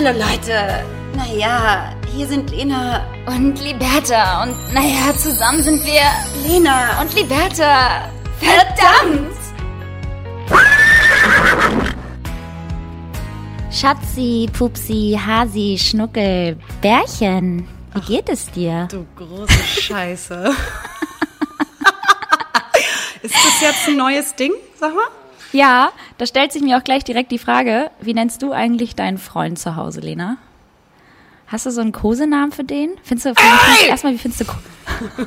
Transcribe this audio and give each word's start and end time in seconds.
Hallo 0.00 0.16
Leute. 0.16 0.84
Naja, 1.16 1.92
hier 2.14 2.28
sind 2.28 2.50
Lena 2.52 3.04
Und 3.26 3.60
Liberta. 3.60 4.44
Und 4.44 4.54
naja, 4.72 5.12
zusammen 5.16 5.60
sind 5.60 5.84
wir 5.84 6.02
Lena 6.46 7.00
und 7.00 7.12
Liberta. 7.16 8.08
Verdammt! 8.38 9.36
Schatzi, 13.72 14.48
Pupsi, 14.56 15.18
Hasi, 15.26 15.76
Schnuckel, 15.76 16.56
Bärchen. 16.80 17.66
Wie 17.94 18.00
geht 18.00 18.28
es 18.28 18.48
dir? 18.52 18.86
Du 18.88 19.04
große 19.16 19.64
Scheiße. 19.64 20.44
Ist 23.22 23.34
das 23.34 23.60
jetzt 23.60 23.88
ein 23.88 23.96
neues 23.96 24.32
Ding, 24.36 24.52
sag 24.78 24.94
mal? 24.94 25.17
Ja, 25.52 25.90
da 26.18 26.26
stellt 26.26 26.52
sich 26.52 26.62
mir 26.62 26.76
auch 26.78 26.84
gleich 26.84 27.04
direkt 27.04 27.32
die 27.32 27.38
Frage, 27.38 27.90
wie 28.00 28.14
nennst 28.14 28.42
du 28.42 28.52
eigentlich 28.52 28.94
deinen 28.94 29.18
Freund 29.18 29.58
zu 29.58 29.76
Hause, 29.76 30.00
Lena? 30.00 30.36
Hast 31.46 31.64
du 31.64 31.70
so 31.70 31.80
einen 31.80 31.92
Kosenamen 31.92 32.52
für 32.52 32.64
den? 32.64 32.90
Findest 33.02 33.26
du, 33.26 33.34
findest, 33.34 33.88
erstmal, 33.88 34.12
wie 34.12 34.18
findest 34.18 34.42
du 34.42 34.44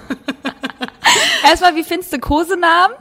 Erstmal, 1.44 1.76
wie 1.76 1.84
findest 1.84 2.14
du 2.14 2.20
Kosenamen? 2.20 2.96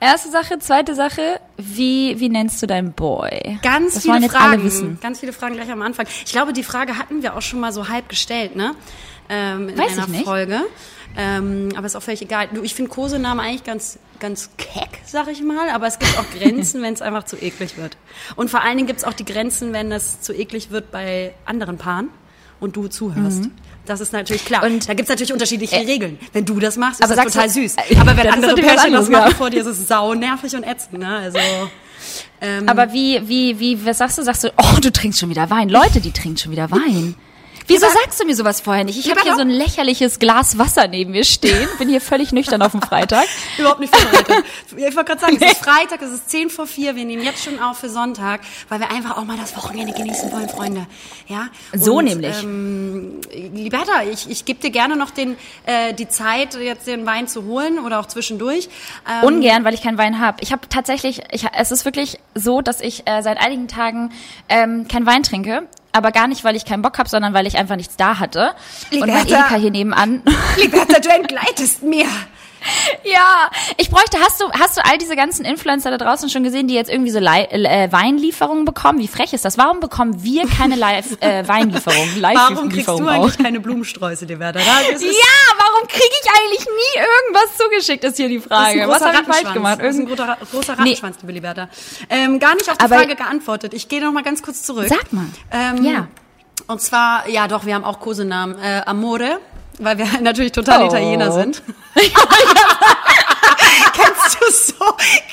Erste 0.00 0.30
Sache, 0.30 0.58
zweite 0.58 0.96
Sache, 0.96 1.40
wie, 1.56 2.18
wie 2.18 2.28
nennst 2.28 2.60
du 2.60 2.66
deinen 2.66 2.92
Boy? 2.92 3.58
Ganz 3.62 3.94
das 3.94 4.02
viele 4.02 4.18
jetzt 4.18 4.32
Fragen. 4.32 4.52
alle 4.52 4.64
wissen. 4.64 4.98
Ganz 5.00 5.20
viele 5.20 5.32
Fragen 5.32 5.54
gleich 5.54 5.70
am 5.70 5.82
Anfang. 5.82 6.06
Ich 6.24 6.32
glaube, 6.32 6.52
die 6.52 6.64
Frage 6.64 6.98
hatten 6.98 7.22
wir 7.22 7.36
auch 7.36 7.42
schon 7.42 7.60
mal 7.60 7.72
so 7.72 7.88
halb 7.88 8.08
gestellt, 8.08 8.56
ne? 8.56 8.74
Ähm, 9.28 9.68
in 9.68 9.78
Weiß 9.78 9.92
einer 9.92 10.02
ich 10.02 10.08
nicht. 10.08 10.24
Folge. 10.24 10.60
Ähm, 11.16 11.68
aber 11.76 11.86
ist 11.86 11.96
auch 11.96 12.02
völlig 12.02 12.22
egal. 12.22 12.48
Du, 12.52 12.62
ich 12.62 12.74
finde 12.74 12.90
Kosenamen 12.90 13.44
eigentlich 13.44 13.64
ganz, 13.64 13.98
ganz 14.18 14.50
keck, 14.58 14.88
sag 15.06 15.28
ich 15.28 15.42
mal. 15.42 15.68
Aber 15.70 15.86
es 15.86 15.98
gibt 15.98 16.18
auch 16.18 16.24
Grenzen, 16.38 16.82
wenn 16.82 16.94
es 16.94 17.02
einfach 17.02 17.24
zu 17.24 17.36
eklig 17.36 17.76
wird. 17.76 17.96
Und 18.36 18.50
vor 18.50 18.62
allen 18.62 18.76
Dingen 18.76 18.86
gibt 18.88 18.98
es 19.00 19.04
auch 19.04 19.12
die 19.12 19.24
Grenzen, 19.24 19.72
wenn 19.72 19.92
es 19.92 20.20
zu 20.20 20.32
eklig 20.32 20.70
wird 20.70 20.90
bei 20.90 21.34
anderen 21.44 21.78
Paaren 21.78 22.08
und 22.60 22.76
du 22.76 22.88
zuhörst. 22.88 23.48
Das 23.86 24.00
ist 24.00 24.12
natürlich 24.12 24.44
klar. 24.44 24.66
Mhm. 24.66 24.74
Und- 24.76 24.88
da 24.88 24.94
gibt 24.94 25.04
es 25.04 25.10
natürlich 25.10 25.32
unterschiedliche 25.32 25.76
Regeln. 25.76 26.18
Wenn 26.32 26.44
du 26.46 26.58
das 26.58 26.76
machst, 26.76 27.00
ist 27.00 27.04
Aber 27.06 27.14
das 27.22 27.32
total 27.32 27.48
du- 27.48 27.52
süß. 27.54 27.76
Äh, 27.76 27.96
Aber 27.98 28.16
wenn 28.16 28.26
andere 28.28 28.54
Pärchen 28.54 28.92
das 28.92 29.08
machen 29.08 29.30
ja. 29.30 29.36
vor 29.36 29.50
dir, 29.50 29.60
ist 29.60 29.66
es 29.66 29.86
sau 29.86 30.14
nervig 30.14 30.54
und 30.56 30.64
ätzend. 30.64 30.98
Ne? 31.00 31.06
Also, 31.16 31.38
ähm, 32.40 32.68
Aber 32.68 32.92
wie, 32.92 33.20
wie, 33.28 33.58
wie, 33.60 33.86
was 33.86 33.98
sagst 33.98 34.18
du? 34.18 34.22
Sagst 34.22 34.44
du, 34.44 34.48
oh, 34.56 34.80
du 34.80 34.90
trinkst 34.90 35.20
schon 35.20 35.30
wieder 35.30 35.48
Wein. 35.50 35.68
Leute, 35.68 36.00
die 36.00 36.12
trinken 36.12 36.38
schon 36.38 36.52
wieder 36.52 36.70
Wein. 36.70 37.14
Wieso 37.66 37.86
sagst 37.86 38.20
du 38.20 38.26
mir 38.26 38.34
sowas 38.36 38.60
vorher 38.60 38.84
nicht? 38.84 38.98
Ich 38.98 39.10
habe 39.10 39.22
hier 39.22 39.34
so 39.34 39.40
ein 39.40 39.50
lächerliches 39.50 40.18
Glas 40.18 40.58
Wasser 40.58 40.86
neben 40.86 41.12
mir 41.12 41.24
stehen, 41.24 41.68
bin 41.78 41.88
hier 41.88 42.00
völlig 42.00 42.32
nüchtern 42.32 42.60
auf 42.62 42.72
dem 42.72 42.82
Freitag. 42.88 43.26
Überhaupt 43.58 43.80
nicht 43.80 43.94
vorbereitet. 43.94 44.44
Ich 44.76 44.96
wollte 44.96 45.04
gerade 45.04 45.20
sagen, 45.20 45.38
es 45.40 45.52
ist 45.52 45.58
Freitag, 45.64 46.02
es 46.02 46.10
ist 46.10 46.30
10 46.30 46.50
vor 46.50 46.66
4, 46.66 46.96
wir 46.96 47.04
nehmen 47.04 47.22
jetzt 47.22 47.42
schon 47.42 47.58
auf 47.58 47.78
für 47.78 47.88
Sonntag, 47.88 48.40
weil 48.68 48.80
wir 48.80 48.90
einfach 48.90 49.16
auch 49.16 49.24
mal 49.24 49.36
das 49.36 49.56
Wochenende 49.56 49.92
genießen 49.92 50.30
wollen, 50.32 50.48
Freunde. 50.48 50.86
Ja? 51.26 51.48
So 51.72 52.00
nämlich. 52.00 52.42
Ähm, 52.42 53.20
Liberta, 53.32 54.02
ich, 54.10 54.28
ich 54.28 54.44
gebe 54.44 54.60
dir 54.60 54.70
gerne 54.70 54.96
noch 54.96 55.10
den, 55.10 55.36
äh, 55.64 55.94
die 55.94 56.08
Zeit, 56.08 56.54
jetzt 56.54 56.86
den 56.86 57.06
Wein 57.06 57.28
zu 57.28 57.44
holen 57.44 57.78
oder 57.78 58.00
auch 58.00 58.06
zwischendurch. 58.06 58.68
Ähm, 59.08 59.26
Ungern, 59.26 59.64
weil 59.64 59.74
ich 59.74 59.82
keinen 59.82 59.98
Wein 59.98 60.20
habe. 60.20 60.38
Ich 60.40 60.52
habe 60.52 60.68
tatsächlich, 60.68 61.22
ich, 61.30 61.46
es 61.56 61.70
ist 61.70 61.84
wirklich 61.84 62.18
so, 62.34 62.60
dass 62.60 62.80
ich 62.80 63.06
äh, 63.06 63.22
seit 63.22 63.38
einigen 63.38 63.68
Tagen 63.68 64.12
ähm, 64.48 64.86
keinen 64.88 65.06
Wein 65.06 65.22
trinke. 65.22 65.66
Aber 65.94 66.10
gar 66.10 66.26
nicht, 66.26 66.42
weil 66.42 66.56
ich 66.56 66.64
keinen 66.64 66.82
Bock 66.82 66.98
habe, 66.98 67.08
sondern 67.08 67.34
weil 67.34 67.46
ich 67.46 67.56
einfach 67.56 67.76
nichts 67.76 67.96
da 67.96 68.18
hatte. 68.18 68.52
Und 68.90 68.98
mein 68.98 69.08
Liberta. 69.10 69.46
Edeka 69.46 69.54
hier 69.54 69.70
nebenan. 69.70 70.22
Liberta, 70.56 70.98
du 70.98 71.08
entgleitest 71.08 71.84
mir. 71.84 72.06
Ja, 73.04 73.50
ich 73.76 73.90
bräuchte, 73.90 74.18
hast 74.20 74.40
du, 74.40 74.50
hast 74.52 74.76
du 74.76 74.84
all 74.84 74.98
diese 74.98 75.16
ganzen 75.16 75.44
Influencer 75.44 75.90
da 75.90 75.98
draußen 75.98 76.28
schon 76.30 76.42
gesehen, 76.44 76.68
die 76.68 76.74
jetzt 76.74 76.90
irgendwie 76.90 77.10
so 77.10 77.18
Lei- 77.18 77.44
äh, 77.50 77.90
Weinlieferungen 77.92 78.64
bekommen? 78.64 78.98
Wie 78.98 79.08
frech 79.08 79.32
ist 79.32 79.44
das? 79.44 79.58
Warum 79.58 79.80
bekommen 79.80 80.22
wir 80.22 80.46
keine 80.48 80.76
Live, 80.76 81.20
äh, 81.20 81.46
Weinlieferungen? 81.48 82.22
Warum 82.22 82.68
kriegst 82.68 82.88
du 82.88 82.92
auch? 82.92 83.06
eigentlich 83.06 83.38
keine 83.38 83.60
Blumensträuße, 83.60 84.24
Liberta? 84.24 84.58
Ja, 84.60 84.64
warum 84.66 85.88
kriege 85.88 86.14
ich 86.22 86.30
eigentlich 86.30 86.66
nie 86.66 87.00
irgendwas 87.00 87.56
zugeschickt, 87.58 88.04
ist 88.04 88.16
hier 88.16 88.28
die 88.28 88.40
Frage. 88.40 88.86
Was 88.88 89.00
habe 89.02 89.18
ich 89.20 89.26
falsch 89.34 89.52
gemacht? 89.52 89.78
Das 89.80 89.88
ist 89.94 90.00
ein 90.00 90.06
Irgend 90.08 90.18
großer, 90.18 90.36
großer 90.50 90.72
Nee. 90.76 90.80
Rattenschwanz, 90.82 91.16
liebe 91.20 91.32
Liberta. 91.32 91.68
Ähm, 92.08 92.38
gar 92.38 92.54
nicht 92.54 92.70
auf 92.70 92.78
die 92.78 92.84
Aber- 92.84 92.96
Frage 92.96 93.14
geantwortet. 93.16 93.74
Ich 93.74 93.88
gehe 93.88 94.00
noch 94.02 94.12
mal 94.12 94.22
ganz 94.22 94.42
kurz 94.42 94.62
zurück. 94.62 94.86
Sag 94.88 95.12
mal. 95.12 95.26
Ähm, 95.50 95.84
Ja. 95.84 96.08
Und 96.66 96.80
zwar, 96.80 97.28
ja 97.28 97.46
doch, 97.48 97.66
wir 97.66 97.74
haben 97.74 97.84
auch 97.84 98.00
Kosenamen. 98.00 98.56
Äh, 98.58 98.82
Amore, 98.86 99.38
weil 99.78 99.98
wir 99.98 100.06
natürlich 100.20 100.52
total 100.52 100.82
Oh. 100.82 100.86
Italiener 100.86 101.32
sind. 101.32 101.62
kennst 103.94 104.38
du 104.40 104.50
so, 104.50 104.84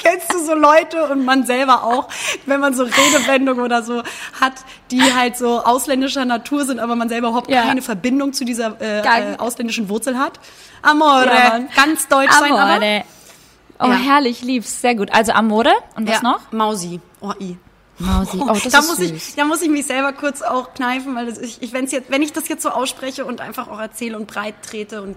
kennst 0.01 0.33
du 0.33 0.45
so 0.45 0.53
Leute 0.53 1.05
und 1.05 1.25
man 1.25 1.45
selber 1.45 1.83
auch, 1.83 2.07
wenn 2.45 2.59
man 2.59 2.73
so 2.73 2.83
Redewendungen 2.83 3.63
oder 3.63 3.83
so 3.83 4.03
hat, 4.39 4.53
die 4.91 5.01
halt 5.13 5.37
so 5.37 5.63
ausländischer 5.63 6.25
Natur 6.25 6.65
sind, 6.65 6.79
aber 6.79 6.95
man 6.95 7.09
selber 7.09 7.29
überhaupt 7.29 7.49
Ja. 7.49 7.63
keine 7.63 7.81
Verbindung 7.81 8.33
zu 8.33 8.45
dieser 8.45 8.79
äh, 8.81 8.99
äh, 9.01 9.37
ausländischen 9.37 9.89
Wurzel 9.89 10.17
hat? 10.17 10.39
Amore, 10.81 11.25
Ja, 11.27 11.59
ganz 11.75 12.07
deutsch 12.07 12.31
sein, 12.33 12.51
aber 12.53 12.61
Amore. 12.75 13.03
Oh, 13.79 13.87
Ja. 13.87 13.93
herrlich, 13.93 14.41
lieb's. 14.43 14.81
Sehr 14.81 14.95
gut. 14.95 15.11
Also 15.11 15.31
Amore. 15.31 15.73
Und 15.95 16.07
was 16.07 16.21
noch? 16.21 16.39
Mausi. 16.51 16.99
Oh, 17.19 17.33
i. 17.39 17.57
Mausi. 18.01 18.37
Oh, 18.39 18.47
das 18.47 18.63
da 18.71 18.79
ist 18.79 18.87
muss 18.87 18.97
süß. 18.97 19.11
ich, 19.11 19.35
da 19.35 19.45
muss 19.45 19.61
ich 19.61 19.69
mich 19.69 19.85
selber 19.85 20.13
kurz 20.13 20.41
auch 20.41 20.73
kneifen, 20.73 21.15
weil 21.15 21.25
das, 21.27 21.37
ich, 21.37 21.61
ich, 21.61 21.73
wenn's 21.73 21.91
jetzt, 21.91 22.09
wenn 22.11 22.21
ich 22.21 22.33
das 22.33 22.47
jetzt 22.47 22.63
so 22.63 22.69
ausspreche 22.69 23.25
und 23.25 23.41
einfach 23.41 23.67
auch 23.67 23.79
erzähle 23.79 24.17
und 24.17 24.27
breit 24.27 24.55
trete 24.63 25.01
und 25.01 25.15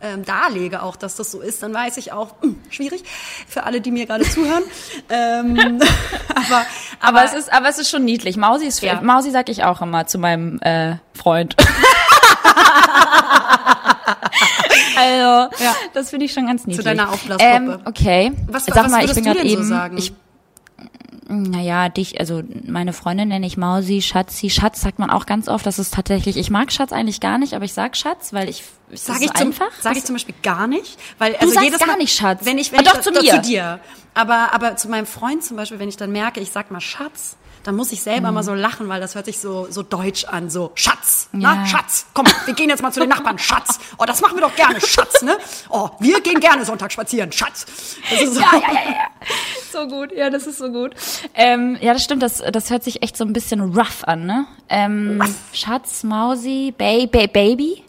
ähm, 0.00 0.24
darlege 0.24 0.82
auch, 0.84 0.94
dass 0.94 1.16
das 1.16 1.32
so 1.32 1.40
ist, 1.40 1.60
dann 1.62 1.74
weiß 1.74 1.96
ich 1.96 2.12
auch, 2.12 2.40
hm, 2.40 2.56
schwierig 2.70 3.02
für 3.48 3.64
alle, 3.64 3.80
die 3.80 3.90
mir 3.90 4.06
gerade 4.06 4.22
zuhören. 4.30 4.62
ähm, 5.10 5.80
aber, 6.34 6.66
aber, 7.00 7.24
es 7.24 7.34
ist, 7.34 7.52
aber 7.52 7.68
es 7.68 7.78
ist 7.78 7.90
schon 7.90 8.04
niedlich. 8.04 8.36
Mausi 8.36 8.66
ist, 8.66 8.80
Ja. 8.80 9.00
Mausi 9.00 9.30
sag 9.32 9.48
ich 9.48 9.64
auch 9.64 9.82
immer 9.82 10.06
zu 10.06 10.18
meinem 10.18 10.60
äh, 10.60 10.96
Freund. 11.14 11.56
also, 14.96 15.50
Ja. 15.62 15.74
das 15.94 16.10
finde 16.10 16.26
ich 16.26 16.32
schon 16.32 16.46
ganz 16.46 16.66
niedlich. 16.66 16.84
deiner 16.84 17.10
Aufblasgruppe. 17.10 17.54
Ähm, 17.54 17.78
okay. 17.84 18.32
Was- 18.46 18.66
Sag 18.66 18.76
was 18.84 18.90
mal, 18.92 19.04
ich 19.04 19.14
bin 19.14 19.24
gerade 19.24 19.40
denn 19.40 19.48
so 19.48 19.54
eben. 19.54 19.68
sagen? 19.68 19.98
Ich, 19.98 20.12
naja, 21.28 21.88
dich, 21.88 22.18
also 22.20 22.42
meine 22.66 22.92
Freundin 22.92 23.28
nenne 23.28 23.46
ich 23.46 23.56
Mausi, 23.56 24.02
Schatzi. 24.02 24.50
Schatz 24.50 24.80
sagt 24.80 24.98
man 24.98 25.10
auch 25.10 25.26
ganz 25.26 25.46
oft. 25.48 25.64
Das 25.66 25.78
ist 25.78 25.94
tatsächlich, 25.94 26.36
ich 26.36 26.50
mag 26.50 26.72
Schatz 26.72 26.92
eigentlich 26.92 27.20
gar 27.20 27.38
nicht, 27.38 27.54
aber 27.54 27.64
ich 27.64 27.72
sag 27.72 27.96
Schatz, 27.96 28.32
weil 28.32 28.48
ich, 28.48 28.62
es 28.90 29.06
Sag 29.06 29.20
ich, 29.20 29.28
so 29.28 29.34
zum, 29.34 29.46
einfach. 29.48 29.70
sag 29.80 29.96
ich 29.96 30.04
zum 30.04 30.14
Beispiel 30.16 30.34
gar 30.42 30.66
nicht, 30.66 30.98
weil 31.18 31.34
also 31.36 31.52
sagst 31.52 31.64
jedes 31.64 31.78
gar 31.80 31.88
Mal, 31.88 31.96
nicht 31.98 32.14
Schatz. 32.16 32.40
Wenn 32.44 32.58
ich, 32.58 32.72
wenn 32.72 32.80
Ah, 32.80 32.82
ich 32.82 32.88
doch, 32.88 32.96
das- 32.96 33.04
zu 33.04 33.12
doch, 33.12 33.22
mir. 33.22 33.30
zu 33.34 33.40
dir. 33.42 33.80
Aber, 34.14 34.52
aber 34.52 34.76
zu 34.76 34.88
meinem 34.88 35.06
Freund 35.06 35.44
zum 35.44 35.56
Beispiel, 35.56 35.78
wenn 35.78 35.88
ich 35.88 35.96
dann 35.96 36.10
merke, 36.12 36.40
ich 36.40 36.50
sag 36.50 36.70
mal 36.70 36.80
Schatz, 36.80 37.36
dann 37.64 37.76
muss 37.76 37.92
ich 37.92 38.02
selber 38.02 38.30
mal 38.32 38.42
so 38.42 38.54
lachen, 38.54 38.88
weil 38.88 39.00
das 39.00 39.14
hört 39.14 39.26
sich 39.26 39.38
so, 39.38 39.66
so 39.70 39.82
deutsch 39.82 40.24
an, 40.24 40.48
so 40.50 40.70
Schatz, 40.74 41.28
Ja. 41.32 41.38
na, 41.56 41.66
Schatz, 41.66 42.06
komm, 42.14 42.26
wir 42.46 42.54
gehen 42.54 42.68
jetzt 42.70 42.82
mal 42.82 42.92
zu 42.92 43.00
den 43.00 43.08
Nachbarn, 43.08 43.38
Schatz. 43.38 43.78
Oh, 43.98 44.04
das 44.04 44.20
machen 44.20 44.36
wir 44.36 44.42
doch 44.42 44.54
gerne, 44.56 44.80
Schatz, 44.80 45.22
ne? 45.22 45.36
Oh, 45.68 45.90
wir 46.00 46.20
gehen 46.20 46.40
gerne 46.40 46.64
Sonntag 46.64 46.92
spazieren, 46.92 47.30
Schatz. 47.32 47.66
Das 48.10 48.22
ist 48.22 48.34
so. 48.34 48.40
Ja, 48.40 48.50
ja, 48.54 48.72
ja, 48.72 48.90
ja. 48.90 49.06
So 49.72 49.86
gut, 49.86 50.12
ja, 50.12 50.30
das 50.30 50.46
ist 50.46 50.58
so 50.58 50.70
gut. 50.70 50.92
Ähm, 51.34 51.76
ja, 51.80 51.92
das 51.92 52.02
stimmt, 52.04 52.22
das, 52.22 52.42
das 52.52 52.70
hört 52.70 52.82
sich 52.84 53.02
echt 53.02 53.16
so 53.16 53.24
ein 53.24 53.32
bisschen 53.32 53.60
rough 53.60 54.04
an, 54.04 54.26
ne? 54.26 54.46
Ähm, 54.68 55.22
Schatz, 55.52 56.04
Mausi, 56.04 56.72
Bay, 56.76 57.06
Baby, 57.06 57.84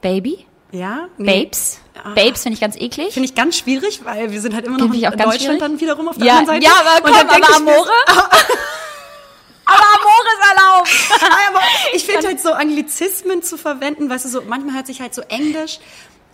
Baby, 0.00 0.46
Ja? 0.72 1.08
Nee. 1.18 1.44
Babes. 1.44 1.80
Babes 2.14 2.42
finde 2.42 2.54
ich 2.54 2.60
ganz 2.60 2.76
eklig. 2.76 3.14
Finde 3.14 3.28
ich 3.28 3.34
ganz 3.34 3.56
schwierig, 3.56 4.00
weil 4.04 4.30
wir 4.32 4.40
sind 4.40 4.54
halt 4.54 4.66
immer 4.66 4.76
noch 4.76 4.92
in 4.92 5.00
Deutschland 5.00 5.34
schwierig. 5.40 5.58
dann 5.60 5.80
wiederum 5.80 6.08
auf 6.08 6.18
der 6.18 6.26
Ja, 6.26 6.38
anderen 6.38 6.60
Seite. 6.60 6.66
ja, 6.66 6.72
aber 6.80 7.08
komm, 7.10 7.28
aber 7.28 7.56
Amore? 7.56 7.88
Aber 9.66 9.84
Amore 9.96 10.28
ist 10.34 10.50
erlaubt. 10.50 11.24
aber 11.48 11.60
ich 11.94 12.04
finde 12.04 12.26
halt 12.28 12.40
so 12.40 12.52
Anglizismen 12.52 13.42
zu 13.42 13.56
verwenden, 13.56 14.08
weißt 14.10 14.24
du, 14.24 14.28
so 14.28 14.42
manchmal 14.46 14.74
hört 14.76 14.86
sich 14.86 15.00
halt 15.00 15.14
so 15.14 15.22
Englisch 15.22 15.78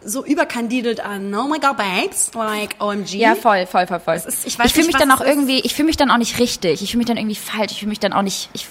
so 0.02 0.24
überkandidelt 0.24 1.00
an. 1.00 1.34
Oh 1.34 1.44
my 1.46 1.58
God, 1.58 1.76
babes, 1.76 2.30
like 2.34 2.76
OMG. 2.80 3.14
Ja, 3.16 3.34
voll, 3.34 3.66
voll, 3.66 3.86
voll, 3.86 4.00
voll. 4.00 4.14
ist- 4.14 4.46
ich 4.46 4.58
ich 4.58 4.72
fühle 4.72 4.86
mich 4.86 4.96
dann 4.96 5.10
auch 5.10 5.20
irgendwie, 5.20 5.60
ich 5.60 5.74
fühle 5.74 5.86
mich 5.86 5.96
dann 5.98 6.10
auch 6.10 6.16
nicht 6.16 6.38
richtig. 6.38 6.80
Ich 6.82 6.90
fühle 6.92 6.98
mich 6.98 7.06
dann 7.06 7.18
irgendwie 7.18 7.36
falsch. 7.36 7.72
Ich 7.72 7.78
fühle 7.80 7.90
mich 7.90 8.00
dann 8.00 8.14
auch 8.14 8.22
nicht, 8.22 8.48
ich 8.54 8.66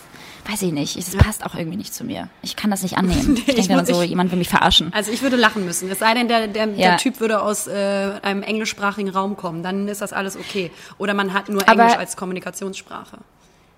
weiß 0.50 0.64
ich 0.64 0.72
nicht. 0.72 0.96
Es 0.98 1.16
passt 1.16 1.46
auch 1.46 1.54
irgendwie 1.54 1.78
nicht 1.78 1.94
zu 1.94 2.04
mir. 2.04 2.30
Ich 2.42 2.56
kann 2.56 2.72
das 2.72 2.82
nicht 2.82 2.98
annehmen. 2.98 3.34
Nee, 3.36 3.40
ich 3.42 3.46
denke 3.46 3.62
ich 3.62 3.68
dann 3.68 3.86
so, 3.86 4.02
ich- 4.02 4.10
jemand 4.10 4.32
will 4.32 4.40
mich 4.40 4.50
verarschen. 4.50 4.92
Also 4.92 5.12
ich 5.12 5.22
würde 5.22 5.36
lachen 5.36 5.66
müssen. 5.66 5.92
Es 5.92 6.00
sei 6.00 6.16
denn, 6.16 6.28
der, 6.28 6.48
der, 6.48 6.66
Ja. 6.70 6.74
der 6.90 6.98
Typ 6.98 7.20
würde 7.20 7.44
aus 7.44 7.68
äh, 7.68 8.14
einem 8.24 8.42
englischsprachigen 8.42 9.12
Raum 9.12 9.38
kommen, 9.38 9.62
dann 9.62 9.88
ist 9.88 10.02
das 10.02 10.12
alles 10.14 10.36
okay. 10.36 10.72
Oder 10.98 11.14
man 11.14 11.34
hat 11.34 11.48
nur 11.50 11.62
Aber- 11.70 11.84
Englisch 11.84 11.98
als 12.00 12.18
Kommunikationssprache. 12.18 13.20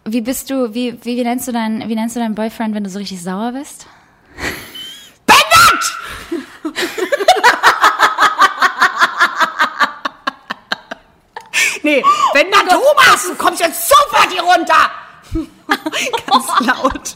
Wie 0.06 0.22
bist 0.22 0.50
du, 0.50 0.74
wie, 0.74 0.98
wie, 1.04 1.18
wie 1.18 1.24
nennst 1.24 1.48
du 1.48 1.52
deinen, 1.52 1.88
wie 1.88 1.96
nennst 1.96 2.16
du 2.16 2.20
deinen 2.20 2.36
Boyfriend, 2.36 2.74
wenn 2.74 2.84
du 2.84 2.90
so 2.90 3.00
richtig 3.00 3.22
sauer 3.22 3.52
bist? 3.52 3.86
Nee, 11.84 12.04
wenn 12.34 12.52
da 12.52 12.60
du 12.60 12.80
machst, 12.96 13.30
du 13.30 13.36
kommst 13.36 13.60
jetzt 13.60 13.90
sofort 13.90 14.32
hier 14.32 14.44
runter. 14.44 14.92
Ganz 16.28 16.46
laut. 16.68 17.16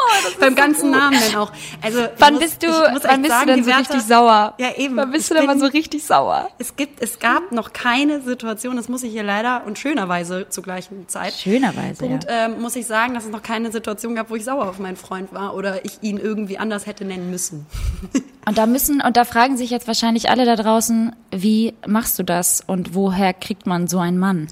Oh, 0.00 0.40
Beim 0.40 0.54
ganzen 0.54 0.90
Namen 0.90 1.18
dann 1.20 1.40
auch. 1.40 1.52
Also 1.82 2.06
Wann 2.18 2.34
muss- 2.34 2.42
bist 2.44 2.62
du, 2.62 2.68
wann 2.68 3.22
bist 3.22 3.32
sagen, 3.34 3.46
du 3.48 3.54
denn 3.54 3.64
so 3.64 3.70
Wärter- 3.70 3.80
richtig 3.80 4.02
sauer? 4.02 4.54
Ja, 4.58 4.74
eben. 4.76 4.96
Wann 4.96 5.10
bist 5.10 5.30
du 5.30 5.34
denn 5.34 5.46
mal 5.46 5.58
so 5.58 5.66
richtig 5.66 6.04
sauer? 6.04 6.48
Es 6.58 6.76
gibt, 6.76 7.02
es 7.02 7.18
gab 7.18 7.50
noch 7.52 7.72
keine 7.72 8.20
Situation, 8.20 8.76
das 8.76 8.88
muss 8.88 9.02
ich 9.02 9.10
hier 9.12 9.22
leider 9.24 9.62
und 9.66 9.78
schönerweise 9.78 10.48
zur 10.48 10.62
gleichen 10.62 11.08
Zeit. 11.08 11.32
Schönerweise, 11.34 11.98
Punkt, 12.06 12.26
ähm, 12.28 12.60
muss 12.60 12.76
ich 12.76 12.86
sagen, 12.86 13.14
dass 13.14 13.24
es 13.24 13.30
noch 13.30 13.42
keine 13.42 13.72
Situation 13.72 14.14
gab, 14.14 14.30
wo 14.30 14.36
ich 14.36 14.44
sauer 14.44 14.68
auf 14.68 14.78
meinen 14.78 14.96
Freund 14.96 15.32
war 15.32 15.54
oder 15.54 15.84
ich 15.84 15.98
ihn 16.02 16.18
irgendwie 16.18 16.58
anders 16.58 16.86
hätte 16.86 17.04
nennen 17.04 17.30
müssen. 17.30 17.66
Und 18.46 18.56
da 18.56 18.64
müssen, 18.64 19.02
und 19.02 19.18
da 19.18 19.26
fragen 19.26 19.58
sich 19.58 19.68
jetzt 19.68 19.86
wahrscheinlich 19.86 20.30
alle 20.30 20.46
da 20.46 20.56
draußen, 20.56 21.14
wie 21.30 21.74
machst 21.86 22.18
du 22.18 22.22
das 22.22 22.62
und 22.66 22.94
woher 22.94 23.34
kriegt 23.34 23.66
man 23.66 23.88
so 23.88 23.98
einen 23.98 24.16
Mann? 24.16 24.48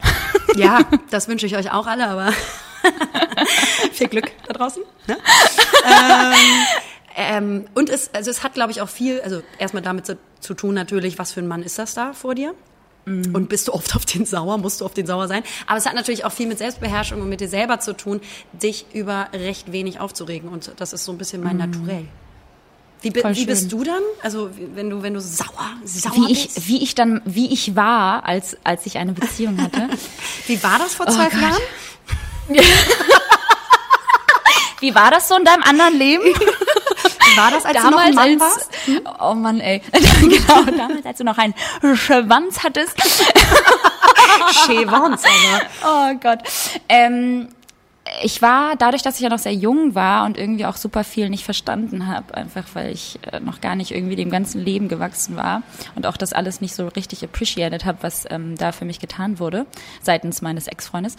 Ja, 0.54 0.80
das 1.10 1.28
wünsche 1.28 1.46
ich 1.46 1.56
euch 1.56 1.72
auch 1.72 1.86
alle, 1.86 2.06
aber 2.08 2.30
viel 3.92 4.08
Glück 4.08 4.32
da 4.46 4.52
draußen. 4.52 4.82
Ne? 5.06 5.16
ähm, 5.86 6.32
ähm, 7.16 7.64
und 7.74 7.88
es, 7.88 8.10
also 8.14 8.30
es 8.30 8.42
hat, 8.42 8.54
glaube 8.54 8.72
ich, 8.72 8.80
auch 8.80 8.88
viel, 8.88 9.20
also 9.20 9.42
erstmal 9.58 9.82
damit 9.82 10.06
zu, 10.06 10.18
zu 10.40 10.54
tun 10.54 10.74
natürlich, 10.74 11.18
was 11.18 11.32
für 11.32 11.40
ein 11.40 11.48
Mann 11.48 11.62
ist 11.62 11.78
das 11.78 11.94
da 11.94 12.12
vor 12.12 12.34
dir? 12.34 12.54
Und 13.06 13.48
bist 13.48 13.68
du 13.68 13.72
oft 13.72 13.94
auf 13.94 14.04
den 14.04 14.26
sauer, 14.26 14.58
musst 14.58 14.80
du 14.80 14.84
auf 14.84 14.92
den 14.92 15.06
sauer 15.06 15.28
sein. 15.28 15.44
Aber 15.68 15.78
es 15.78 15.86
hat 15.86 15.94
natürlich 15.94 16.24
auch 16.24 16.32
viel 16.32 16.48
mit 16.48 16.58
Selbstbeherrschung 16.58 17.22
und 17.22 17.28
mit 17.28 17.40
dir 17.40 17.48
selber 17.48 17.78
zu 17.78 17.92
tun, 17.96 18.20
dich 18.52 18.86
über 18.94 19.28
recht 19.32 19.70
wenig 19.70 20.00
aufzuregen. 20.00 20.48
Und 20.48 20.72
das 20.78 20.92
ist 20.92 21.04
so 21.04 21.12
ein 21.12 21.18
bisschen 21.18 21.40
mein 21.40 21.56
Naturell. 21.56 22.08
Wie, 23.02 23.14
wie 23.14 23.46
bist 23.46 23.70
du 23.70 23.84
dann? 23.84 24.02
Also 24.22 24.50
wenn 24.74 24.90
du, 24.90 25.02
wenn 25.02 25.14
du 25.14 25.20
sauer, 25.20 25.76
sauer 25.84 26.14
Wie 26.16 26.34
bist? 26.34 26.58
ich, 26.58 26.68
wie 26.68 26.82
ich 26.82 26.96
dann, 26.96 27.22
wie 27.24 27.52
ich 27.52 27.76
war, 27.76 28.24
als, 28.24 28.56
als 28.64 28.86
ich 28.86 28.98
eine 28.98 29.12
Beziehung 29.12 29.62
hatte. 29.62 29.88
Wie 30.48 30.60
war 30.62 30.78
das 30.78 30.94
vor 30.94 31.06
zwölf 31.06 31.30
Gott. 31.30 31.40
Jahren? 31.40 31.62
Wie 34.80 34.94
war 34.94 35.10
das 35.10 35.28
so 35.28 35.36
in 35.36 35.44
deinem 35.44 35.62
anderen 35.62 35.98
Leben? 35.98 36.24
Wie 36.24 37.36
war 37.36 37.50
das, 37.50 37.64
als 37.64 37.80
du 37.80 37.90
noch 37.90 37.98
ein 37.98 38.14
Mann 38.14 38.38
warst? 38.38 38.70
oh 39.20 39.34
Mann, 39.34 39.60
ey. 39.60 39.80
genau, 40.20 40.64
damals, 40.76 41.06
als 41.06 41.18
du 41.18 41.24
noch 41.24 41.38
einen 41.38 41.54
Schwanz 41.96 42.62
hattest. 42.62 42.94
Chevons, 44.66 45.22
aber. 45.24 45.62
Oh 45.84 46.14
Gott. 46.20 46.40
Ähm, 46.88 47.48
ich 48.22 48.40
war, 48.40 48.76
dadurch, 48.76 49.02
dass 49.02 49.16
ich 49.16 49.22
ja 49.22 49.28
noch 49.28 49.38
sehr 49.38 49.54
jung 49.54 49.94
war 49.94 50.24
und 50.26 50.38
irgendwie 50.38 50.64
auch 50.66 50.76
super 50.76 51.02
viel 51.04 51.28
nicht 51.28 51.44
verstanden 51.44 52.06
habe, 52.06 52.34
einfach 52.34 52.64
weil 52.74 52.92
ich 52.92 53.18
äh, 53.32 53.40
noch 53.40 53.60
gar 53.60 53.74
nicht 53.74 53.90
irgendwie 53.90 54.16
dem 54.16 54.30
ganzen 54.30 54.64
Leben 54.64 54.88
gewachsen 54.88 55.36
war 55.36 55.62
und 55.96 56.06
auch 56.06 56.16
das 56.16 56.32
alles 56.32 56.60
nicht 56.60 56.74
so 56.74 56.86
richtig 56.88 57.24
appreciated 57.24 57.84
habe, 57.84 57.98
was 58.02 58.24
ähm, 58.30 58.56
da 58.56 58.72
für 58.72 58.84
mich 58.84 59.00
getan 59.00 59.38
wurde, 59.38 59.66
seitens 60.02 60.40
meines 60.40 60.68
Ex-Freundes, 60.68 61.16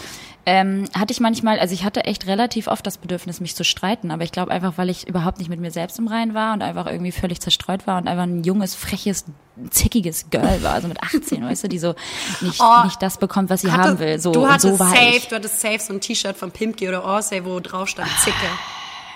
ähm, 0.50 0.86
hatte 0.98 1.12
ich 1.12 1.20
manchmal, 1.20 1.60
also 1.60 1.74
ich 1.74 1.84
hatte 1.84 2.06
echt 2.06 2.26
relativ 2.26 2.68
oft 2.68 2.88
das 2.88 2.98
Bedürfnis, 2.98 3.42
mich 3.42 3.54
zu 3.54 3.66
streiten, 3.66 4.12
aber 4.12 4.24
ich 4.24 4.32
glaube 4.32 4.52
einfach, 4.52 4.74
weil 4.78 4.90
ich 4.90 5.06
überhaupt 5.06 5.40
nicht 5.40 5.50
mit 5.50 5.60
mir 5.60 5.72
selbst 5.72 6.00
im 6.00 6.08
Reinen 6.08 6.34
war 6.34 6.54
und 6.54 6.62
einfach 6.62 6.88
irgendwie 6.88 7.12
völlig 7.12 7.42
zerstreut 7.42 7.86
war 7.86 7.98
und 7.98 8.08
einfach 8.08 8.24
ein 8.24 8.46
junges, 8.46 8.74
freches, 8.74 9.26
zickiges 9.72 10.30
Girl 10.30 10.64
war, 10.64 10.74
also 10.74 10.88
mit 10.88 11.04
18, 11.04 11.44
weißt 11.50 11.66
du, 11.66 11.68
die 11.68 11.80
so 11.80 11.96
nicht, 12.40 12.62
Oh. 12.62 12.86
nicht 12.86 13.02
das 13.02 13.18
bekommt, 13.18 13.50
was 13.50 13.60
sie 13.62 13.72
Hatte- 13.74 13.84
haben 13.90 14.00
will. 14.00 14.20
So, 14.20 14.32
du 14.32 14.48
hattest 14.48 14.78
so 14.78 14.78
safe, 14.78 15.18
ich. 15.18 15.28
du 15.28 15.36
hattest 15.36 15.60
safe 15.60 15.80
so 15.80 15.92
ein 15.94 16.00
T-Shirt 16.00 16.38
von 16.38 16.52
Pimpke 16.52 16.88
oder 16.88 17.04
Orsay, 17.04 17.44
wo 17.44 17.60
drauf 17.60 17.90
stand 17.90 18.10
Zicke. 18.22 18.38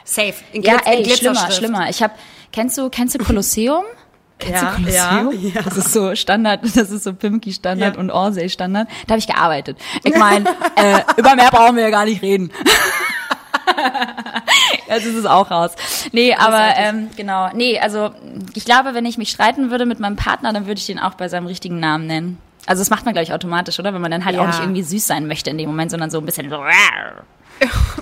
Safe. 0.04 0.34
In 0.52 0.64
Ja, 0.64 0.74
Glitz- 0.78 0.86
in 0.86 0.92
ey, 0.92 1.04
schlimmer, 1.06 1.32
Glitzerschrift. 1.34 1.58
schlimmer. 1.58 1.90
Ich 1.90 2.04
hab, 2.04 2.18
kennst 2.52 2.78
du, 2.78 2.90
kennst 2.90 3.16
du 3.16 3.20
Kolosseum? 3.24 3.86
Kennst 4.42 4.62
Ja, 4.64 4.72
du 4.72 4.76
Kolosseum? 4.84 5.32
ja, 5.44 5.50
ja. 5.56 5.62
Das 5.62 5.78
ist 5.78 5.94
so 5.94 6.16
Standard, 6.16 6.62
das 6.64 6.90
ist 6.90 7.04
so 7.04 7.14
Pimki 7.14 7.54
Standard 7.54 7.96
Ja. 7.96 8.00
und 8.00 8.12
Orsay 8.12 8.50
Standard. 8.50 8.88
Da 9.08 9.12
habe 9.12 9.20
ich 9.20 9.28
gearbeitet. 9.28 9.78
Ich 10.04 10.16
meine, 10.16 10.46
äh, 10.76 11.00
über 11.18 11.36
mehr 11.36 11.52
brauchen 11.52 11.76
wir 11.76 11.84
ja 11.84 11.90
gar 11.92 12.06
nicht 12.06 12.22
reden. 12.22 12.52
Jetzt 14.90 15.06
ist 15.06 15.16
es 15.16 15.26
auch 15.26 15.50
raus. 15.50 15.72
Nee, 16.12 16.34
aber 16.36 16.74
ähm, 16.76 17.10
genau. 17.16 17.50
Nee, 17.54 17.80
also 17.80 18.12
ich 18.54 18.66
glaube, 18.66 18.94
wenn 18.94 19.06
ich 19.06 19.18
mich 19.18 19.30
streiten 19.30 19.72
würde 19.72 19.86
mit 19.86 20.00
meinem 20.02 20.18
Partner, 20.18 20.52
dann 20.52 20.66
würde 20.68 20.80
ich 20.80 20.86
den 20.88 21.00
auch 21.00 21.14
bei 21.14 21.30
seinem 21.30 21.48
richtigen 21.48 21.80
Namen 21.80 22.08
nennen. 22.08 22.38
Also 22.66 22.82
das 22.82 22.90
macht 22.90 23.06
man, 23.06 23.14
glaube 23.14 23.24
ich, 23.24 23.34
automatisch, 23.34 23.80
oder? 23.80 23.94
Wenn 23.94 24.02
man 24.02 24.12
dann 24.12 24.26
halt 24.26 24.36
Ja. 24.36 24.42
auch 24.42 24.48
nicht 24.48 24.60
irgendwie 24.60 24.84
süß 24.84 25.08
sein 25.08 25.28
möchte 25.28 25.50
in 25.50 25.58
dem 25.58 25.70
Moment, 25.70 25.92
sondern 25.92 26.10
so 26.12 26.18
ein 26.20 26.26
bisschen 26.26 26.52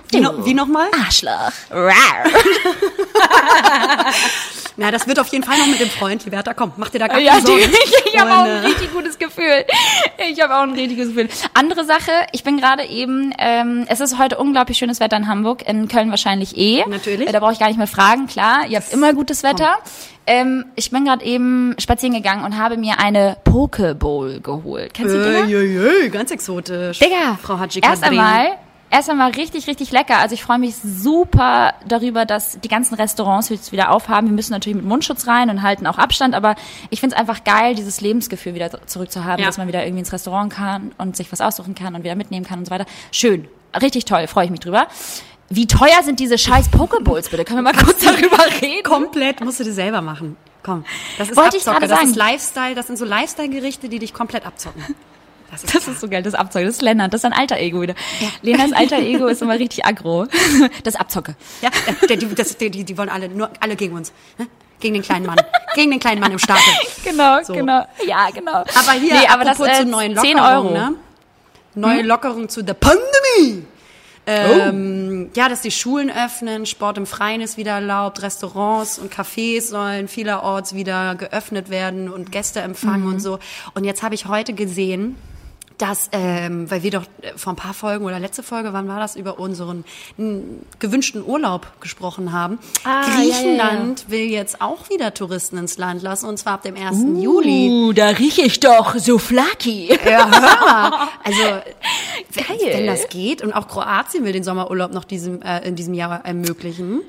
Wie, 0.09 0.19
no, 0.21 0.45
wie 0.45 0.53
nochmal? 0.53 0.87
Arschloch. 1.05 1.51
Na, 4.79 4.91
das 4.91 5.07
wird 5.07 5.19
auf 5.19 5.27
jeden 5.27 5.43
Fall 5.43 5.57
noch 5.57 5.67
mit 5.67 5.79
dem 5.81 5.89
Freund, 5.89 6.23
Liberta. 6.23 6.53
Komm, 6.53 6.71
mach 6.77 6.89
dir 6.89 6.99
da 6.99 7.07
gar 7.07 7.19
Ja, 7.19 7.33
keine 7.33 7.45
Sorgen. 7.45 7.61
die, 7.63 8.09
ich 8.13 8.17
habe 8.19 8.31
auch 8.31 8.45
ein 8.45 8.65
richtig 8.65 8.93
gutes 8.93 9.19
Gefühl. 9.19 9.65
Ich 10.31 10.41
habe 10.41 10.55
auch 10.55 10.61
ein 10.63 10.71
richtiges 10.71 11.09
Gefühl. 11.09 11.27
Andere 11.53 11.83
Sache, 11.83 12.11
ich 12.31 12.43
bin 12.45 12.57
gerade 12.57 12.85
eben, 12.85 13.33
ähm, 13.37 13.85
es 13.89 13.99
ist 13.99 14.17
heute 14.17 14.37
unglaublich 14.37 14.77
schönes 14.77 15.01
Wetter 15.01 15.17
in 15.17 15.27
Hamburg, 15.27 15.67
in 15.67 15.89
Köln 15.89 16.11
wahrscheinlich 16.11 16.57
eh. 16.57 16.85
Natürlich. 16.87 17.27
Äh, 17.27 17.31
Da 17.33 17.39
brauche 17.41 17.51
ich 17.51 17.59
gar 17.59 17.67
nicht 17.67 17.77
mehr 17.77 17.87
fragen, 17.87 18.27
klar, 18.27 18.65
ihr 18.69 18.77
habt 18.77 18.93
immer 18.93 19.13
gutes 19.13 19.43
Wetter. 19.43 19.79
Ähm, 20.25 20.65
ich 20.75 20.91
bin 20.91 21.03
gerade 21.05 21.25
eben 21.25 21.75
spazieren 21.77 22.15
gegangen 22.15 22.45
und 22.45 22.57
habe 22.57 22.77
mir 22.77 22.99
eine 22.99 23.35
Pokeball 23.43 24.39
geholt. 24.39 24.93
Kennst 24.93 25.13
du 25.13 25.19
die? 25.23 25.35
Äh, 25.35 25.45
jö, 25.45 25.61
jö, 25.61 26.09
ganz 26.09 26.31
exotisch. 26.31 26.99
Digga, 26.99 27.37
Frau 27.41 27.59
Haji 27.59 27.81
erst 27.83 28.03
einmal, 28.03 28.51
erst 28.89 29.09
einmal 29.09 29.31
richtig, 29.31 29.67
richtig 29.67 29.91
lecker. 29.91 30.17
Also 30.17 30.33
ich 30.35 30.43
freue 30.43 30.59
mich 30.59 30.75
super 30.75 31.73
darüber, 31.87 32.25
dass 32.25 32.59
die 32.59 32.67
ganzen 32.67 32.95
Restaurants 32.95 33.49
jetzt 33.49 33.71
wieder 33.71 33.91
aufhaben. 33.91 34.27
Wir 34.27 34.33
müssen 34.35 34.51
natürlich 34.51 34.75
mit 34.77 34.85
Mundschutz 34.85 35.27
rein 35.27 35.49
und 35.49 35.61
halten 35.61 35.87
auch 35.87 35.97
Abstand, 35.97 36.35
aber 36.35 36.55
ich 36.89 36.99
finde 36.99 37.15
es 37.15 37.19
einfach 37.19 37.43
geil, 37.43 37.75
dieses 37.75 38.01
Lebensgefühl 38.01 38.53
wieder 38.55 38.85
zurückzuhaben, 38.87 39.39
Ja. 39.39 39.45
dass 39.47 39.57
man 39.57 39.67
wieder 39.67 39.83
irgendwie 39.83 39.99
ins 39.99 40.13
Restaurant 40.13 40.51
kann 40.53 40.91
und 40.97 41.15
sich 41.15 41.31
was 41.31 41.41
aussuchen 41.41 41.75
kann 41.75 41.95
und 41.95 42.03
wieder 42.03 42.15
mitnehmen 42.15 42.45
kann 42.45 42.59
und 42.59 42.65
so 42.65 42.71
weiter. 42.71 42.85
Schön, 43.11 43.47
richtig 43.81 44.05
toll, 44.05 44.27
freue 44.27 44.45
ich 44.45 44.51
mich 44.51 44.59
drüber. 44.59 44.87
Wie 45.49 45.65
teuer 45.65 46.03
sind 46.03 46.19
diese 46.19 46.37
scheiß 46.37 46.69
Pokeballs 46.69 47.29
bitte? 47.29 47.43
Können 47.43 47.59
wir 47.63 47.73
mal 47.73 47.83
kurz 47.83 48.03
darüber 48.03 48.37
reden? 48.61 48.83
Komplett 48.83 49.41
musst 49.43 49.59
du 49.59 49.63
dir 49.63 49.73
selber 49.73 50.01
machen. 50.01 50.37
Komm, 50.61 50.83
das 51.17 51.29
ist 51.29 51.37
Wollte 51.37 51.57
ich 51.57 51.61
Abzocke, 51.67 51.79
gerade 51.79 51.87
das 51.87 51.97
sagen. 51.99 52.09
ist 52.11 52.15
Lifestyle, 52.17 52.75
das 52.75 52.87
sind 52.87 52.97
so 52.97 53.05
Lifestyle-Gerichte, 53.05 53.89
die 53.89 53.97
dich 53.97 54.13
komplett 54.13 54.45
abzocken. 54.45 54.83
Das 55.51 55.63
ist, 55.63 55.75
Das 55.75 55.87
ist 55.87 55.99
so 56.01 56.07
geil, 56.07 56.21
das 56.23 56.33
Abzocke. 56.35 56.65
Das 56.65 56.75
ist 56.75 56.81
Lennart, 56.81 57.13
das 57.13 57.21
ist 57.21 57.25
ein 57.25 57.33
alter 57.33 57.57
Ego 57.57 57.81
wieder. 57.81 57.95
Lenas 58.41 58.71
alter 58.71 58.99
Ego 58.99 59.27
ist 59.27 59.41
immer 59.41 59.57
richtig 59.57 59.85
aggro. 59.85 60.25
Das 60.83 60.95
Abzocke. 60.95 61.35
ja, 61.61 61.69
die, 62.09 62.17
die, 62.17 62.69
die, 62.69 62.83
die 62.83 62.97
wollen 62.97 63.09
alle, 63.09 63.29
nur 63.29 63.49
alle 63.59 63.75
gegen 63.75 63.95
uns. 63.95 64.11
Ne? 64.37 64.47
Gegen 64.79 64.93
den 64.93 65.03
kleinen 65.03 65.25
Mann. 65.25 65.37
Gegen 65.75 65.91
den 65.91 65.99
kleinen 65.99 66.21
Mann 66.21 66.31
im 66.31 66.39
Staate. 66.39 66.61
Genau, 67.03 67.41
So. 67.43 67.53
genau. 67.53 67.85
Ja, 68.05 68.29
genau. 68.33 68.51
Aber 68.57 68.91
hier, 68.99 69.13
nee, 69.15 69.27
aber 69.27 69.43
das 69.43 69.59
äh, 69.59 69.73
zu 69.81 69.85
neuen 69.87 70.15
10 70.17 70.37
Lockerungen, 70.37 70.73
Euro. 70.73 70.89
ne? 70.89 70.95
Neue 71.75 72.01
Lockerung 72.03 72.47
zu 72.49 72.61
der 72.63 72.73
Pandemie. 72.75 73.65
Ähm, 74.25 75.31
Ja, 75.35 75.49
dass 75.49 75.61
die 75.61 75.71
Schulen 75.71 76.11
öffnen, 76.11 76.65
Sport 76.65 76.97
im 76.97 77.05
Freien 77.05 77.41
ist 77.41 77.57
wieder 77.57 77.71
erlaubt, 77.73 78.21
Restaurants 78.21 78.99
und 78.99 79.13
Cafés 79.13 79.61
sollen 79.69 80.07
vielerorts 80.07 80.75
wieder 80.75 81.15
geöffnet 81.15 81.69
werden 81.69 82.09
und 82.09 82.31
Gäste 82.31 82.59
empfangen 82.61 83.07
und 83.07 83.19
so. 83.19 83.39
Und 83.73 83.85
jetzt 83.85 84.03
habe 84.03 84.15
ich 84.15 84.27
heute 84.27 84.53
gesehen, 84.53 85.15
dass, 85.79 86.09
ähm, 86.11 86.69
weil 86.69 86.83
wir 86.83 86.91
doch 86.91 87.05
äh, 87.21 87.31
vor 87.35 87.53
ein 87.53 87.55
paar 87.55 87.73
Folgen 87.73 88.05
oder 88.05 88.19
letzte 88.19 88.43
Folge, 88.43 88.73
wann 88.73 88.87
war 88.87 88.99
das, 88.99 89.15
über 89.15 89.39
unseren 89.39 89.83
gewünschten 90.79 91.25
Urlaub 91.25 91.67
gesprochen 91.79 92.31
haben. 92.31 92.59
Ah, 92.83 93.01
ja, 93.07 93.15
Griechenland 93.15 94.09
will 94.09 94.29
jetzt 94.29 94.61
auch 94.61 94.89
wieder 94.89 95.13
Touristen 95.13 95.57
ins 95.57 95.77
Land 95.77 96.01
lassen 96.03 96.27
und 96.27 96.37
zwar 96.37 96.53
ab 96.53 96.63
dem 96.63 96.75
1. 96.75 97.23
Juli. 97.23 97.69
Uh, 97.69 97.93
da 97.93 98.09
rieche 98.09 98.41
ich 98.41 98.59
doch 98.59 98.95
so 98.97 99.17
flaky. 99.17 99.97
Ja, 100.05 100.29
hör. 100.29 101.09
Also, 101.23 101.61
wenn, 102.33 102.43
Geil. 102.59 102.73
wenn 102.73 102.85
das 102.85 103.07
geht. 103.09 103.41
Und 103.41 103.53
auch 103.53 103.67
Kroatien 103.67 104.25
will 104.25 104.33
den 104.33 104.43
Sommerurlaub 104.43 104.93
noch 104.93 105.05
diesem, 105.05 105.41
äh, 105.41 105.65
in 105.67 105.75
diesem 105.75 105.93
Jahr 105.93 106.25
ermöglichen. 106.25 107.01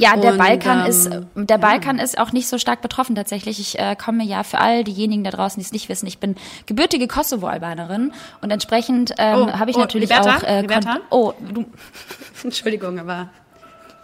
Ja, 0.00 0.16
der 0.16 0.32
Und, 0.32 0.38
Balkan 0.38 0.80
ähm, 0.80 0.86
ist 0.86 1.10
der 1.34 1.58
Balkan 1.58 1.98
ist 1.98 2.18
auch 2.18 2.32
nicht 2.32 2.48
so 2.48 2.58
stark 2.58 2.80
betroffen 2.80 3.14
tatsächlich. 3.14 3.60
Ich 3.60 3.78
äh, 3.78 3.96
komme 3.96 4.24
ja 4.24 4.42
für 4.42 4.58
all 4.58 4.82
diejenigen 4.82 5.24
da 5.24 5.30
draußen, 5.30 5.60
die 5.60 5.66
es 5.66 5.72
nicht 5.72 5.88
wissen, 5.88 6.06
ich 6.06 6.18
bin 6.18 6.36
gebürtige 6.66 7.06
Kosovo-Albanerin 7.06 8.12
und 8.40 8.50
entsprechend 8.50 9.14
ähm, 9.18 9.48
Oh, 9.48 9.52
habe 9.52 9.70
ich 9.70 9.76
oh, 9.76 9.80
natürlich 9.80 10.08
Liberta? 10.08 10.36
auch 10.36 10.42
äh, 10.42 10.60
Liberta? 10.62 10.98
Oh, 11.10 11.32
du, 11.52 11.66
Entschuldigung, 12.44 12.98
aber 12.98 13.28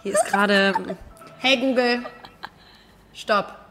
hier 0.03 0.13
ist 0.13 0.25
gerade. 0.25 0.73
Hey 1.39 1.57
Google, 1.57 2.05
stopp. 3.13 3.66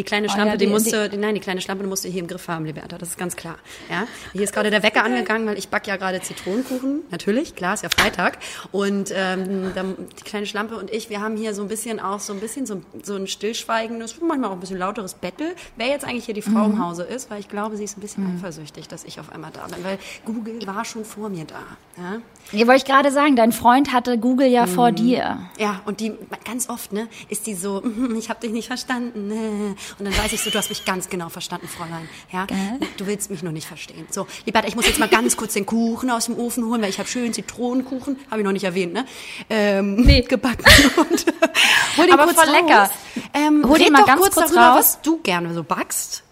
Die 0.00 0.04
kleine 0.04 0.28
Oh, 0.28 0.30
Schlampe, 0.30 0.52
ja, 0.52 0.56
die, 0.56 0.64
die- 0.64 0.72
musste, 0.72 1.10
die, 1.10 1.18
nein, 1.18 1.34
die 1.34 1.42
kleine 1.42 1.60
Schlampe, 1.60 1.84
musste 1.86 2.08
hier 2.08 2.22
im 2.22 2.26
Griff 2.26 2.48
haben, 2.48 2.64
Liberta, 2.64 2.96
das 2.96 3.10
ist 3.10 3.18
ganz 3.18 3.36
klar. 3.36 3.56
Ja? 3.90 4.06
Hier 4.32 4.40
ist 4.44 4.54
gerade 4.54 4.70
der 4.70 4.82
Wecker 4.82 5.04
angegangen, 5.04 5.46
weil 5.46 5.58
ich 5.58 5.68
back 5.68 5.86
ja 5.86 5.96
gerade 5.96 6.22
Zitronenkuchen, 6.22 7.02
natürlich, 7.10 7.54
klar, 7.54 7.74
ist 7.74 7.82
ja 7.82 7.90
Freitag. 7.90 8.38
Und 8.72 9.12
ähm, 9.14 9.72
dann, 9.74 9.94
die 10.18 10.24
kleine 10.24 10.46
Schlampe 10.46 10.76
und 10.76 10.90
ich, 10.90 11.10
wir 11.10 11.20
haben 11.20 11.36
hier 11.36 11.52
so 11.52 11.60
ein 11.60 11.68
bisschen 11.68 12.00
auch 12.00 12.18
so 12.18 12.32
ein 12.32 12.40
bisschen 12.40 12.64
so, 12.64 12.80
so 13.02 13.14
ein 13.14 13.26
stillschweigendes, 13.26 14.16
manchmal 14.22 14.48
auch 14.48 14.54
ein 14.54 14.60
bisschen 14.60 14.78
lauteres 14.78 15.12
Battle, 15.12 15.54
wer 15.76 15.88
jetzt 15.88 16.06
eigentlich 16.06 16.24
hier 16.24 16.32
die 16.34 16.40
Frau 16.40 16.66
Mhm. 16.66 16.76
im 16.76 16.82
Hause 16.82 17.02
ist, 17.02 17.30
weil 17.30 17.40
ich 17.40 17.50
glaube, 17.50 17.76
sie 17.76 17.84
ist 17.84 17.98
ein 17.98 18.00
bisschen 18.00 18.36
eifersüchtig, 18.38 18.88
dass 18.88 19.04
ich 19.04 19.20
auf 19.20 19.30
einmal 19.30 19.50
da 19.52 19.66
bin, 19.66 19.84
weil 19.84 19.98
Google 20.24 20.66
war 20.66 20.86
schon 20.86 21.04
vor 21.04 21.28
mir 21.28 21.44
da. 21.44 21.60
Ja? 21.98 22.22
hier 22.52 22.66
wollte 22.66 22.78
ich 22.78 22.84
gerade 22.86 23.10
sagen, 23.12 23.36
dein 23.36 23.52
Freund 23.52 23.92
hatte 23.92 24.16
Google 24.16 24.46
ja 24.46 24.64
Mhm. 24.64 24.70
vor 24.70 24.92
dir. 24.92 25.40
Ja, 25.58 25.82
und 25.84 26.00
die 26.00 26.12
ganz 26.46 26.70
oft, 26.70 26.90
ne, 26.94 27.06
ist 27.28 27.46
die 27.46 27.54
so, 27.54 27.82
"Mhm, 27.82 28.14
ich 28.18 28.30
habe 28.30 28.40
dich 28.40 28.50
nicht 28.50 28.66
verstanden. 28.68 29.28
ne." 29.28 29.76
Und 29.98 30.04
dann 30.06 30.16
weiß 30.16 30.32
ich 30.32 30.40
so, 30.42 30.50
du 30.50 30.58
hast 30.58 30.68
mich 30.70 30.84
ganz 30.84 31.08
genau 31.08 31.28
verstanden, 31.28 31.68
Fräulein. 31.68 32.08
Ja? 32.32 32.46
Geil. 32.46 32.78
Du 32.96 33.06
willst 33.06 33.30
mich 33.30 33.42
nur 33.42 33.52
nicht 33.52 33.66
verstehen. 33.66 34.06
So, 34.10 34.26
Liberta, 34.46 34.68
ich 34.68 34.76
muss 34.76 34.86
jetzt 34.86 34.98
mal 34.98 35.08
ganz 35.08 35.36
kurz 35.36 35.54
den 35.54 35.66
Kuchen 35.66 36.10
aus 36.10 36.26
dem 36.26 36.36
Ofen 36.38 36.64
holen, 36.66 36.82
weil 36.82 36.90
ich 36.90 36.98
habe 36.98 37.08
schön 37.08 37.32
Zitronenkuchen, 37.32 38.16
habe 38.30 38.40
ich 38.40 38.44
noch 38.44 38.52
nicht 38.52 38.64
erwähnt, 38.64 38.92
ne? 38.92 39.04
Ähm, 39.48 39.96
Nee. 40.10 40.22
Gebacken. 40.22 40.64
Und, 40.96 41.26
hol 41.96 42.04
den 42.06 42.14
Aber 42.14 42.24
kurz 42.24 42.36
voll 42.36 42.48
raus. 42.54 42.62
lecker. 42.62 42.90
Ähm, 43.34 43.64
Hol 43.68 43.78
den 43.78 43.92
mal 43.92 44.04
ganz 44.04 44.20
kurz 44.20 44.34
kurz 44.34 44.46
darüber, 44.52 44.68
raus. 44.68 44.78
was 44.78 45.02
du 45.02 45.18
gerne 45.22 45.52
so 45.54 45.62
backst. 45.64 46.22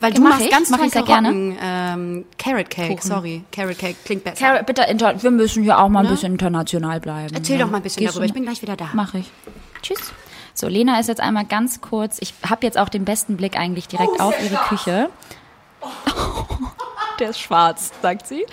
Weil 0.00 0.12
du 0.12 0.20
mach 0.20 0.30
machst 0.30 0.44
ich. 0.46 0.50
ganz 0.50 0.68
Mach 0.70 0.78
toll 0.78 0.86
ich 0.88 0.92
sehr 0.92 1.02
gerne. 1.02 1.28
Karotten, 1.28 1.58
Ähm, 1.62 2.24
Carrot 2.36 2.68
Cake, 2.68 3.00
sorry. 3.00 3.44
Carrot 3.52 3.78
Cake 3.78 3.96
klingt 4.04 4.24
besser. 4.24 4.36
Carrot, 4.44 4.66
bitte, 4.66 4.82
inter 4.82 5.22
wir 5.22 5.30
müssen 5.30 5.62
hier 5.62 5.78
auch 5.78 5.88
mal 5.88 6.04
ein 6.04 6.10
bisschen 6.10 6.32
international 6.32 7.00
bleiben. 7.00 7.30
Ne? 7.32 7.38
Erzähl 7.38 7.58
ja. 7.58 7.64
doch 7.64 7.70
mal 7.70 7.78
ein 7.78 7.82
bisschen 7.82 8.00
Gehst 8.00 8.14
darüber. 8.14 8.26
Ich 8.26 8.34
bin 8.34 8.42
gleich 8.42 8.60
wieder 8.60 8.76
da. 8.76 8.90
Mach 8.92 9.14
ich. 9.14 9.30
Tschüss. 9.82 10.12
So, 10.54 10.68
Lena 10.68 11.00
ist 11.00 11.08
jetzt 11.08 11.20
einmal 11.20 11.44
ganz 11.44 11.80
kurz. 11.80 12.18
Ich 12.20 12.32
habe 12.48 12.64
jetzt 12.64 12.78
auch 12.78 12.88
den 12.88 13.04
besten 13.04 13.36
Blick 13.36 13.56
eigentlich 13.58 13.88
direkt 13.88 14.12
Oh, 14.18 14.22
auf 14.24 14.42
ihre 14.42 14.56
Küche. 14.68 15.10
Der 17.20 17.30
ist 17.30 17.40
schwarz, 17.40 17.92
sagt 18.02 18.26
sie. 18.26 18.44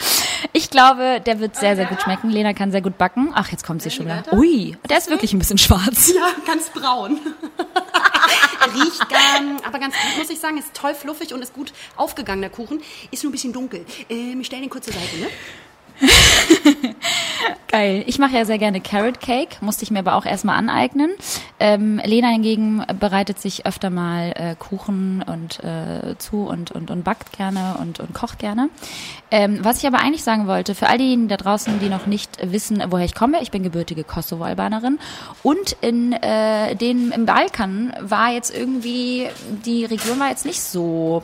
Ich 0.54 0.70
glaube, 0.70 1.20
der 1.26 1.40
wird 1.40 1.56
sehr, 1.56 1.76
sehr 1.76 1.86
gut 1.86 2.00
schmecken. 2.04 2.30
Lena 2.30 2.54
kann 2.54 2.72
sehr 2.72 2.82
gut 2.82 2.96
backen. 2.96 3.32
Ach, 3.34 3.50
jetzt 3.52 3.66
kommt 3.66 3.82
sie 3.82 3.90
schon 3.90 4.06
wieder. 4.06 4.24
Ui, 4.34 4.78
der 4.88 5.00
ist 5.00 5.10
wirklich 5.10 5.34
ein 5.34 5.40
bisschen 5.40 5.58
schwarz. 5.58 6.12
Ja, 6.14 6.28
ganz 6.46 6.70
braun. 6.70 7.20
Riecht 8.76 9.08
ähm, 9.40 9.58
aber 9.66 9.80
ganz 9.80 9.96
gut, 9.96 10.20
muss 10.20 10.30
ich 10.30 10.40
sagen, 10.40 10.60
ist 10.60 10.76
toll 10.76 10.94
fluffig 10.94 11.34
und 11.34 11.42
ist 11.42 11.54
gut 11.54 11.74
aufgegangen, 11.96 12.42
der 12.42 12.52
Kuchen. 12.52 12.82
Ist 13.10 13.24
nur 13.24 13.30
ein 13.30 13.34
bisschen 13.34 13.52
dunkel. 13.52 13.84
Ähm, 14.10 14.42
ich 14.42 14.46
stell 14.48 14.62
den 14.62 14.70
kurz 14.70 14.86
zur 14.86 14.94
Seite, 14.94 15.18
ne? 15.18 15.28
Geil. 17.68 18.04
Ich 18.06 18.20
mache 18.20 18.36
ja 18.36 18.44
sehr 18.44 18.58
gerne 18.58 18.82
Carrot 18.82 19.22
Cake, 19.22 19.58
musste 19.62 19.84
ich 19.84 19.92
mir 19.92 20.00
aber 20.00 20.16
auch 20.16 20.26
erstmal 20.26 20.58
aneignen. 20.58 21.12
Ähm, 21.60 22.02
Lena 22.04 22.28
hingegen 22.28 22.84
bereitet 23.00 23.40
sich 23.40 23.66
öfter 23.66 23.90
mal 23.90 24.34
äh, 24.36 24.56
Kuchen 24.56 25.24
und 25.26 25.64
äh, 25.64 26.18
zu 26.18 26.46
und, 26.48 26.72
und, 26.72 26.92
und 26.92 27.04
backt 27.04 27.32
gerne 27.32 27.78
und, 27.80 28.00
und 28.00 28.14
kocht 28.14 28.40
gerne. 28.40 28.70
Ähm, 29.32 29.60
was 29.64 29.78
ich 29.78 29.88
aber 29.88 30.00
eigentlich 30.00 30.24
sagen 30.24 30.48
wollte, 30.48 30.76
für 30.76 30.88
all 30.88 30.98
diejenigen 30.98 31.30
da 31.30 31.38
draußen, 31.38 31.80
die 31.80 31.88
noch 31.88 32.08
nicht 32.08 32.38
wissen, 32.52 32.84
woher 32.90 33.06
ich 33.06 33.16
komme, 33.16 33.42
ich 33.42 33.52
bin 33.52 33.64
gebürtige 33.64 34.04
Kosovo-Albanerin 34.04 35.00
und 35.42 35.78
in 35.80 36.12
äh, 36.12 36.76
den 36.76 37.12
im 37.12 37.26
Balkan 37.26 37.94
war 38.02 38.34
jetzt 38.34 38.54
irgendwie, 38.54 39.28
die 39.66 39.86
Region 39.86 40.20
war 40.20 40.30
jetzt 40.30 40.46
nicht 40.46 40.60
so 40.60 41.22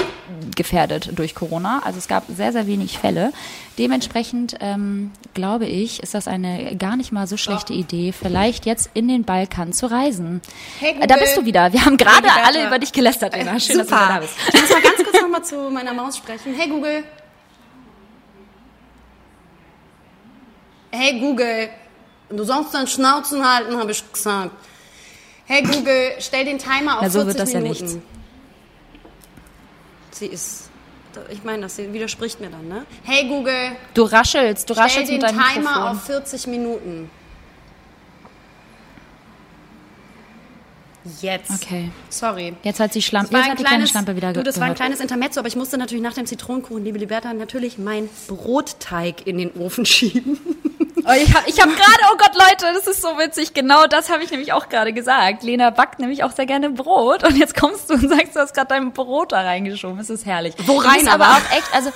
gefährdet 0.55 1.12
durch 1.15 1.36
Corona. 1.36 1.81
Also 1.83 2.00
es 2.00 2.07
gab 2.07 2.24
sehr, 2.29 2.53
sehr 2.53 2.67
wenig 2.67 2.97
Fälle. 2.97 3.33
Dementsprechend 3.77 4.55
ähm, 4.59 5.12
glaube 5.33 5.65
ich, 5.65 6.01
ist 6.07 6.13
das 6.13 6.27
eine 6.27 6.75
gar 6.77 6.95
nicht 6.95 7.11
mal 7.11 7.27
so 7.27 7.35
schlechte 7.37 7.73
Idee, 7.73 8.11
vielleicht 8.13 8.65
jetzt 8.65 8.89
in 8.93 9.07
den 9.09 9.23
Balkan 9.23 9.73
zu 9.73 9.89
reisen. 9.91 10.41
Hey, 10.79 10.95
Äh, 10.99 11.07
da 11.07 11.17
bist 11.17 11.35
du 11.35 11.43
wieder. 11.45 11.73
Wir 11.73 11.83
haben 11.85 11.97
gerade 11.97 12.27
Hey, 12.31 12.43
alle 12.45 12.65
über 12.67 12.79
dich 12.79 12.93
gelästert, 12.93 13.35
Lena. 13.35 13.59
Schön, 13.59 13.77
dass 13.79 13.87
du 13.87 13.93
da 13.93 14.07
Super. 14.07 14.19
bist. 14.21 14.33
Ich 14.53 14.61
muss 14.61 14.69
mal 14.71 14.81
ganz 14.81 14.95
kurz 15.03 15.21
noch 15.21 15.29
mal 15.29 15.43
zu 15.43 15.69
meiner 15.69 15.93
Maus 15.93 16.17
sprechen. 16.17 16.53
Hey 16.55 16.69
Google. 16.69 17.03
Hey 20.91 21.19
Google. 21.19 21.69
Du 22.29 22.43
sollst 22.43 22.73
deinen 22.73 22.87
Schnauzen 22.87 23.45
halten, 23.47 23.77
habe 23.77 23.91
ich 23.91 24.03
gesagt. 24.11 24.51
Hey 25.45 25.61
Google, 25.63 26.11
stell 26.19 26.45
den 26.45 26.57
Timer 26.57 26.97
auf 26.97 27.03
Na, 27.03 27.09
so 27.09 27.19
40 27.19 27.27
wird 27.27 27.39
das 27.39 27.53
ja 27.53 27.59
Minuten. 27.59 27.83
nichts. 27.85 27.99
Sie 30.11 30.25
ist, 30.27 30.66
ich 31.29 31.43
meine, 31.43 31.63
das 31.63 31.77
widerspricht 31.77 32.39
mir 32.39 32.50
dann, 32.50 32.67
ne? 32.67 32.86
Hey 33.03 33.27
Google, 33.27 33.71
Du 33.93 34.03
raschelst, 34.03 34.69
du 34.69 34.74
stell 34.74 34.83
raschelst 34.86 35.12
den 35.12 35.19
mit 35.21 35.24
deinem 35.29 35.39
Timer 35.39 35.69
Mikrofon. 35.71 35.88
auf 35.97 36.03
40 36.03 36.47
Minuten. 36.47 37.09
Jetzt. 41.21 41.51
Okay. 41.51 41.89
Sorry. 42.09 42.55
Jetzt 42.63 42.79
hat 42.79 42.93
sie 42.93 43.01
Schlampe, 43.01 43.35
jetzt 43.35 43.49
hat 43.49 43.59
die 43.59 43.63
kleine 43.63 43.87
Schlampe 43.87 44.15
wieder 44.15 44.33
du, 44.33 44.43
das 44.43 44.55
war 44.57 44.63
ein 44.63 44.67
gehört. 44.67 44.77
kleines 44.77 44.99
Intermezzo, 44.99 45.39
aber 45.39 45.47
ich 45.47 45.55
musste 45.55 45.77
natürlich 45.77 46.03
nach 46.03 46.13
dem 46.13 46.25
Zitronenkuchen, 46.25 46.83
liebe 46.83 46.97
Liberta, 46.97 47.33
natürlich 47.33 47.77
meinen 47.77 48.09
Brotteig 48.27 49.25
in 49.25 49.37
den 49.37 49.51
Ofen 49.53 49.85
schieben. 49.85 50.39
Oh, 51.05 51.13
ich 51.13 51.33
habe 51.33 51.49
ich 51.49 51.61
hab 51.61 51.69
gerade, 51.69 52.01
oh 52.11 52.17
Gott, 52.17 52.33
Leute, 52.35 52.73
das 52.73 52.85
ist 52.85 53.01
so 53.01 53.17
witzig. 53.17 53.53
Genau 53.53 53.87
das 53.87 54.09
habe 54.09 54.23
ich 54.23 54.31
nämlich 54.31 54.51
auch 54.51 54.67
gerade 54.67 54.91
gesagt. 54.91 55.41
Lena 55.41 55.69
backt 55.69 55.99
nämlich 55.99 56.23
auch 56.23 56.31
sehr 56.31 56.45
gerne 56.45 56.69
Brot. 56.69 57.23
Und 57.23 57.37
jetzt 57.37 57.55
kommst 57.55 57.89
du 57.89 57.93
und 57.93 58.09
sagst, 58.09 58.35
du 58.35 58.41
hast 58.41 58.53
gerade 58.53 58.67
dein 58.67 58.91
Brot 58.91 59.31
da 59.31 59.41
reingeschoben. 59.41 59.99
Es 59.99 60.09
ist 60.09 60.25
herrlich. 60.25 60.53
Wo 60.65 60.77
rein 60.77 61.07
aber 61.07 61.27
aber? 61.27 61.35
auch 61.35 61.57
echt, 61.57 61.73
also, 61.73 61.91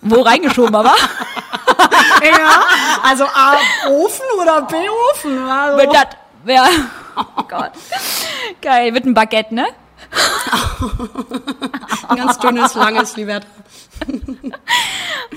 wo 0.00 0.22
reingeschoben 0.22 0.74
aber? 0.74 0.94
ja, 2.24 2.64
also 3.04 3.24
A, 3.24 3.56
Ofen 3.88 4.26
oder 4.40 4.62
B, 4.62 4.74
Ofen. 5.12 5.38
Also. 5.48 5.78
Wird 5.78 5.94
das, 5.94 6.06
ja. 6.46 6.68
Oh 7.16 7.42
Gott. 7.48 7.72
Geil, 8.62 8.94
wird 8.94 9.04
ein 9.06 9.14
Baguette, 9.14 9.54
ne? 9.54 9.66
Ein 12.08 12.16
ganz 12.16 12.38
dünnes, 12.38 12.74
langes, 12.74 13.16
Liberta. 13.16 13.46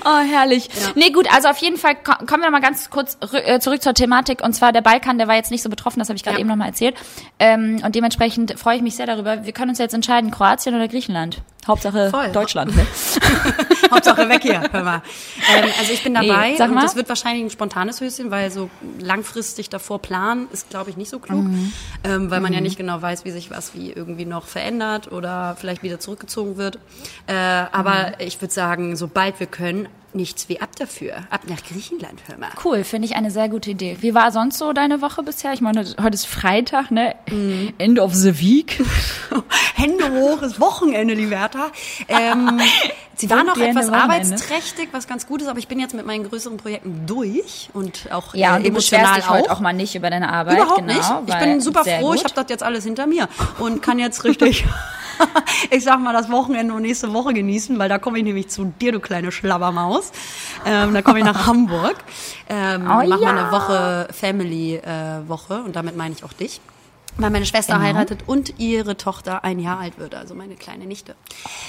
Oh, 0.06 0.18
herrlich. 0.18 0.68
Nee, 0.96 1.10
gut, 1.10 1.32
also 1.32 1.48
auf 1.48 1.56
jeden 1.58 1.76
Fall 1.78 1.94
ko- 1.94 2.16
kommen 2.26 2.42
wir 2.42 2.46
noch 2.46 2.50
mal 2.50 2.60
ganz 2.60 2.90
kurz 2.90 3.16
äh, 3.32 3.58
zurück 3.60 3.80
zur 3.80 3.94
Thematik. 3.94 4.42
Und 4.42 4.52
zwar 4.52 4.72
der 4.72 4.80
Balkan, 4.82 5.16
der 5.18 5.28
war 5.28 5.36
jetzt 5.36 5.50
nicht 5.50 5.62
so 5.62 5.70
betroffen, 5.70 5.98
das 6.00 6.08
habe 6.08 6.16
ich 6.16 6.24
gerade 6.24 6.36
Ja. 6.36 6.40
eben 6.40 6.48
noch 6.48 6.56
mal 6.56 6.66
erzählt. 6.66 6.96
Ähm, 7.38 7.80
und 7.84 7.94
dementsprechend 7.94 8.58
freue 8.58 8.76
ich 8.76 8.82
mich 8.82 8.96
sehr 8.96 9.06
darüber. 9.06 9.44
Wir 9.44 9.52
können 9.52 9.70
uns 9.70 9.78
jetzt 9.78 9.94
entscheiden, 9.94 10.30
Kroatien 10.30 10.74
oder 10.74 10.88
Griechenland. 10.88 11.40
Hauptsache 11.66 12.10
Voll. 12.10 12.30
Deutschland. 12.32 12.72
Ne? 12.76 12.86
Hauptsache 13.90 14.28
weg 14.28 14.42
hier, 14.42 14.62
hör 14.72 14.82
mal. 14.82 15.02
Ähm, 15.56 15.70
also 15.78 15.92
ich 15.92 16.02
bin 16.02 16.12
Nee, 16.14 16.26
dabei 16.28 16.54
sag 16.56 16.68
und 16.68 16.74
mal. 16.74 16.82
das 16.82 16.96
wird 16.96 17.08
wahrscheinlich 17.08 17.44
ein 17.44 17.50
spontanes 17.50 18.00
Höschen, 18.00 18.30
weil 18.30 18.50
so 18.50 18.68
langfristig 18.98 19.68
davor 19.70 20.00
planen 20.02 20.48
ist, 20.52 20.70
glaube 20.70 20.90
ich, 20.90 20.96
nicht 20.96 21.10
so 21.10 21.18
klug, 21.18 21.44
Mhm. 21.44 21.72
ähm, 22.02 22.30
weil 22.30 22.40
man 22.40 22.52
ja 22.52 22.60
nicht 22.60 22.76
genau 22.76 23.00
weiß, 23.00 23.24
wie 23.24 23.30
sich 23.30 23.50
was 23.50 23.74
wie 23.74 23.92
irgendwie 23.92 24.24
noch 24.24 24.46
verändert 24.46 25.12
oder 25.12 25.56
vielleicht 25.58 25.82
wieder 25.82 26.00
zurückgezogen 26.00 26.56
wird. 26.56 26.78
Äh, 27.26 27.34
aber 27.34 28.08
Mhm. 28.08 28.14
ich 28.26 28.40
würde 28.40 28.52
sagen, 28.52 28.96
sobald 28.96 29.38
wir 29.40 29.46
können, 29.46 29.88
nichts 30.14 30.48
wie 30.48 30.60
ab 30.60 30.70
dafür. 30.78 31.16
Ab 31.30 31.42
nach 31.46 31.62
Griechenland, 31.62 32.20
hör 32.26 32.38
mal. 32.38 32.50
Cool, 32.64 32.84
finde 32.84 33.06
ich 33.06 33.16
eine 33.16 33.30
sehr 33.30 33.48
gute 33.48 33.70
Idee. 33.70 33.96
Wie 34.00 34.14
war 34.14 34.32
sonst 34.32 34.58
so 34.58 34.72
deine 34.72 35.00
Woche 35.00 35.22
bisher? 35.22 35.52
Ich 35.52 35.60
meine, 35.60 35.84
heute 36.00 36.14
ist 36.14 36.26
Freitag, 36.26 36.90
ne? 36.90 37.14
Mhm. 37.30 37.72
End 37.78 37.98
of 37.98 38.14
the 38.14 38.40
week. 38.40 38.82
Hände 39.74 40.10
hoch, 40.12 40.42
ist 40.42 40.60
Wochenende, 40.60 41.14
Liberta. 41.14 41.66
Ähm, 42.08 42.60
sie 43.16 43.28
war 43.30 43.44
noch 43.44 43.56
etwas 43.56 43.88
arbeitsträchtig, 43.90 44.88
was 44.92 45.06
ganz 45.06 45.26
gut 45.26 45.42
ist, 45.42 45.48
aber 45.48 45.58
ich 45.58 45.68
bin 45.68 45.80
jetzt 45.80 45.94
mit 45.94 46.06
meinen 46.06 46.28
größeren 46.28 46.56
Projekten 46.56 47.06
durch 47.06 47.70
und 47.72 48.10
auch 48.12 48.34
Ja, 48.34 48.54
äh, 48.54 48.56
und 48.56 48.62
du 48.64 48.68
emotional 48.68 49.04
beschwerst 49.04 49.18
dich 49.18 49.30
heute 49.30 49.50
auch. 49.50 49.56
auch 49.56 49.60
mal 49.60 49.72
nicht 49.72 49.94
über 49.94 50.10
deine 50.10 50.32
Arbeit. 50.32 50.56
Überhaupt 50.58 50.86
genau, 50.86 50.94
nicht. 50.94 51.34
Ich 51.34 51.38
bin 51.38 51.60
super 51.60 51.84
froh, 51.84 52.14
ich 52.14 52.22
gut. 52.22 52.30
habe 52.30 52.34
das 52.34 52.46
jetzt 52.50 52.62
alles 52.62 52.84
hinter 52.84 53.06
mir 53.06 53.28
und 53.58 53.82
kann 53.82 53.98
jetzt 53.98 54.24
richtig, 54.24 54.64
ich 55.70 55.84
sag 55.84 56.00
mal, 56.00 56.12
das 56.12 56.30
Wochenende 56.30 56.74
und 56.74 56.82
nächste 56.82 57.12
Woche 57.12 57.34
genießen, 57.34 57.78
weil 57.78 57.88
da 57.88 57.98
komme 57.98 58.18
ich 58.18 58.24
nämlich 58.24 58.48
zu 58.48 58.72
dir, 58.80 58.92
du 58.92 59.00
kleine 59.00 59.32
Schlabbermaus. 59.32 60.03
Ähm, 60.66 60.94
da 60.94 61.02
komme 61.02 61.18
ich 61.18 61.24
nach 61.24 61.46
Hamburg, 61.46 61.96
ähm, 62.48 62.82
Oh 62.82 63.02
mach 63.06 63.20
ja. 63.20 63.28
eine 63.30 63.50
Woche 63.52 64.08
Family-Woche 64.12 65.62
und 65.62 65.76
damit 65.76 65.96
meine 65.96 66.14
ich 66.14 66.24
auch 66.24 66.32
dich. 66.32 66.60
Weil 67.16 67.30
meine 67.30 67.46
Schwester 67.46 67.74
Genau. 67.74 67.84
heiratet 67.86 68.24
und 68.26 68.58
ihre 68.58 68.96
Tochter 68.96 69.44
ein 69.44 69.60
Jahr 69.60 69.78
alt 69.78 69.98
wird, 70.00 70.16
also 70.16 70.34
meine 70.34 70.56
kleine 70.56 70.84
Nichte. 70.84 71.14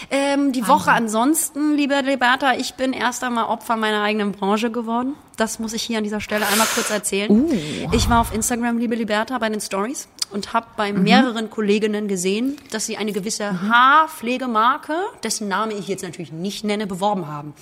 Ähm, 0.09 0.53
die 0.53 0.67
Woche 0.67 0.91
ansonsten, 0.91 1.75
liebe 1.75 1.99
Liberta, 2.01 2.53
ich 2.55 2.73
bin 2.73 2.93
erst 2.93 3.23
einmal 3.23 3.45
Opfer 3.45 3.75
meiner 3.75 4.01
eigenen 4.01 4.31
Branche 4.31 4.71
geworden. 4.71 5.13
Das 5.37 5.59
muss 5.59 5.73
ich 5.73 5.83
hier 5.83 5.99
an 5.99 6.03
dieser 6.03 6.19
Stelle 6.19 6.47
einmal 6.47 6.65
kurz 6.73 6.89
erzählen. 6.89 7.29
Uh. 7.29 7.51
Ich 7.91 8.09
war 8.09 8.21
auf 8.21 8.33
Instagram, 8.33 8.79
liebe 8.79 8.95
Liberta, 8.95 9.37
bei 9.37 9.49
den 9.49 9.61
Stories 9.61 10.07
und 10.31 10.53
habe 10.53 10.67
bei 10.77 10.91
Mhm. 10.91 11.03
mehreren 11.03 11.49
Kolleginnen 11.49 12.07
gesehen, 12.07 12.57
dass 12.71 12.85
sie 12.85 12.97
eine 12.97 13.11
gewisse 13.11 13.61
Haarpflegemarke, 13.61 14.93
dessen 15.23 15.47
Name 15.47 15.73
ich 15.73 15.87
jetzt 15.87 16.03
natürlich 16.03 16.31
nicht 16.31 16.63
nenne, 16.63 16.87
beworben 16.87 17.27
haben. 17.27 17.53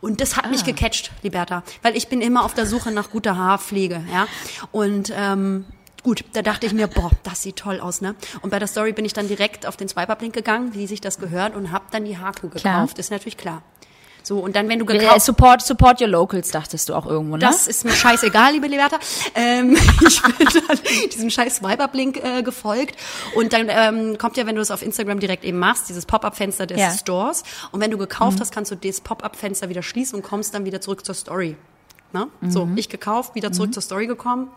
Und 0.00 0.20
das 0.20 0.36
hat 0.36 0.50
mich 0.50 0.62
Ah. 0.62 0.66
gecatcht, 0.66 1.10
Liberta, 1.22 1.62
weil 1.82 1.96
ich 1.96 2.08
bin 2.08 2.20
immer 2.20 2.44
auf 2.44 2.54
der 2.54 2.66
Suche 2.66 2.90
nach 2.90 3.10
guter 3.10 3.36
Haarpflege, 3.36 4.04
ja. 4.12 4.26
Und 4.72 5.12
ähm, 5.14 5.64
Gut, 6.02 6.22
da 6.34 6.42
dachte 6.42 6.66
ich 6.66 6.72
mir, 6.72 6.86
boah, 6.86 7.10
das 7.24 7.42
sieht 7.42 7.56
toll 7.56 7.80
aus, 7.80 8.00
ne? 8.00 8.14
Und 8.40 8.50
bei 8.50 8.60
der 8.60 8.68
Story 8.68 8.92
bin 8.92 9.04
ich 9.04 9.12
dann 9.12 9.26
direkt 9.26 9.66
auf 9.66 9.76
den 9.76 9.88
Swipe-Up-Link 9.88 10.32
gegangen, 10.32 10.72
wie 10.72 10.86
sich 10.86 11.00
das 11.00 11.18
gehört, 11.18 11.56
und 11.56 11.72
habe 11.72 11.86
dann 11.90 12.04
die 12.04 12.16
Haarkuh 12.16 12.48
Klar. 12.48 12.74
gekauft. 12.82 13.00
Ist 13.00 13.10
natürlich 13.10 13.36
klar. 13.36 13.62
So, 14.26 14.40
und 14.40 14.56
dann, 14.56 14.68
wenn 14.68 14.80
du 14.80 14.84
gekauft 14.84 15.20
support, 15.24 15.62
support 15.62 16.00
your 16.00 16.08
locals, 16.08 16.50
dachtest 16.50 16.88
du 16.88 16.94
auch 16.94 17.06
irgendwo, 17.06 17.36
ne? 17.36 17.42
das 17.46 17.68
ist 17.68 17.84
mir 17.84 17.92
scheißegal, 17.92 18.54
liebe 18.54 18.66
Liberta. 18.66 18.98
Ähm, 19.36 19.76
ich 20.04 20.20
bin 20.20 20.48
dann 20.66 20.78
diesem 21.14 21.30
scheiß 21.30 21.58
Swipe-Up-Link 21.58 22.24
äh, 22.24 22.42
gefolgt. 22.42 22.96
Und 23.36 23.52
dann 23.52 23.68
ähm, 23.68 24.18
kommt 24.18 24.36
ja, 24.36 24.44
wenn 24.44 24.56
du 24.56 24.62
es 24.62 24.72
auf 24.72 24.82
Instagram 24.82 25.20
direkt 25.20 25.44
eben 25.44 25.60
machst, 25.60 25.88
dieses 25.88 26.06
Pop-Up-Fenster 26.06 26.66
des 26.66 26.80
Ja. 26.80 26.90
Stores. 26.90 27.44
Und 27.70 27.80
wenn 27.80 27.92
du 27.92 27.98
gekauft 27.98 28.40
hast, 28.40 28.52
kannst 28.52 28.72
du 28.72 28.74
das 28.74 29.00
Pop-Up-Fenster 29.00 29.68
wieder 29.68 29.84
schließen 29.84 30.16
und 30.16 30.22
kommst 30.24 30.54
dann 30.54 30.64
wieder 30.64 30.80
zurück 30.80 31.06
zur 31.06 31.14
Story. 31.14 31.56
Ne? 32.12 32.26
So, 32.48 32.68
ich 32.74 32.88
gekauft, 32.88 33.36
wieder 33.36 33.52
zurück 33.52 33.72
zur 33.72 33.82
Story 33.82 34.08
gekommen. 34.08 34.50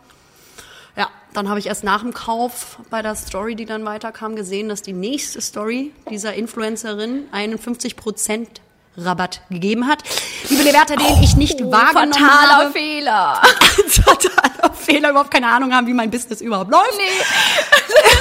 Ja, 0.96 1.08
dann 1.32 1.48
habe 1.48 1.60
ich 1.60 1.66
erst 1.66 1.84
nach 1.84 2.02
dem 2.02 2.12
Kauf 2.12 2.80
bei 2.90 3.02
der 3.02 3.14
Story, 3.14 3.54
die 3.54 3.66
dann 3.66 3.84
weiterkam, 3.84 4.34
gesehen, 4.34 4.68
dass 4.68 4.82
die 4.82 4.94
nächste 4.94 5.40
Story 5.40 5.92
dieser 6.10 6.34
Influencerin 6.34 7.28
einen 7.30 7.56
50% 7.56 8.48
Rabatt 8.96 9.40
gegeben 9.50 9.86
hat. 9.86 10.02
Liebe 10.48 10.62
Liberta, 10.62 10.96
den 10.96 11.22
ich 11.22 11.36
nicht 11.36 11.58
wahrgenommen 11.70 12.12
Fataler 12.12 12.56
habe. 12.56 12.70
Fehler. 12.72 13.40
Totaler 14.04 14.74
Fehler, 14.74 15.10
überhaupt 15.10 15.30
keine 15.30 15.48
Ahnung 15.48 15.72
haben, 15.74 15.86
wie 15.86 15.92
mein 15.94 16.10
Business 16.10 16.40
überhaupt 16.40 16.70
läuft. 16.70 16.98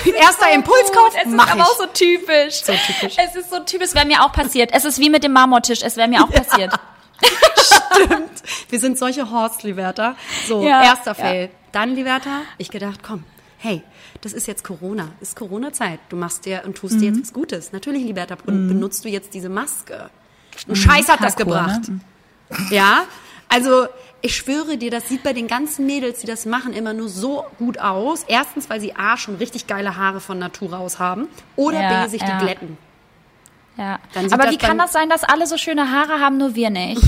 Nee. 0.06 0.12
Erster 0.14 0.52
Impulskauf, 0.54 1.10
Es 1.22 1.32
ist 1.32 1.40
aber 1.40 1.56
ich. 1.56 1.62
auch 1.62 1.76
so 1.78 1.86
typisch. 1.94 2.56
So 2.64 2.74
typisch. 2.74 3.16
Es 3.18 3.36
ist 3.36 3.50
so 3.50 3.60
typisch, 3.60 3.90
es 3.90 3.96
wäre 3.96 4.06
mir 4.06 4.24
auch 4.24 4.32
passiert. 4.32 4.70
Es 4.74 4.86
ist 4.86 5.00
wie 5.00 5.10
mit 5.10 5.24
dem 5.24 5.34
Marmortisch, 5.34 5.82
es 5.84 5.98
wäre 5.98 6.08
mir 6.08 6.24
auch 6.24 6.30
passiert. 6.30 6.74
Wir 8.70 8.80
sind 8.80 8.98
solche 8.98 9.30
Horst, 9.32 9.64
Liberta. 9.64 10.16
So, 10.48 10.62
Ja, 10.64 10.84
erster 10.84 11.12
ja. 11.12 11.14
Fail. 11.16 11.50
Dann, 11.72 11.96
Liberta, 11.96 12.42
ich 12.58 12.70
gedacht, 12.70 13.02
komm, 13.04 13.24
hey, 13.58 13.84
das 14.22 14.34
ist 14.34 14.48
jetzt 14.48 14.64
Corona, 14.64 15.10
ist 15.22 15.36
Corona-Zeit. 15.36 16.00
Du 16.10 16.16
machst 16.16 16.46
dir 16.46 16.64
und 16.66 16.78
tust 16.78 16.96
Mhm. 16.96 17.00
dir 17.00 17.06
jetzt 17.10 17.22
was 17.22 17.34
Gutes. 17.34 17.72
Natürlich, 17.72 18.04
Liberta, 18.04 18.36
benutzt 18.46 19.04
du 19.06 19.10
jetzt 19.10 19.34
diese 19.34 19.50
Maske. 19.50 20.10
Ein 20.68 20.76
Scheiß 20.76 21.10
hat 21.10 21.22
das 21.22 21.36
gebracht. 21.36 21.82
Ja, 22.70 23.04
also 23.48 23.88
ich 24.22 24.36
schwöre 24.36 24.78
dir, 24.78 24.92
das 24.92 25.08
sieht 25.08 25.24
bei 25.24 25.34
den 25.34 25.48
ganzen 25.48 25.86
Mädels, 25.86 26.20
die 26.20 26.28
das 26.28 26.46
machen, 26.46 26.74
immer 26.74 26.94
nur 26.94 27.10
so 27.10 27.46
gut 27.58 27.80
aus. 27.80 28.26
Erstens, 28.28 28.70
weil 28.70 28.82
sie 28.82 28.96
A, 28.96 29.18
schon 29.18 29.36
richtig 29.36 29.68
geile 29.68 29.96
Haare 29.96 30.20
von 30.20 30.38
Natur 30.40 30.78
aus 30.78 31.00
haben 31.00 31.28
oder 31.56 31.82
Ja, 31.82 32.04
B, 32.04 32.10
sich 32.10 32.22
ja. 32.22 32.38
die 32.38 32.46
glätten. 32.46 32.78
Ja. 33.80 33.98
Aber 34.32 34.52
wie 34.52 34.58
kann 34.58 34.78
das 34.78 34.92
sein, 34.92 35.10
dass 35.10 35.24
alle 35.24 35.48
so 35.48 35.56
schöne 35.58 35.90
Haare 35.90 36.20
haben, 36.20 36.38
nur 36.38 36.54
wir 36.54 36.70
nicht? 36.70 37.02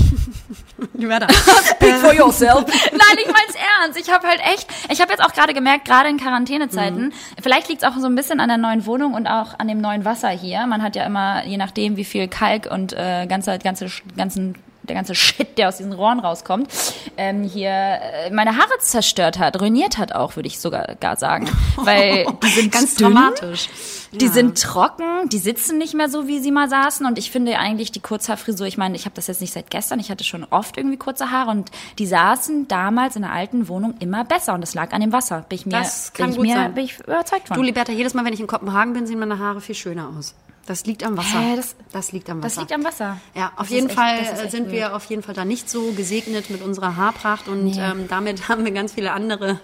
Liberta. 0.94 1.28
Speak 1.64 1.96
for 1.96 2.12
yourself. 2.14 2.64
Nein, 2.66 3.18
ich 3.18 3.26
mein's 3.26 3.54
ernst. 3.82 4.00
Ich 4.00 4.10
habe 4.10 4.26
halt 4.26 4.40
echt, 4.40 4.66
ich 4.90 5.00
habe 5.02 5.12
jetzt 5.12 5.22
auch 5.22 5.32
gerade 5.34 5.52
gemerkt, 5.52 5.84
gerade 5.84 6.08
in 6.08 6.16
Quarantänezeiten, 6.16 7.06
Mhm. 7.08 7.12
vielleicht 7.42 7.68
liegt's 7.68 7.84
auch 7.84 7.92
so 7.98 8.06
ein 8.06 8.14
bisschen 8.14 8.40
an 8.40 8.48
der 8.48 8.56
neuen 8.56 8.86
Wohnung 8.86 9.12
und 9.12 9.26
auch 9.26 9.58
an 9.58 9.68
dem 9.68 9.82
neuen 9.82 10.04
Wasser 10.06 10.30
hier. 10.30 10.66
Man 10.66 10.82
hat 10.82 10.96
ja 10.96 11.04
immer, 11.04 11.44
je 11.44 11.58
nachdem, 11.58 11.96
wie 11.96 12.04
viel 12.04 12.26
Kalk 12.26 12.66
und 12.70 12.94
äh, 12.94 13.26
ganze, 13.26 13.58
ganze, 13.58 13.88
ganzen 14.16 14.54
der 14.84 14.96
ganze 14.96 15.14
Shit, 15.14 15.58
der 15.58 15.68
aus 15.68 15.76
diesen 15.76 15.92
Rohren 15.92 16.18
rauskommt, 16.18 16.68
ähm, 17.16 17.44
hier 17.44 17.70
äh, 17.70 18.30
meine 18.32 18.56
Haare 18.56 18.78
zerstört 18.80 19.38
hat, 19.38 19.60
ruiniert 19.60 19.96
hat 19.98 20.12
auch, 20.12 20.34
würde 20.34 20.48
ich 20.48 20.58
sogar 20.58 20.96
gar 20.96 21.16
sagen. 21.16 21.48
Weil 21.76 22.26
die 22.42 22.48
sind 22.48 22.72
Ganz 22.72 22.96
dünn, 22.96 23.12
dramatisch. 23.14 23.68
Die 24.12 24.26
Ja. 24.26 24.32
sind 24.32 24.60
trocken, 24.60 25.28
die 25.30 25.38
sitzen 25.38 25.78
nicht 25.78 25.94
mehr 25.94 26.08
so, 26.08 26.28
wie 26.28 26.38
sie 26.38 26.50
mal 26.50 26.68
saßen. 26.68 27.06
Und 27.06 27.18
ich 27.18 27.30
finde 27.30 27.58
eigentlich 27.58 27.92
die 27.92 28.00
Kurzhaarfrisur, 28.00 28.66
ich 28.66 28.76
meine, 28.78 28.94
ich 28.96 29.04
habe 29.06 29.14
das 29.14 29.26
jetzt 29.26 29.40
nicht 29.40 29.52
seit 29.52 29.70
gestern, 29.70 29.98
ich 30.00 30.10
hatte 30.10 30.22
schon 30.24 30.44
oft 30.50 30.76
irgendwie 30.76 30.96
kurze 30.98 31.30
Haare 31.30 31.50
und 31.50 31.70
die 31.98 32.06
saßen 32.06 32.68
damals 32.68 33.16
in 33.16 33.22
der 33.22 33.32
alten 33.32 33.68
Wohnung 33.68 33.94
immer 34.00 34.24
besser. 34.24 34.54
Und 34.54 34.60
das 34.60 34.74
lag 34.74 34.92
an 34.92 35.00
dem 35.00 35.12
Wasser. 35.12 35.44
Bin 35.48 35.56
ich 35.58 35.66
mir, 35.66 35.72
Das 35.72 36.10
bin 36.14 36.22
kann 36.24 36.30
ich 36.30 36.36
gut 36.36 36.46
mir 36.46 36.54
sein. 36.54 36.74
bin 36.74 36.84
ich 36.84 36.98
überzeugt 37.00 37.48
von. 37.48 37.56
Du, 37.56 37.62
Liberta, 37.62 37.92
jedes 37.92 38.14
Mal, 38.14 38.24
wenn 38.24 38.34
ich 38.34 38.40
in 38.40 38.46
Kopenhagen 38.46 38.92
bin, 38.92 39.06
sehen 39.06 39.18
meine 39.18 39.38
Haare 39.38 39.60
viel 39.60 39.74
schöner 39.74 40.08
aus. 40.16 40.34
Das 40.64 40.86
liegt 40.86 41.02
am 41.04 41.16
Wasser. 41.16 41.40
Hä, 41.40 41.56
das- 41.92 42.12
liegt 42.12 42.30
am 42.30 42.40
das 42.40 42.52
Wasser. 42.52 42.60
liegt 42.60 42.72
am 42.72 42.84
Wasser. 42.84 43.18
Ja, 43.34 43.46
auf 43.56 43.62
Das 43.66 43.70
jeden 43.70 43.86
echt- 43.88 43.96
Fall 43.96 44.18
das 44.30 44.44
äh, 44.44 44.48
sind 44.48 44.70
wir 44.70 44.94
auf 44.94 45.04
jeden 45.06 45.22
Fall 45.24 45.34
da 45.34 45.44
nicht 45.44 45.68
so 45.68 45.90
gesegnet 45.92 46.50
mit 46.50 46.62
unserer 46.62 46.94
Haarpracht 46.96 47.48
und 47.48 47.64
Nee. 47.64 47.74
ähm, 47.80 48.06
damit 48.08 48.48
haben 48.48 48.64
wir 48.64 48.70
ganz 48.72 48.92
viele 48.92 49.10
andere 49.12 49.58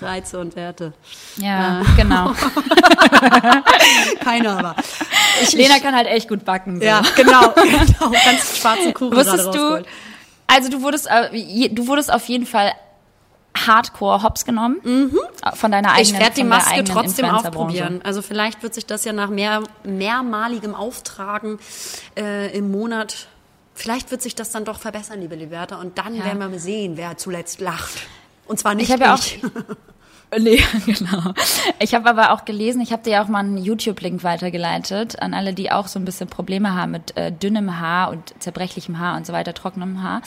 Reize 0.00 0.38
und 0.38 0.54
Werte. 0.54 0.92
Ja, 1.36 1.80
Äh. 1.80 1.84
genau. 1.96 2.32
Keiner 4.24 4.58
aber. 4.58 4.76
Ich, 5.42 5.52
Lena 5.52 5.76
ich, 5.76 5.82
kann 5.82 5.94
halt 5.94 6.06
echt 6.06 6.28
gut 6.28 6.44
backen. 6.44 6.78
So. 6.80 6.84
ja, 6.86 7.02
genau, 7.16 7.52
genau, 7.54 8.10
ganz 8.24 8.58
schwarzen 8.58 8.92
Kuchen 8.94 9.16
Wusstest 9.16 9.54
du, 9.54 9.82
also 10.46 10.68
du 10.70 10.82
wurdest, 10.82 11.08
äh, 11.10 11.68
du 11.70 11.86
wurdest 11.86 12.12
auf 12.12 12.26
jeden 12.26 12.46
Fall 12.46 12.72
hardcore 13.54 14.22
hops 14.22 14.44
genommen 14.44 14.78
von 15.54 15.70
deiner 15.70 15.92
eigenen 15.92 16.14
Ich 16.14 16.18
werde 16.20 16.34
die 16.34 16.44
Maske 16.44 16.84
trotzdem 16.84 17.26
Influencer-Branche. 17.26 17.48
aufprobieren. 17.48 18.00
Also 18.02 18.22
vielleicht 18.22 18.62
wird 18.62 18.74
sich 18.74 18.86
das 18.86 19.04
ja 19.04 19.12
nach 19.12 19.28
mehr, 19.30 19.62
mehrmaligem 19.84 20.74
Auftragen 20.74 21.58
äh, 22.18 22.56
im 22.56 22.70
Monat, 22.70 23.28
vielleicht 23.74 24.10
wird 24.10 24.22
sich 24.22 24.34
das 24.34 24.50
dann 24.50 24.64
doch 24.64 24.78
verbessern, 24.78 25.20
liebe 25.20 25.34
Liberta. 25.34 25.76
Und 25.80 25.98
dann 25.98 26.14
Ja. 26.14 26.24
werden 26.24 26.38
wir 26.38 26.48
mal 26.48 26.58
sehen, 26.58 26.96
wer 26.96 27.16
zuletzt 27.18 27.60
lacht. 27.60 28.06
Und 28.46 28.58
zwar 28.58 28.74
nicht 28.74 28.90
Ich 28.90 28.98
ja 28.98 29.14
auch 29.14 29.18
ich. 29.18 29.40
Nee, 30.40 30.62
genau. 30.86 31.34
Ich 31.78 31.94
habe 31.94 32.08
aber 32.08 32.32
auch 32.32 32.46
gelesen, 32.46 32.80
ich 32.80 32.90
habe 32.90 33.02
dir 33.02 33.10
ja 33.10 33.22
auch 33.22 33.28
mal 33.28 33.40
einen 33.40 33.58
YouTube-Link 33.58 34.24
weitergeleitet 34.24 35.20
an 35.20 35.34
alle, 35.34 35.52
die 35.52 35.70
auch 35.70 35.88
so 35.88 35.98
ein 35.98 36.06
bisschen 36.06 36.26
Probleme 36.26 36.74
haben 36.74 36.92
mit 36.92 37.14
äh, 37.18 37.30
dünnem 37.32 37.78
Haar 37.80 38.08
und 38.08 38.32
zerbrechlichem 38.38 38.98
Haar 38.98 39.18
und 39.18 39.26
so 39.26 39.34
weiter, 39.34 39.52
trockenem 39.52 40.02
Haar. 40.02 40.22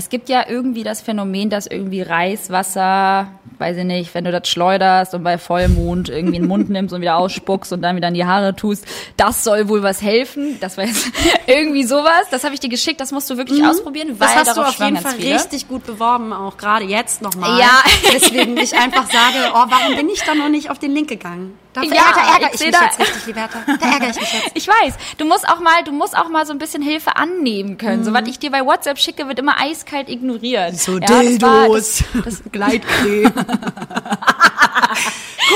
Es 0.00 0.08
gibt 0.08 0.30
ja 0.30 0.46
irgendwie 0.48 0.82
das 0.82 1.02
Phänomen, 1.02 1.50
dass 1.50 1.66
irgendwie 1.66 2.00
Reiswasser, 2.00 3.28
weiß 3.58 3.76
ich 3.76 3.84
nicht, 3.84 4.14
wenn 4.14 4.24
du 4.24 4.32
das 4.32 4.48
schleuderst 4.48 5.12
und 5.12 5.22
bei 5.22 5.36
Vollmond 5.36 6.08
irgendwie 6.08 6.36
in 6.36 6.42
den 6.44 6.48
Mund 6.48 6.70
nimmst 6.70 6.94
und 6.94 7.02
wieder 7.02 7.18
ausspuckst 7.18 7.70
und 7.74 7.82
dann 7.82 7.96
wieder 7.96 8.08
in 8.08 8.14
die 8.14 8.24
Haare 8.24 8.56
tust, 8.56 8.86
das 9.18 9.44
soll 9.44 9.68
wohl 9.68 9.82
was 9.82 10.00
helfen. 10.00 10.56
Das 10.58 10.78
war 10.78 10.86
jetzt 10.86 11.06
irgendwie 11.46 11.84
sowas. 11.84 12.22
Das 12.30 12.44
habe 12.44 12.54
ich 12.54 12.60
dir 12.60 12.70
geschickt, 12.70 12.98
das 12.98 13.12
musst 13.12 13.28
du 13.28 13.36
wirklich 13.36 13.62
ausprobieren, 13.62 14.18
weil 14.18 14.28
Mhm. 14.28 14.32
Das 14.34 14.48
hast 14.48 14.56
du 14.56 14.62
auf 14.62 14.78
jeden 14.78 14.96
Fall 14.96 15.16
viele. 15.16 15.34
richtig 15.34 15.68
gut 15.68 15.84
beworben, 15.84 16.32
auch 16.32 16.56
gerade 16.56 16.86
jetzt 16.86 17.20
nochmal. 17.20 17.60
Ja. 17.60 17.82
Deswegen 18.10 18.56
ich 18.56 18.74
einfach 18.74 19.04
sage, 19.04 19.52
oh, 19.52 19.66
warum 19.68 19.96
bin 19.96 20.08
ich 20.08 20.22
da 20.22 20.34
noch 20.34 20.48
nicht 20.48 20.70
auf 20.70 20.78
den 20.78 20.92
Link 20.92 21.08
gegangen? 21.10 21.58
Da 21.72 21.82
Ja, 21.82 21.92
ärgere, 21.94 22.32
ärgere 22.32 22.48
ich 22.54 22.60
ich 22.60 22.66
mich 22.66 22.74
da- 22.76 22.84
jetzt 22.84 22.98
richtig, 22.98 23.26
Liberta. 23.26 23.58
Da 23.66 23.86
ärgere 23.92 24.10
ich 24.10 24.20
mich 24.20 24.32
jetzt. 24.32 24.50
Ich 24.54 24.66
weiß, 24.66 24.94
du 25.18 25.24
musst 25.24 25.48
auch 25.48 25.60
mal, 25.60 25.84
du 25.84 25.92
musst 25.92 26.16
auch 26.16 26.28
mal 26.28 26.44
so 26.44 26.52
ein 26.52 26.58
bisschen 26.58 26.82
Hilfe 26.82 27.14
annehmen 27.16 27.78
können. 27.78 28.04
So 28.04 28.12
was 28.12 28.26
ich 28.26 28.38
dir 28.40 28.50
bei 28.50 28.64
WhatsApp 28.64 28.98
schicke, 28.98 29.28
wird 29.28 29.38
immer 29.38 29.60
eiskalt 29.60 30.08
ignoriert. 30.08 30.76
So 30.76 30.94
Ja, 30.94 31.00
das 31.00 31.40
war- 31.40 31.62
Dildos, 31.68 32.04
Das, 32.24 32.42
Gleitcreme. 32.52 33.32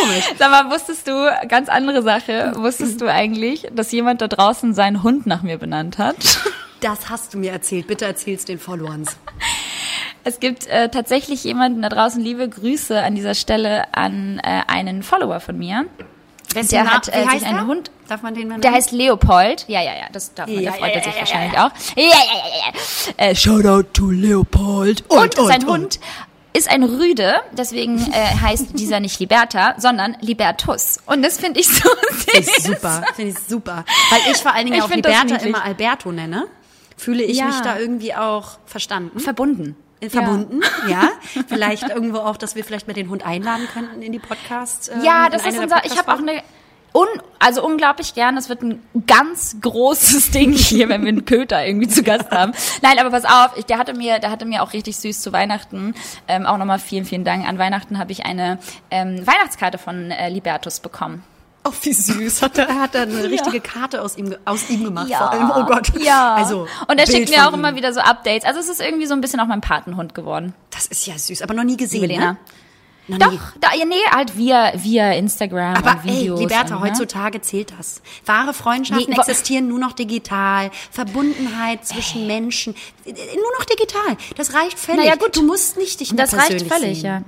Komisch. 0.01 0.25
sag 0.39 0.51
mal, 0.51 0.71
wusstest 0.71 1.07
du, 1.09 1.31
ganz 1.49 1.69
andere 1.69 2.03
Sache, 2.03 2.53
wusstest 2.57 3.01
du 3.01 3.07
eigentlich, 3.11 3.67
dass 3.73 3.93
jemand 3.93 4.21
da 4.23 4.29
draußen 4.29 4.75
seinen 4.75 5.03
Hund 5.03 5.27
nach 5.27 5.43
mir 5.43 5.59
benannt 5.59 5.99
hat? 5.99 6.17
Das 6.81 7.09
hast 7.11 7.35
du 7.35 7.39
mir 7.39 7.53
erzählt. 7.53 7.87
Bitte 7.87 8.05
erzähl's 8.05 8.45
den 8.45 8.59
Followers. 8.59 9.17
Es 10.25 10.41
gibt 10.41 10.67
äh, 10.67 10.89
tatsächlich 10.89 11.45
jemanden 11.45 11.83
da 11.83 11.89
draußen, 11.91 12.21
liebe 12.23 12.49
Grüße 12.49 13.01
an 13.03 13.15
dieser 13.15 13.35
Stelle 13.35 13.95
an 13.95 14.41
äh, 14.43 14.63
einen 14.67 15.03
Follower 15.03 15.39
von 15.41 15.59
mir. 15.59 15.85
Der 16.55 16.91
hat, 16.93 17.09
äh, 17.09 17.27
sich 17.31 17.45
einen 17.47 17.67
Hund- 17.67 17.91
Darf 18.09 18.23
man 18.23 18.35
den 18.35 18.49
mal 18.49 18.61
Der 18.61 18.71
nennen? 18.71 18.75
heißt 18.77 18.93
Leopold. 18.93 19.65
Ja, 19.67 19.81
ja, 19.83 19.93
ja, 19.95 20.05
das 20.13 20.35
darf 20.35 20.47
man, 20.47 20.57
Ja, 20.57 20.71
der 20.71 20.73
freut 20.75 20.91
ja, 20.91 20.95
er 20.97 21.03
sich 21.05 21.15
ja, 21.15 21.21
wahrscheinlich 21.21 21.53
ja. 21.55 21.67
auch. 21.67 21.71
Ja, 21.97 22.03
ja, 22.03 22.09
ja, 22.09 22.73
ja. 23.19 23.25
Äh, 23.31 23.35
Shoutout 23.35 23.89
to 23.93 24.11
Leopold. 24.11 25.05
Und, 25.11 25.35
sein 25.35 25.67
Hund 25.67 25.99
ist 26.53 26.71
ein 26.71 26.85
Rüde, 26.85 27.35
deswegen 27.53 27.99
äh, 28.13 28.37
heißt 28.41 28.79
dieser 28.79 29.01
nicht 29.01 29.19
Liberta, 29.19 29.75
sondern 29.79 30.17
Libertus. 30.21 30.99
Und 31.07 31.23
das 31.23 31.39
finde 31.39 31.59
ich 31.61 31.69
so 31.69 31.89
Finde 32.13 32.41
ich 32.49 32.63
super. 32.65 33.03
Finde 33.17 33.31
ich 33.33 33.39
super. 33.49 33.85
Weil 34.11 34.21
ich 34.33 34.37
vor 34.39 34.53
allen 34.55 34.67
Dingen 34.67 34.77
Ich 34.79 34.83
auch 34.85 34.89
find 34.89 35.05
Liberta 35.05 35.37
immer 35.45 35.65
Alberto 35.65 36.13
nenne. 36.13 36.45
Fühle 36.97 37.25
ich 37.25 37.39
Ja. 37.39 37.47
mich 37.47 37.61
da 37.61 37.79
irgendwie 37.79 38.15
auch 38.15 38.59
verstanden. 38.67 39.19
Verbunden. 39.19 39.75
Verbunden, 40.11 40.61
ja. 40.89 41.11
Vielleicht 41.49 41.89
irgendwo 41.89 42.19
auch, 42.19 42.37
dass 42.37 42.55
wir 42.55 42.65
vielleicht 42.65 42.87
mal 42.87 42.95
den 42.95 43.09
Hund 43.11 43.25
einladen 43.25 43.67
könnten 43.73 44.03
in 44.03 44.13
die 44.13 44.19
Podcast. 44.19 44.91
ähm, 44.95 45.03
Ja, 45.03 45.29
das 45.29 45.47
ist 45.47 45.59
unser, 45.59 45.85
ich 45.85 45.97
habe 45.99 46.13
auch 46.13 46.19
eine, 46.19 46.43
un, 46.95 47.07
also 47.39 47.65
unglaublich 47.65 48.15
gern, 48.15 48.37
das 48.37 48.49
wird 48.49 48.63
ein 48.63 48.83
ganz 49.07 49.57
großes 49.61 50.31
Ding 50.33 50.53
hier, 50.53 50.89
wenn 50.89 51.03
wir 51.03 51.09
einen 51.09 51.25
Köter 51.25 51.67
irgendwie 51.67 51.89
zu 51.89 52.03
Gast 52.03 52.31
haben. 52.31 52.53
Nein, 52.83 52.99
aber 52.99 53.11
pass 53.11 53.25
auf, 53.25 53.57
ich, 53.57 53.67
der 53.67 53.79
hatte 53.79 53.95
mir, 53.95 54.19
der 54.21 54.31
hatte 54.31 54.45
mir 54.45 54.63
auch 54.63 54.73
richtig 54.73 54.97
süß 54.97 55.21
zu 55.21 55.33
Weihnachten, 55.33 55.95
ähm, 56.29 56.47
auch 56.47 56.57
nochmal 56.57 56.79
vielen, 56.79 57.05
vielen 57.05 57.25
Dank. 57.25 57.47
An 57.47 57.59
Weihnachten 57.59 57.99
habe 57.99 58.13
ich 58.13 58.25
eine 58.25 58.59
ähm, 58.91 59.27
Weihnachtskarte 59.27 59.79
von 59.79 60.11
äh, 60.11 60.29
Libertus 60.29 60.81
bekommen. 60.81 61.25
Oh, 61.67 61.73
wie 61.83 61.93
süß. 61.95 62.43
Hat 62.43 62.59
er, 62.59 62.69
hat 62.81 62.95
er 62.95 63.03
eine 63.03 63.25
richtige 63.31 63.61
Karte 63.61 64.03
aus 64.03 64.17
ihm, 64.19 64.35
aus 64.45 64.69
ihm 64.69 64.85
gemacht 64.85 65.09
vor 65.11 65.31
allem. 65.33 65.51
Oh 65.57 65.65
Gott. 65.65 65.93
Ja. 66.03 66.35
Also, 66.35 66.69
und 66.89 66.99
er 66.99 67.07
Bild 67.07 67.09
schickt 67.11 67.31
mir 67.31 67.49
auch 67.49 67.53
ihm. 67.53 67.61
immer 67.61 67.75
wieder 67.75 67.93
so 67.95 68.01
Updates. 68.01 68.45
Also 68.45 68.61
es 68.61 68.69
ist 68.69 68.81
irgendwie 68.83 69.07
so 69.07 69.15
ein 69.15 69.21
bisschen 69.23 69.41
auch 69.41 69.47
mein 69.47 69.63
Patenhund 69.63 70.15
geworden. 70.15 70.53
Das 70.71 70.87
ist 70.87 71.07
ja 71.07 71.17
süß, 71.17 71.41
aber 71.43 71.55
noch 71.55 71.65
nie 71.65 71.77
gesehen, 71.79 72.03
Liebe 72.09 72.21
ne? 72.21 72.37
Noch 73.07 73.19
nie. 73.19 73.37
Doch, 73.37 73.43
da, 73.61 73.69
ja, 73.77 73.85
nee, 73.85 73.97
halt 74.11 74.37
via, 74.37 74.73
via 74.77 75.13
Instagram 75.13 75.75
Aber 75.77 75.91
und 75.93 76.05
Videos. 76.05 76.41
ey, 76.41 76.47
Liberta, 76.47 76.77
und, 76.77 76.83
ne? 76.83 76.89
heutzutage 76.91 77.41
zählt 77.43 77.73
das. 77.79 78.01
Wahre 78.25 78.55
Freundschaften 78.55 79.11
Nee, 79.11 79.17
existieren 79.19 79.69
nur 79.69 79.79
noch 79.79 79.93
digital. 79.93 80.71
Verbundenheit 80.91 81.87
zwischen 81.87 82.27
Menschen, 82.27 82.75
äh, 83.05 83.13
nur 83.13 83.53
noch 83.59 83.65
digital. 83.67 84.17
Das 84.37 84.55
reicht 84.55 84.79
völlig. 84.79 85.01
Naja, 85.05 85.17
gut. 85.17 85.37
Du 85.37 85.43
musst 85.43 85.77
nicht 85.77 86.01
dich 86.01 86.15
Das 86.17 86.33
reicht 86.35 86.67
völlig, 86.67 87.01
sehen. 87.01 87.05
ja. 87.07 87.23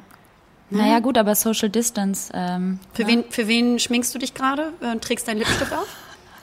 Naja, 0.71 0.99
gut, 0.99 1.17
aber 1.17 1.35
Social 1.35 1.69
Distance. 1.69 2.33
Ähm, 2.35 2.81
Für, 2.93 3.07
wen, 3.07 3.25
für 3.31 3.47
wen 3.47 3.79
schminkst 3.79 4.15
du 4.15 4.19
dich 4.19 4.35
gerade? 4.35 4.73
Äh, 4.81 4.97
trägst 4.99 5.29
deinen 5.29 5.39
Lipstift 5.39 5.73
auf? 5.73 5.87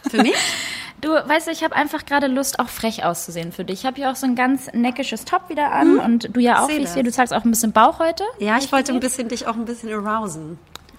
Für 0.10 0.22
mich? 0.22 0.36
du, 1.02 1.10
weißt 1.10 1.48
du, 1.48 1.52
ich 1.52 1.64
habe 1.64 1.76
einfach 1.76 2.06
gerade 2.06 2.28
Lust, 2.28 2.60
auch 2.60 2.70
frech 2.70 3.04
auszusehen 3.04 3.52
für 3.52 3.66
dich. 3.66 3.82
Ich 3.82 3.86
habe 3.86 3.98
hier 3.98 4.12
auch 4.12 4.16
so 4.16 4.26
ein 4.26 4.36
ganz 4.36 4.72
neckisches 4.74 5.26
Top 5.26 5.50
wieder 5.50 5.72
an 5.72 6.00
und 6.00 6.36
du 6.36 6.40
ja 6.40 6.64
auch, 6.64 6.70
ich 6.70 6.90
sehe, 6.90 7.04
du 7.04 7.10
das. 7.10 7.16
zeigst 7.16 7.34
auch 7.34 7.44
ein 7.44 7.52
bisschen 7.52 7.74
Bauch 7.74 8.00
heute. 8.00 8.24
Ja, 8.40 8.58
ich 8.58 8.72
wollte 8.72 8.94
ein 8.94 9.00
bisschen 9.00 9.28
dich 9.28 9.46
auch 9.48 9.56
ein 9.56 9.66
bisschen 9.66 9.92
arousen. 9.94 10.58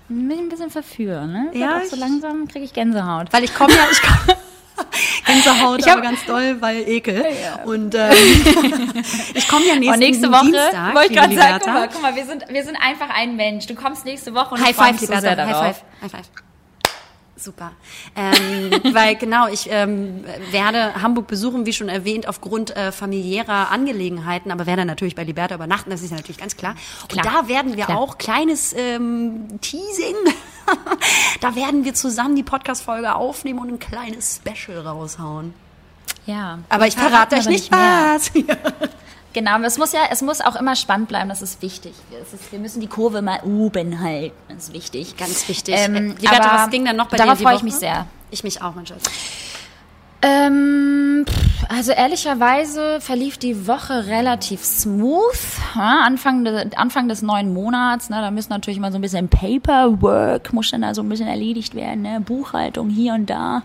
Mich 0.09 0.39
ein 0.39 0.51
bisschen 0.51 0.71
verführen, 0.71 1.33
ne? 1.33 1.47
Wird 1.53 1.57
Ja, 1.57 1.81
so 1.89 1.97
langsam 1.97 2.47
kriege 2.47 2.65
ich 2.65 2.75
Gänsehaut. 2.75 3.33
Weil 3.33 3.43
ich 3.45 3.55
komme 3.55 3.73
ja, 3.73 3.87
ich 3.91 4.03
komme. 4.03 4.39
Gänsehaut, 5.27 5.81
Ich 5.81 5.87
hab- 5.87 5.95
aber 5.99 6.03
ganz 6.03 6.25
doll, 6.27 6.57
weil 6.61 6.89
Ekel. 6.89 7.25
Und 7.65 7.95
ähm, 7.95 8.11
ich 9.35 9.49
komme 9.49 9.65
ja 9.67 9.75
nächsten 9.77 9.93
Und 9.95 9.99
nächste 10.01 10.33
Woche 10.33 10.45
Dienstag. 10.47 10.95
wollte 10.95 11.13
ich 11.13 11.19
gerade 11.19 11.35
sagen, 11.37 11.59
guck 11.65 11.73
mal, 11.75 11.89
guck 11.93 12.03
mal, 12.03 12.17
wir 12.17 12.25
sind, 12.27 12.45
wir 12.49 12.65
sind 12.65 12.77
einfach 12.77 13.09
ein 13.15 13.37
Mensch. 13.37 13.67
Du 13.67 13.75
kommst 13.75 14.05
nächste 14.05 14.35
Woche 14.35 14.55
und 14.55 14.61
High 14.61 14.71
ich 14.71 14.77
freue 14.77 14.87
five, 14.89 15.01
mich 15.01 15.11
so 15.11 15.17
sehr 15.21 15.31
High 15.31 15.37
darauf. 15.37 15.65
five. 15.67 15.85
High 16.03 16.11
five. 16.11 16.44
Super. 17.45 17.73
Ähm, 18.17 18.71
weil 18.95 19.17
genau, 19.17 19.49
ich 19.49 19.69
ähm, 19.71 20.25
werde 20.51 21.03
Hamburg 21.03 21.27
besuchen, 21.27 21.67
wie 21.67 21.75
schon 21.75 21.91
erwähnt, 21.91 22.27
aufgrund 22.27 22.75
äh, 22.75 22.91
familiärer 22.91 23.71
Angelegenheiten, 23.71 24.51
aber 24.51 24.65
werde 24.65 24.87
natürlich 24.87 25.15
bei 25.15 25.25
Liberta 25.25 25.55
übernachten, 25.55 25.91
das 25.91 26.01
ist 26.01 26.11
ja 26.11 26.17
natürlich 26.17 26.39
ganz 26.39 26.57
klar. 26.57 26.75
Klar. 27.09 27.27
Und 27.27 27.33
da 27.35 27.49
werden 27.49 27.77
wir 27.77 27.85
Klar. 27.85 27.99
auch 27.99 28.17
kleines 28.17 28.73
ähm, 28.73 29.61
Teasing. 29.61 30.15
da 31.43 31.55
werden 31.55 31.85
wir 31.85 31.93
zusammen 31.93 32.35
die 32.35 32.43
Podcast-Folge 32.43 33.15
aufnehmen 33.15 33.59
und 33.59 33.69
ein 33.69 33.79
kleines 33.79 34.41
Special 34.41 34.81
raushauen. 34.81 35.53
Ja. 36.25 36.61
Aber 36.71 36.87
ich 36.87 36.95
verrate 36.95 37.37
euch 37.37 37.47
nicht 37.47 37.71
mehr. 37.71 38.15
was. 38.15 38.33
Genau, 39.35 39.51
aber 39.51 39.67
es 39.67 39.77
muss 39.79 39.93
ja, 39.93 40.01
es 40.11 40.23
muss 40.23 40.41
auch 40.41 40.55
immer 40.57 40.77
spannend 40.77 41.09
bleiben, 41.09 41.29
das 41.29 41.43
ist 41.43 41.61
wichtig. 41.61 41.93
Ist, 42.33 42.53
wir 42.53 42.59
müssen 42.61 42.81
die 42.81 42.87
Kurve 42.87 43.21
mal 43.21 43.41
oben 43.45 44.01
halten, 44.01 44.33
das 44.49 44.69
ist 44.69 44.73
wichtig. 44.73 45.17
Ganz 45.17 45.47
wichtig. 45.49 45.75
Ähm, 45.77 45.95
Äh, 45.95 46.21
Liberta, 46.21 46.55
was 46.65 46.71
ging 46.71 46.85
denn 46.85 46.97
noch 46.97 47.09
bei 47.09 47.17
darauf 47.17 47.35
dir 47.35 47.39
die 47.39 47.43
freue 47.45 47.57
ich 47.57 47.63
mich 47.65 47.75
sehr. 47.75 48.07
Ich 48.31 48.45
mich 48.45 48.63
auch, 48.63 48.75
mein 48.75 48.87
Schatz. 48.87 49.03
Ähm, 50.27 51.27
also 51.69 51.93
ehrlicherweise 51.93 52.99
verlief 53.01 53.37
die 53.37 53.67
Woche 53.67 54.07
relativ 54.07 54.65
smooth. 54.65 55.39
Ja, 55.75 56.03
Anfang, 56.07 56.45
de, 56.45 56.75
Anfang 56.77 57.09
des 57.09 57.21
neuen 57.21 57.53
Monats, 57.53 58.09
ne, 58.09 58.17
da 58.23 58.31
müssen 58.31 58.51
natürlich 58.51 58.81
mal 58.81 58.91
so 58.91 58.97
ein 58.99 59.03
bisschen 59.03 59.29
Paperwork, 59.29 60.53
muss 60.55 60.71
dann 60.71 60.81
da 60.81 60.95
so 60.95 61.03
ein 61.03 61.09
bisschen 61.11 61.29
erledigt 61.29 61.75
werden, 61.75 62.03
ne, 62.03 62.21
Buchhaltung 62.21 62.89
hier 62.89 63.13
und 63.13 63.29
da. 63.29 63.63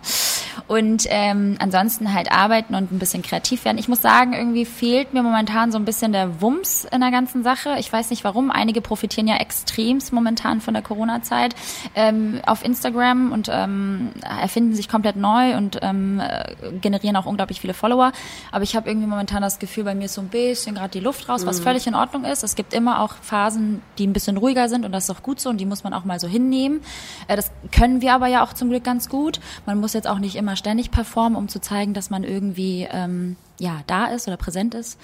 Und 0.68 1.06
ähm, 1.10 1.56
ansonsten 1.60 2.14
halt 2.14 2.32
arbeiten 2.32 2.76
und 2.76 2.92
ein 2.92 3.00
bisschen 3.00 3.22
kreativ 3.22 3.66
werden. 3.66 3.78
Ich 3.78 3.88
muss 3.88 4.02
sagen, 4.02 4.34
irgendwie 4.34 4.66
fehlt 4.66 5.14
mir 5.14 5.24
momentan 5.24 5.72
so 5.72 5.78
ein 5.78 5.86
bisschen 5.86 6.12
der 6.12 6.42
Wumms 6.42 6.86
in 6.92 7.02
der 7.02 7.12
ganzen 7.12 7.44
Sache. 7.44 7.76
Ich 7.80 7.92
weiß 7.92 8.10
nicht 8.10 8.24
warum. 8.24 8.52
Einige 8.52 8.82
profitieren 8.82 9.28
ja 9.28 9.38
extremst 9.38 10.12
momentan 10.12 10.62
von 10.62 10.74
der 10.74 10.84
Corona-Zeit 10.84 11.56
ähm, 11.96 12.42
auf 12.46 12.64
Instagram 12.64 13.32
und 13.32 13.50
ähm, 13.52 14.10
erfinden 14.22 14.76
sich 14.76 14.90
komplett 14.90 15.16
neu 15.16 15.56
und 15.56 15.80
ähm, 15.82 16.20
äh, 16.20 16.49
generieren 16.82 17.16
auch 17.16 17.26
unglaublich 17.26 17.62
viele 17.62 17.74
Follower. 17.74 18.12
Aber 18.52 18.64
ich 18.64 18.76
habe 18.76 18.90
irgendwie 18.90 19.08
momentan 19.08 19.42
das 19.42 19.60
Gefühl, 19.60 19.84
bei 19.84 19.96
mir 19.96 20.06
ist 20.06 20.14
so 20.14 20.22
ein 20.22 20.30
bisschen 20.30 20.76
gerade 20.76 20.90
die 20.90 21.00
Luft 21.00 21.30
raus, 21.30 21.46
was 21.46 21.60
völlig 21.60 21.88
in 21.88 21.96
Ordnung 21.96 22.26
ist. 22.26 22.44
Es 22.44 22.56
gibt 22.56 22.74
immer 22.74 23.02
auch 23.02 23.14
Phasen, 23.22 23.82
die 23.98 24.08
ein 24.08 24.14
bisschen 24.14 24.38
ruhiger 24.38 24.70
sind 24.70 24.86
und 24.86 24.92
das 24.92 25.06
ist 25.06 25.10
auch 25.10 25.24
gut 25.24 25.40
so 25.40 25.50
und 25.50 25.58
die 25.58 25.66
muss 25.66 25.84
man 25.84 25.94
auch 25.94 26.06
mal 26.06 26.20
so 26.20 26.28
hinnehmen. 26.28 26.82
Äh, 27.28 27.36
das 27.36 27.52
können 27.72 28.02
wir 28.02 28.14
aber 28.14 28.28
ja 28.28 28.44
auch 28.44 28.54
zum 28.54 28.70
Glück 28.70 28.84
ganz 28.84 29.10
gut. 29.10 29.40
Man 29.66 29.80
muss 29.80 29.94
jetzt 29.94 30.08
auch 30.08 30.20
nicht 30.20 30.36
immer 30.36 30.56
ständig 30.56 30.92
performen, 30.92 31.38
um 31.38 31.48
zu 31.48 31.60
zeigen, 31.62 31.94
dass 31.94 32.10
man 32.10 32.24
irgendwie 32.24 32.88
ähm, 32.92 33.36
ja 33.60 33.82
da 33.88 34.08
ist 34.08 34.28
oder 34.28 34.38
präsent 34.38 34.74
ist. 34.74 35.00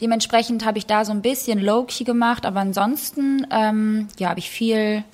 Dementsprechend 0.00 0.64
habe 0.64 0.78
ich 0.78 0.86
da 0.86 1.04
so 1.04 1.12
ein 1.12 1.22
bisschen 1.22 1.58
low-key 1.58 2.04
gemacht, 2.04 2.44
aber 2.46 2.60
ansonsten 2.60 3.46
ähm, 3.50 4.08
ja 4.18 4.28
habe 4.30 4.40
ich 4.40 4.50
viel 4.50 5.04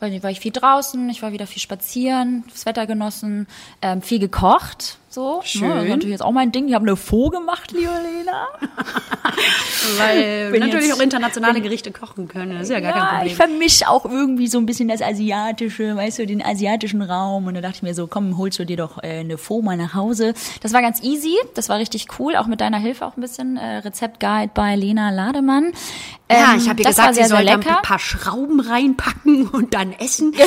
war 0.00 0.30
ich 0.30 0.38
viel 0.38 0.52
draußen, 0.52 1.08
ich 1.10 1.22
war 1.22 1.32
wieder 1.32 1.48
viel 1.48 1.60
spazieren, 1.60 2.44
das 2.52 2.66
Wetter 2.66 2.86
genossen, 2.86 3.48
ähm, 3.82 4.00
viel 4.00 4.20
gekocht, 4.20 4.98
so. 5.18 5.40
Schön. 5.44 5.68
Ne, 5.68 5.74
das 5.74 5.84
ist 5.84 5.90
natürlich 5.90 6.12
jetzt 6.12 6.22
auch 6.22 6.32
mein 6.32 6.52
Ding. 6.52 6.68
Ich 6.68 6.74
habe 6.74 6.86
eine 6.86 6.96
Faux 6.96 7.30
gemacht, 7.36 7.72
liebe 7.72 7.90
Lena. 7.90 8.46
Weil 9.98 10.52
wir 10.52 10.60
natürlich 10.60 10.86
jetzt- 10.86 10.96
auch 10.98 11.02
internationale 11.02 11.60
Gerichte 11.60 11.90
kochen 11.92 12.28
können. 12.28 12.52
Das 12.52 12.62
ist 12.64 12.70
ja 12.70 12.80
gar 12.80 12.92
kein 12.92 13.00
Ja, 13.02 13.08
Problem. 13.08 13.26
ich 13.28 13.34
vermische 13.36 13.88
auch 13.88 14.04
irgendwie 14.04 14.46
so 14.48 14.58
ein 14.58 14.66
bisschen 14.66 14.88
das 14.88 15.02
Asiatische, 15.02 15.96
weißt 15.96 16.20
du, 16.20 16.26
den 16.26 16.44
asiatischen 16.44 17.02
Raum. 17.02 17.46
Und 17.46 17.54
da 17.54 17.60
dachte 17.60 17.76
ich 17.76 17.82
mir 17.82 17.94
so, 17.94 18.06
komm, 18.06 18.36
holst 18.38 18.58
du 18.58 18.64
dir 18.64 18.76
doch 18.76 19.02
äh, 19.02 19.20
eine 19.20 19.38
Faux 19.38 19.64
mal 19.64 19.76
nach 19.76 19.94
Hause. 19.94 20.34
Das 20.62 20.72
war 20.72 20.82
ganz 20.82 21.02
easy, 21.02 21.34
das 21.54 21.68
war 21.68 21.78
richtig 21.78 22.06
cool, 22.18 22.36
auch 22.36 22.46
mit 22.46 22.60
deiner 22.60 22.78
Hilfe 22.78 23.06
auch 23.06 23.16
ein 23.16 23.20
bisschen. 23.20 23.56
Äh, 23.56 23.78
Rezeptguide 23.78 24.50
bei 24.54 24.76
Lena 24.76 25.10
Lademann. 25.10 25.72
ja, 26.30 26.52
Ähm, 26.54 26.58
ich 26.60 26.68
habe 26.68 26.80
ihr 26.80 26.84
das 26.84 26.96
gesagt, 26.96 27.14
sehr, 27.14 27.24
sie 27.24 27.30
soll 27.30 27.44
da 27.44 27.54
ein 27.54 27.60
paar 27.82 27.98
Schrauben 27.98 28.60
reinpacken 28.60 29.48
und 29.48 29.74
dann 29.74 29.92
essen. 29.92 30.34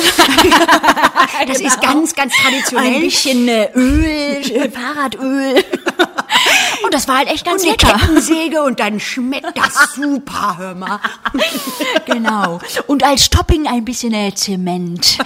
Das 1.46 1.60
ist 1.60 1.80
ganz, 1.80 2.14
ganz 2.14 2.34
traditionell. 2.36 2.94
Ein 2.94 3.00
bisschen 3.00 3.48
äh, 3.48 3.70
Öl, 3.74 4.42
äh, 4.66 4.70
Fahrradöl. 4.70 5.64
Und 6.82 6.92
das 6.92 7.06
war 7.06 7.18
halt 7.18 7.28
echt 7.28 7.44
ganz 7.44 7.62
und 7.62 7.70
lecker. 7.70 7.96
Kettensäge 7.96 8.62
und 8.62 8.80
dann 8.80 8.98
schmeckt 8.98 9.56
das 9.56 9.94
super, 9.94 10.58
hör 10.58 10.74
mal. 10.74 10.98
Genau. 12.06 12.60
Und 12.86 13.04
als 13.04 13.30
Topping 13.30 13.66
ein 13.68 13.84
bisschen 13.84 14.12
äh, 14.12 14.34
Zement. 14.34 15.18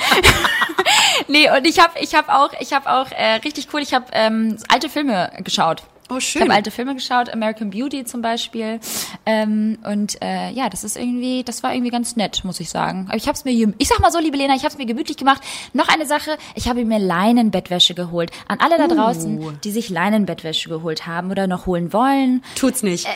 nee, 1.28 1.50
und 1.50 1.66
ich 1.66 1.78
habe 1.78 1.98
ich 2.00 2.14
hab 2.14 2.28
auch, 2.28 2.50
ich 2.60 2.72
hab 2.72 2.86
auch 2.86 3.10
äh, 3.10 3.36
richtig 3.44 3.68
cool, 3.72 3.80
ich 3.80 3.94
habe 3.94 4.06
ähm, 4.12 4.58
alte 4.68 4.88
Filme 4.88 5.32
geschaut. 5.38 5.82
Oh, 6.08 6.18
Ich 6.18 6.28
schön. 6.28 6.42
habe 6.42 6.54
alte 6.54 6.70
Filme 6.70 6.94
geschaut, 6.94 7.30
American 7.30 7.70
Beauty 7.70 8.04
zum 8.04 8.22
Beispiel. 8.22 8.78
Ähm, 9.26 9.78
und 9.84 10.22
äh, 10.22 10.50
ja, 10.50 10.68
das 10.68 10.84
ist 10.84 10.96
irgendwie, 10.96 11.42
das 11.42 11.62
war 11.64 11.74
irgendwie 11.74 11.90
ganz 11.90 12.14
nett, 12.14 12.42
muss 12.44 12.60
ich 12.60 12.68
sagen. 12.70 13.06
Aber 13.08 13.16
ich 13.16 13.26
habe 13.26 13.36
es 13.36 13.44
mir, 13.44 13.74
ich 13.78 13.88
sag 13.88 13.98
mal 14.00 14.12
so, 14.12 14.20
liebe 14.20 14.36
Lena, 14.36 14.54
ich 14.54 14.62
habe 14.62 14.68
es 14.72 14.78
mir 14.78 14.86
gemütlich 14.86 15.16
gemacht. 15.16 15.42
Noch 15.72 15.88
eine 15.88 16.06
Sache, 16.06 16.38
ich 16.54 16.68
habe 16.68 16.84
mir 16.84 17.00
Leinenbettwäsche 17.00 17.94
geholt. 17.94 18.30
An 18.46 18.58
alle 18.60 18.78
da 18.78 18.86
draußen, 18.86 19.60
die 19.64 19.70
sich 19.72 19.90
Leinenbettwäsche 19.90 20.68
geholt 20.68 21.06
haben 21.06 21.30
oder 21.32 21.46
noch 21.48 21.66
holen 21.66 21.92
wollen, 21.92 22.44
Tut's 22.54 22.82
nicht. 22.84 23.06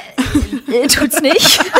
äh, 0.72 0.86
tut's 0.88 1.20
nicht. 1.20 1.60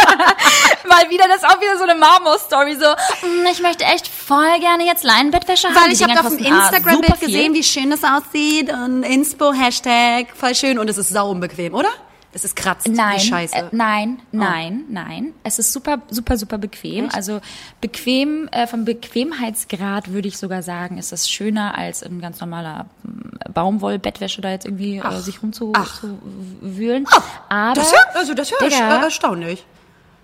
Mal 0.88 1.08
wieder, 1.10 1.24
das 1.28 1.38
ist 1.42 1.44
auch 1.46 1.60
wieder 1.60 1.76
so 1.78 1.84
eine 1.84 1.94
Marmor-Story, 1.94 2.76
so, 2.76 2.86
"Mm, 3.26 3.46
ich 3.52 3.60
möchte 3.62 3.84
echt 3.84 4.08
voll 4.08 4.58
gerne 4.60 4.84
jetzt 4.84 5.04
Leinenbettwäsche 5.04 5.68
haben. 5.68 5.76
Weil 5.76 5.92
ich 5.92 6.02
habe 6.02 6.18
auf 6.20 6.36
dem 6.36 6.46
ah, 6.52 6.58
Instagram-Bild 6.68 7.20
gesehen, 7.20 7.54
wie 7.54 7.62
schön 7.62 7.90
das 7.90 8.00
aussieht 8.04 8.72
und 8.72 9.02
Inspo, 9.02 9.52
Hashtag, 9.52 10.26
voll 10.36 10.54
schön 10.54 10.78
und 10.78 10.88
es 10.88 10.98
ist 10.98 11.10
sau 11.10 11.30
unbequem, 11.30 11.74
oder? 11.74 11.88
Es 12.32 12.44
ist 12.44 12.54
kratzt, 12.54 12.86
Nein, 12.86 13.16
wie 13.16 13.20
scheiße. 13.26 13.56
Äh, 13.56 13.62
nein, 13.72 14.22
nein, 14.30 14.84
nein. 14.88 15.34
Es 15.42 15.58
ist 15.58 15.72
super, 15.72 15.98
super, 16.10 16.36
super 16.36 16.58
bequem. 16.58 17.08
Also 17.12 17.40
bequem, 17.80 18.46
äh, 18.52 18.68
vom 18.68 18.84
Bequemheitsgrad 18.84 20.12
würde 20.12 20.28
ich 20.28 20.38
sogar 20.38 20.62
sagen, 20.62 20.96
ist 20.96 21.12
es 21.12 21.28
schöner 21.28 21.76
als 21.76 22.04
ein 22.04 22.20
ganz 22.20 22.38
normaler 22.40 22.86
mm, 23.02 23.52
Baumwollbettwäsche 23.52 24.42
da 24.42 24.50
jetzt 24.50 24.64
irgendwie 24.64 24.98
äh, 24.98 25.20
sich 25.20 25.42
rumzuwühlen. 25.42 27.04
Aber 27.48 27.74
das 27.74 27.90
ja, 27.90 27.98
also 28.14 28.34
das 28.34 28.50
ist 28.52 28.60
ja 28.60 28.66
Digga. 28.68 28.78
erst- 28.94 29.04
erstaunlich. 29.04 29.64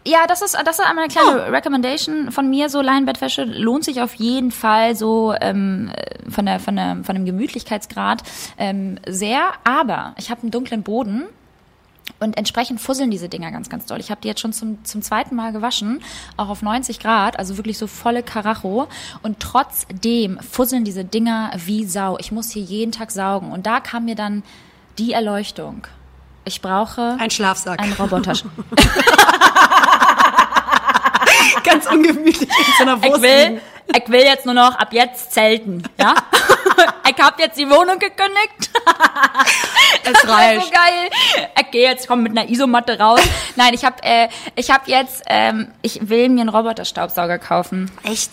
Ja, 0.06 0.26
das 0.28 0.40
ist, 0.40 0.56
das 0.64 0.78
ist 0.78 0.84
einmal 0.84 1.04
eine 1.04 1.12
kleine 1.12 1.52
Recommendation 1.52 2.30
von 2.30 2.48
mir. 2.48 2.68
So 2.68 2.80
Leinenbettwäsche 2.80 3.42
lohnt 3.42 3.84
sich 3.84 4.00
auf 4.00 4.14
jeden 4.14 4.52
Fall 4.52 4.94
so 4.94 5.34
ähm, 5.40 5.90
äh, 5.94 6.30
von 6.30 6.46
der 6.46 6.60
von 6.60 6.76
der 6.76 6.98
von 7.02 7.16
dem 7.16 7.24
Gemütlichkeitsgrad 7.24 8.22
ähm, 8.56 8.98
sehr. 9.06 9.50
Aber 9.64 10.14
ich 10.16 10.30
habe 10.30 10.42
einen 10.42 10.52
dunklen 10.52 10.84
Boden 10.84 11.24
und 12.20 12.36
entsprechend 12.38 12.80
fusseln 12.80 13.10
diese 13.10 13.28
Dinger 13.28 13.50
ganz, 13.50 13.68
ganz 13.68 13.84
doll. 13.86 13.98
Ich 13.98 14.10
habe 14.10 14.20
die 14.20 14.28
jetzt 14.28 14.40
schon 14.40 14.52
zum, 14.52 14.84
zum 14.84 15.02
zweiten 15.02 15.34
Mal 15.34 15.52
gewaschen, 15.52 16.00
auch 16.36 16.48
auf 16.48 16.62
90 16.62 17.00
Grad, 17.00 17.38
also 17.38 17.56
wirklich 17.56 17.76
so 17.76 17.88
volle 17.88 18.22
Karacho. 18.22 18.86
Und 19.22 19.40
trotzdem 19.40 20.38
fusseln 20.40 20.84
diese 20.84 21.04
Dinger 21.04 21.50
wie 21.64 21.84
Sau. 21.84 22.16
Ich 22.18 22.30
muss 22.32 22.50
hier 22.50 22.62
jeden 22.62 22.92
Tag 22.92 23.10
saugen. 23.10 23.50
Und 23.50 23.66
da 23.66 23.80
kam 23.80 24.04
mir 24.04 24.14
dann 24.14 24.44
die 24.98 25.12
Erleuchtung. 25.12 25.86
Ich 26.44 26.62
brauche 26.62 27.16
Ein 27.18 27.30
Schlafsack. 27.30 27.80
einen 27.82 27.92
Roboter. 27.94 28.32
Ganz 31.84 31.86
ungemütlich 31.92 32.42
in 32.42 32.48
so 32.78 32.82
einer 32.82 32.96
Ich 33.02 33.10
Wurst. 33.10 33.22
will, 33.22 33.44
liegen. 33.48 33.60
ich 33.96 34.08
will 34.08 34.20
jetzt 34.22 34.44
nur 34.46 34.54
noch 34.54 34.74
ab 34.78 34.88
jetzt 34.92 35.32
zelten, 35.32 35.82
ja? 36.00 36.14
ich 37.08 37.22
hab 37.22 37.38
jetzt 37.38 37.58
die 37.58 37.68
Wohnung 37.68 37.98
gekündigt. 37.98 38.70
Es 40.04 40.12
Das 40.12 40.22
so 40.22 40.28
reicht. 40.32 40.72
geil. 40.72 41.10
Ich 41.60 41.70
gehe 41.70 41.88
jetzt 41.88 42.06
komm 42.08 42.22
mit 42.22 42.36
einer 42.36 42.48
Isomatte 42.48 42.98
raus. 42.98 43.20
Nein, 43.56 43.74
ich 43.74 43.84
habe 43.84 43.96
äh, 44.02 44.28
ich 44.54 44.70
habe 44.70 44.84
jetzt 44.90 45.22
ähm, 45.26 45.68
ich 45.82 46.08
will 46.08 46.28
mir 46.28 46.40
einen 46.42 46.48
Roboterstaubsauger 46.50 47.38
kaufen. 47.38 47.90
Echt? 48.04 48.30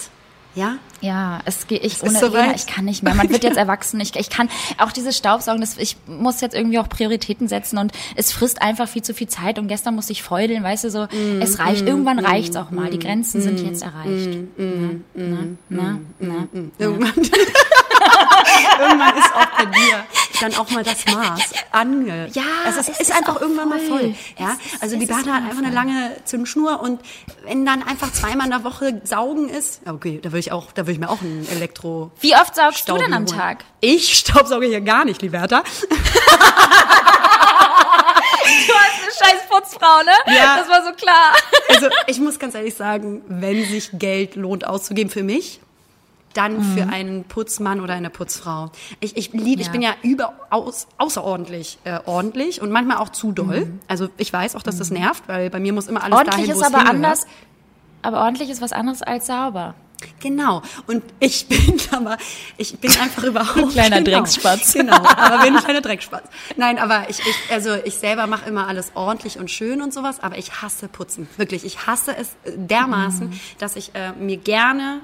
Ja? 0.55 0.75
Ja, 1.03 1.39
es 1.43 1.67
geht 1.67 1.83
ich 1.83 2.01
ohne 2.01 2.17
soweit. 2.17 2.43
Lena, 2.45 2.55
ich 2.55 2.65
kann 2.65 2.85
nicht 2.85 3.03
mehr. 3.03 3.13
Man 3.13 3.29
wird 3.29 3.43
jetzt 3.43 3.57
erwachsen. 3.65 3.99
Ich, 3.99 4.15
ich 4.15 4.29
kann 4.29 4.47
auch 4.77 4.93
dieses 4.93 5.17
Staubsaugen, 5.17 5.59
das, 5.59 5.77
ich 5.77 5.97
muss 6.07 6.39
jetzt 6.39 6.55
irgendwie 6.55 6.79
auch 6.79 6.87
Prioritäten 6.87 7.49
setzen 7.49 7.77
und 7.77 7.91
es 8.15 8.31
frisst 8.31 8.61
einfach 8.61 8.87
viel 8.87 9.01
zu 9.01 9.13
viel 9.13 9.27
Zeit 9.27 9.59
und 9.59 9.67
gestern 9.67 9.95
musste 9.95 10.13
ich 10.13 10.23
feudeln, 10.23 10.63
weißt 10.63 10.85
du 10.85 10.89
so, 10.89 11.03
Mm, 11.11 11.41
es 11.41 11.59
reicht, 11.59 11.85
irgendwann 11.85 12.19
reicht's 12.19 12.55
auch 12.55 12.71
mal. 12.71 12.89
Die 12.89 12.99
Grenzen 12.99 13.41
sind 13.41 13.59
jetzt 13.59 13.83
erreicht. 13.83 14.29
Mm, 14.57 15.03
na, 15.13 15.37
na, 15.69 15.99
na, 16.19 16.47
na. 16.51 16.67
Irgendwann. 16.79 17.13
irgendwann 18.79 19.17
ist 19.17 19.33
auch 19.35 19.57
bei 19.57 19.65
dir 19.65 20.03
dann 20.41 20.55
auch 20.55 20.69
mal 20.71 20.83
das 20.83 21.05
Maß 21.05 21.53
ange. 21.71 22.27
Ja, 22.33 22.41
es 22.67 22.75
ist, 22.75 22.89
es 22.89 22.89
ist 22.89 23.01
ist 23.01 23.11
einfach 23.15 23.39
irgendwann 23.39 23.69
mal 23.69 23.79
voll. 23.79 23.99
voll. 23.99 24.15
Ja, 24.37 24.57
Es 24.75 24.81
also 24.81 24.95
es 24.95 24.99
die 25.01 25.05
Bertha 25.05 25.31
hat 25.33 25.43
einfach 25.43 25.57
eine 25.59 25.67
voll. 25.67 25.73
lange 25.75 26.11
Zündschnur 26.25 26.81
und 26.81 26.99
wenn 27.45 27.65
dann 27.65 27.83
einfach 27.83 28.11
zweimal 28.11 28.45
in 28.47 28.51
der 28.51 28.63
Woche 28.63 29.01
saugen 29.05 29.47
ist, 29.49 29.81
okay, 29.87 30.19
da 30.21 30.31
würde 30.31 30.39
ich 30.39 30.51
auch, 30.51 30.71
da 30.73 30.87
würde 30.93 31.05
ich 31.05 31.07
mir 31.07 31.09
auch 31.09 31.21
einen 31.21 31.47
Elektro. 31.49 32.11
Wie 32.19 32.35
oft 32.35 32.55
saugst 32.55 32.87
du 32.89 32.97
denn 32.97 33.13
am 33.13 33.25
holen. 33.25 33.37
Tag? 33.37 33.63
Ich 33.81 34.13
staubsauge 34.17 34.65
hier 34.67 34.81
gar 34.81 35.05
nicht, 35.05 35.21
Liberta. 35.21 35.63
Du 38.67 38.73
hast 38.73 39.01
eine 39.01 39.11
scheiß 39.33 39.49
Putzfrau, 39.49 40.03
ne? 40.03 40.11
Ja. 40.35 40.57
Das 40.57 40.69
war 40.69 40.83
so 40.85 40.91
klar. 40.93 41.33
Also 41.69 41.87
ich 42.07 42.19
muss 42.19 42.39
ganz 42.39 42.55
ehrlich 42.55 42.75
sagen, 42.75 43.21
wenn 43.27 43.63
sich 43.65 43.89
Geld 43.93 44.35
lohnt 44.35 44.65
auszugeben 44.67 45.09
für 45.09 45.23
mich, 45.23 45.59
dann 46.33 46.61
für 46.75 46.87
einen 46.91 47.23
Putzmann 47.25 47.79
oder 47.79 47.93
eine 47.93 48.09
Putzfrau. 48.09 48.71
Ich, 48.99 49.15
ich 49.17 49.31
liebe, 49.33 49.61
ich 49.61 49.67
Ja. 49.67 49.71
bin 49.71 49.81
ja 49.81 49.93
überaus 50.01 50.87
außerordentlich 50.97 51.77
äh, 51.83 51.99
ordentlich 52.05 52.61
und 52.61 52.71
manchmal 52.71 52.97
auch 52.97 53.09
zu 53.09 53.31
doll. 53.31 53.71
Also 53.87 54.09
ich 54.17 54.31
weiß 54.33 54.55
auch, 54.55 54.63
dass 54.63 54.77
das 54.77 54.89
nervt, 54.91 55.23
weil 55.27 55.49
bei 55.49 55.59
mir 55.59 55.73
muss 55.73 55.87
immer 55.87 56.03
alles 56.03 56.17
Ordentlich 56.17 56.47
dahin, 56.47 56.51
ist 56.51 56.57
es 56.57 56.63
aber 56.63 56.77
hingehört. 56.79 56.95
anders. 56.95 57.27
Aber 58.01 58.21
ordentlich 58.21 58.49
ist 58.49 58.61
was 58.61 58.73
anderes 58.73 59.01
als 59.03 59.27
sauber. 59.27 59.75
Genau. 60.19 60.61
Und 60.87 61.03
ich 61.19 61.47
bin 61.49 61.79
aber, 61.91 62.17
ich 62.57 62.77
bin 62.79 62.91
einfach 62.99 63.23
überhaupt 63.23 63.71
Kleiner 63.71 64.01
genau, 64.01 64.17
Drecksspatz. 64.17 64.73
Genau, 64.73 64.95
aber 64.95 65.43
bin 65.43 65.55
ein 65.55 65.63
kleiner 65.63 65.81
Dreckspatz. 65.81 66.27
Nein, 66.57 66.77
aber 66.79 67.09
ich, 67.09 67.19
ich 67.19 67.35
also 67.51 67.75
ich 67.83 67.95
selber 67.95 68.27
mache 68.27 68.47
immer 68.49 68.67
alles 68.67 68.91
ordentlich 68.95 69.37
und 69.39 69.49
schön 69.51 69.81
und 69.81 69.93
sowas, 69.93 70.19
aber 70.21 70.37
ich 70.37 70.61
hasse 70.61 70.87
Putzen. 70.87 71.27
Wirklich, 71.37 71.65
ich 71.65 71.85
hasse 71.87 72.15
es 72.15 72.35
dermaßen, 72.55 73.29
Mhm. 73.29 73.39
dass 73.59 73.75
ich 73.75 73.93
äh, 73.95 74.11
mir 74.13 74.37
gerne 74.37 75.01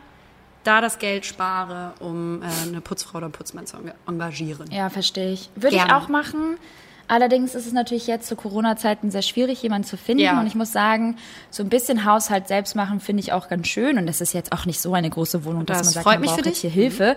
da 0.64 0.82
das 0.82 1.00
Geld 1.00 1.26
spare, 1.26 1.94
um 2.00 2.42
äh, 2.42 2.46
eine 2.68 2.82
Putzfrau 2.82 3.18
oder 3.18 3.28
einen 3.28 3.32
Putzmann 3.34 3.66
zu 3.66 3.78
enga- 3.78 3.94
engagieren. 4.08 4.70
Ja, 4.72 4.90
verstehe 4.90 5.32
ich. 5.32 5.50
Würde 5.56 5.70
ich 5.76 5.82
Gerne. 5.84 5.96
auch 5.98 6.10
machen. 6.10 6.58
Allerdings 7.10 7.56
ist 7.56 7.66
es 7.66 7.74
natürlich 7.74 8.08
jetzt 8.08 8.28
zu 8.28 8.36
Corona-Zeiten 8.36 9.10
sehr 9.12 9.24
schwierig, 9.24 9.62
jemanden 9.64 9.88
zu 9.88 9.98
finden. 9.98 10.24
Ja. 10.24 10.40
Und 10.40 10.48
ich 10.48 10.56
muss 10.56 10.72
sagen, 10.72 11.18
so 11.50 11.64
ein 11.64 11.70
bisschen 11.70 12.06
Haushalt 12.06 12.48
selbst 12.48 12.76
machen 12.76 13.00
finde 13.00 13.22
ich 13.22 13.34
auch 13.34 13.50
ganz 13.50 13.68
schön. 13.68 13.98
Und 13.98 14.06
das 14.08 14.22
ist 14.22 14.34
jetzt 14.34 14.52
auch 14.52 14.66
nicht 14.66 14.80
so 14.80 14.94
eine 14.94 15.10
große 15.10 15.44
Wohnung, 15.44 15.66
dass 15.66 15.80
Das 15.80 15.88
man 15.88 15.94
sagt, 15.96 16.04
freut 16.04 16.14
man 16.14 16.22
mich 16.22 16.30
braucht 16.30 16.44
für 16.44 16.50
dich. 16.50 16.60
hier 16.60 16.70
Hilfe. 16.70 17.16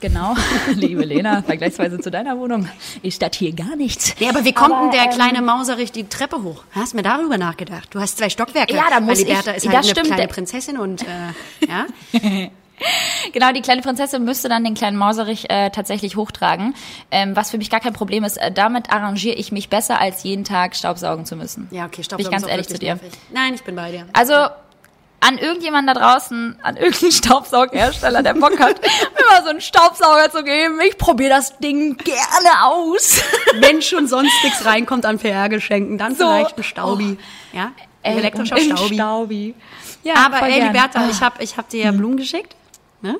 Genau, 0.00 0.34
liebe 0.74 1.04
Lena, 1.04 1.42
vergleichsweise 1.42 1.98
zu 2.00 2.10
deiner 2.10 2.36
Wohnung 2.38 2.68
ist 3.02 3.22
das 3.22 3.30
hier 3.36 3.52
gar 3.54 3.76
nichts. 3.76 4.14
Nee, 4.20 4.28
aber 4.28 4.44
wie 4.44 4.52
kommt 4.52 4.72
Aber, 4.74 4.90
denn 4.90 5.00
der 5.00 5.04
ähm, 5.04 5.16
kleine 5.16 5.42
Mauserich 5.42 5.92
die 5.92 6.08
Treppe 6.08 6.42
hoch? 6.42 6.64
Hast 6.72 6.92
du 6.92 6.96
mir 6.96 7.02
darüber 7.04 7.38
nachgedacht? 7.38 7.88
Du 7.94 8.00
hast 8.00 8.18
zwei 8.18 8.28
Stockwerke. 8.28 8.74
Ja, 8.74 8.84
da 8.90 9.00
muss 9.00 9.24
Bertha 9.24 9.52
ich- 9.52 9.56
ist 9.58 9.66
halt 9.66 9.76
das 9.78 9.84
eine 9.86 9.90
stimmt. 9.90 10.06
kleine 10.08 10.28
Prinzessin 10.28 10.76
und 10.76 11.02
äh, 11.02 11.66
ja. 11.68 11.86
Genau, 13.32 13.52
die 13.52 13.62
kleine 13.62 13.80
Prinzessin 13.82 14.24
müsste 14.24 14.48
dann 14.48 14.64
den 14.64 14.74
kleinen 14.74 14.96
Mauserich 14.96 15.48
äh, 15.48 15.70
tatsächlich 15.70 16.16
hochtragen, 16.16 16.74
ähm, 17.10 17.34
was 17.36 17.50
für 17.50 17.56
mich 17.58 17.70
gar 17.70 17.80
kein 17.80 17.92
Problem 17.92 18.24
ist. 18.24 18.36
Äh, 18.36 18.52
damit 18.52 18.90
arrangiere 18.92 19.36
ich 19.36 19.52
mich 19.52 19.68
besser, 19.70 20.00
als 20.00 20.22
jeden 20.22 20.44
Tag 20.44 20.74
Staubsaugen 20.76 21.24
zu 21.24 21.36
müssen. 21.36 21.68
Ja, 21.70 21.86
okay, 21.86 22.02
stopp. 22.02 22.18
Bin 22.18 22.26
ich 22.26 22.32
ganz 22.32 22.46
ehrlich 22.46 22.68
zu 22.68 22.78
dir. 22.78 22.98
Nein, 23.32 23.54
ich 23.54 23.62
bin 23.62 23.76
bei 23.76 23.90
dir. 23.90 24.06
Also 24.12 24.34
an 25.20 25.38
irgendjemand 25.38 25.88
da 25.88 25.94
draußen, 25.94 26.58
an 26.62 26.76
irgendeinen 26.76 27.12
Staubsaugerhersteller, 27.12 28.22
der 28.24 28.34
Bock 28.34 28.58
hat, 28.58 28.82
mir 28.82 29.24
mal 29.30 29.42
so 29.44 29.50
einen 29.50 29.60
Staubsauger 29.60 30.30
zu 30.30 30.42
geben. 30.42 30.80
Ich 30.86 30.98
probiere 30.98 31.30
das 31.30 31.56
Ding 31.58 31.96
gerne 31.96 32.64
aus. 32.64 33.22
Wenn 33.60 33.80
schon 33.82 34.08
sonst 34.08 34.32
nichts 34.42 34.64
reinkommt 34.64 35.06
an 35.06 35.18
PR-Geschenken, 35.18 35.96
dann 35.96 36.16
So. 36.16 36.24
vielleicht 36.26 36.58
ein 36.58 36.64
Staubi. 36.64 37.18
Ja, 37.52 37.70
ein 38.02 38.18
elektrischer 38.18 38.58
Staubi. 38.58 38.94
Staubi. 38.94 39.54
Ja, 40.02 40.14
Aber 40.26 40.42
ey. 40.48 40.60
Liberta, 40.66 41.08
ich 41.08 41.20
hab, 41.20 41.40
ich 41.40 41.56
hab 41.56 41.68
dir 41.68 41.84
ja 41.84 41.92
Blumen 41.92 42.16
geschickt. 42.16 42.56
Ne? 43.02 43.18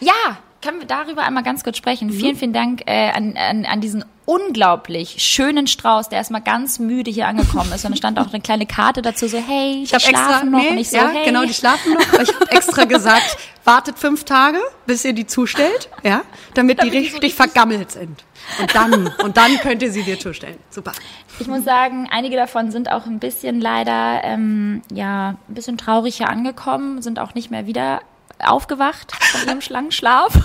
Ja, 0.00 0.38
können 0.62 0.78
wir 0.78 0.86
darüber 0.86 1.22
einmal 1.22 1.42
ganz 1.42 1.64
kurz 1.64 1.76
sprechen. 1.76 2.08
Mhm. 2.08 2.12
Vielen, 2.12 2.36
vielen 2.36 2.52
Dank 2.52 2.82
äh, 2.86 3.10
an, 3.10 3.36
an, 3.36 3.64
an 3.64 3.80
diesen 3.80 4.04
unglaublich 4.24 5.16
schönen 5.18 5.66
Strauß, 5.66 6.08
der 6.08 6.18
erstmal 6.18 6.40
ganz 6.40 6.78
müde 6.78 7.10
hier 7.10 7.26
angekommen 7.26 7.72
ist. 7.72 7.84
Und 7.84 7.92
da 7.92 7.96
stand 7.96 8.18
auch 8.20 8.32
eine 8.32 8.40
kleine 8.40 8.66
Karte 8.66 9.02
dazu, 9.02 9.26
so 9.26 9.38
hey, 9.38 9.82
Ich 9.82 9.92
habe 9.92 10.02
die 10.02 10.10
extra, 10.10 10.28
schlafen 10.28 10.50
noch. 10.52 10.60
nee, 10.60 10.68
und 10.70 10.78
ich 10.78 10.90
so, 10.90 10.96
ja, 10.96 11.08
hey. 11.08 11.24
genau, 11.24 11.44
die 11.44 11.54
schlafen 11.54 11.94
noch. 11.94 12.20
Ich 12.20 12.32
habe 12.34 12.50
extra 12.50 12.84
gesagt, 12.84 13.36
wartet 13.64 13.98
fünf 13.98 14.24
Tage, 14.24 14.58
bis 14.86 15.04
ihr 15.04 15.12
die 15.12 15.26
zustellt, 15.26 15.90
ja, 16.04 16.22
damit, 16.54 16.78
Damit 16.78 16.94
die 16.94 16.98
die 17.00 17.08
so 17.08 17.12
richtig 17.14 17.34
vergammelt 17.34 17.90
sind. 17.90 18.24
Und 18.60 18.74
dann, 18.74 19.10
und 19.24 19.36
dann 19.36 19.56
könnt 19.58 19.82
ihr 19.82 19.90
sie 19.92 20.02
dir 20.02 20.18
zustellen. 20.18 20.58
Super. 20.70 20.92
Ich 21.38 21.46
muss 21.46 21.64
sagen, 21.64 22.08
einige 22.10 22.36
davon 22.36 22.70
sind 22.70 22.90
auch 22.90 23.06
ein 23.06 23.18
bisschen 23.18 23.60
leider, 23.60 24.22
ähm, 24.24 24.82
ja, 24.92 25.30
ein 25.48 25.54
bisschen 25.54 25.78
traurig 25.78 26.16
hier 26.16 26.28
angekommen, 26.28 27.02
sind 27.02 27.18
auch 27.18 27.34
nicht 27.34 27.50
mehr 27.50 27.66
wieder 27.66 28.00
aufgewacht 28.44 29.12
von 29.32 29.46
ihrem 29.48 29.60
Schlangenschlaf. 29.60 30.32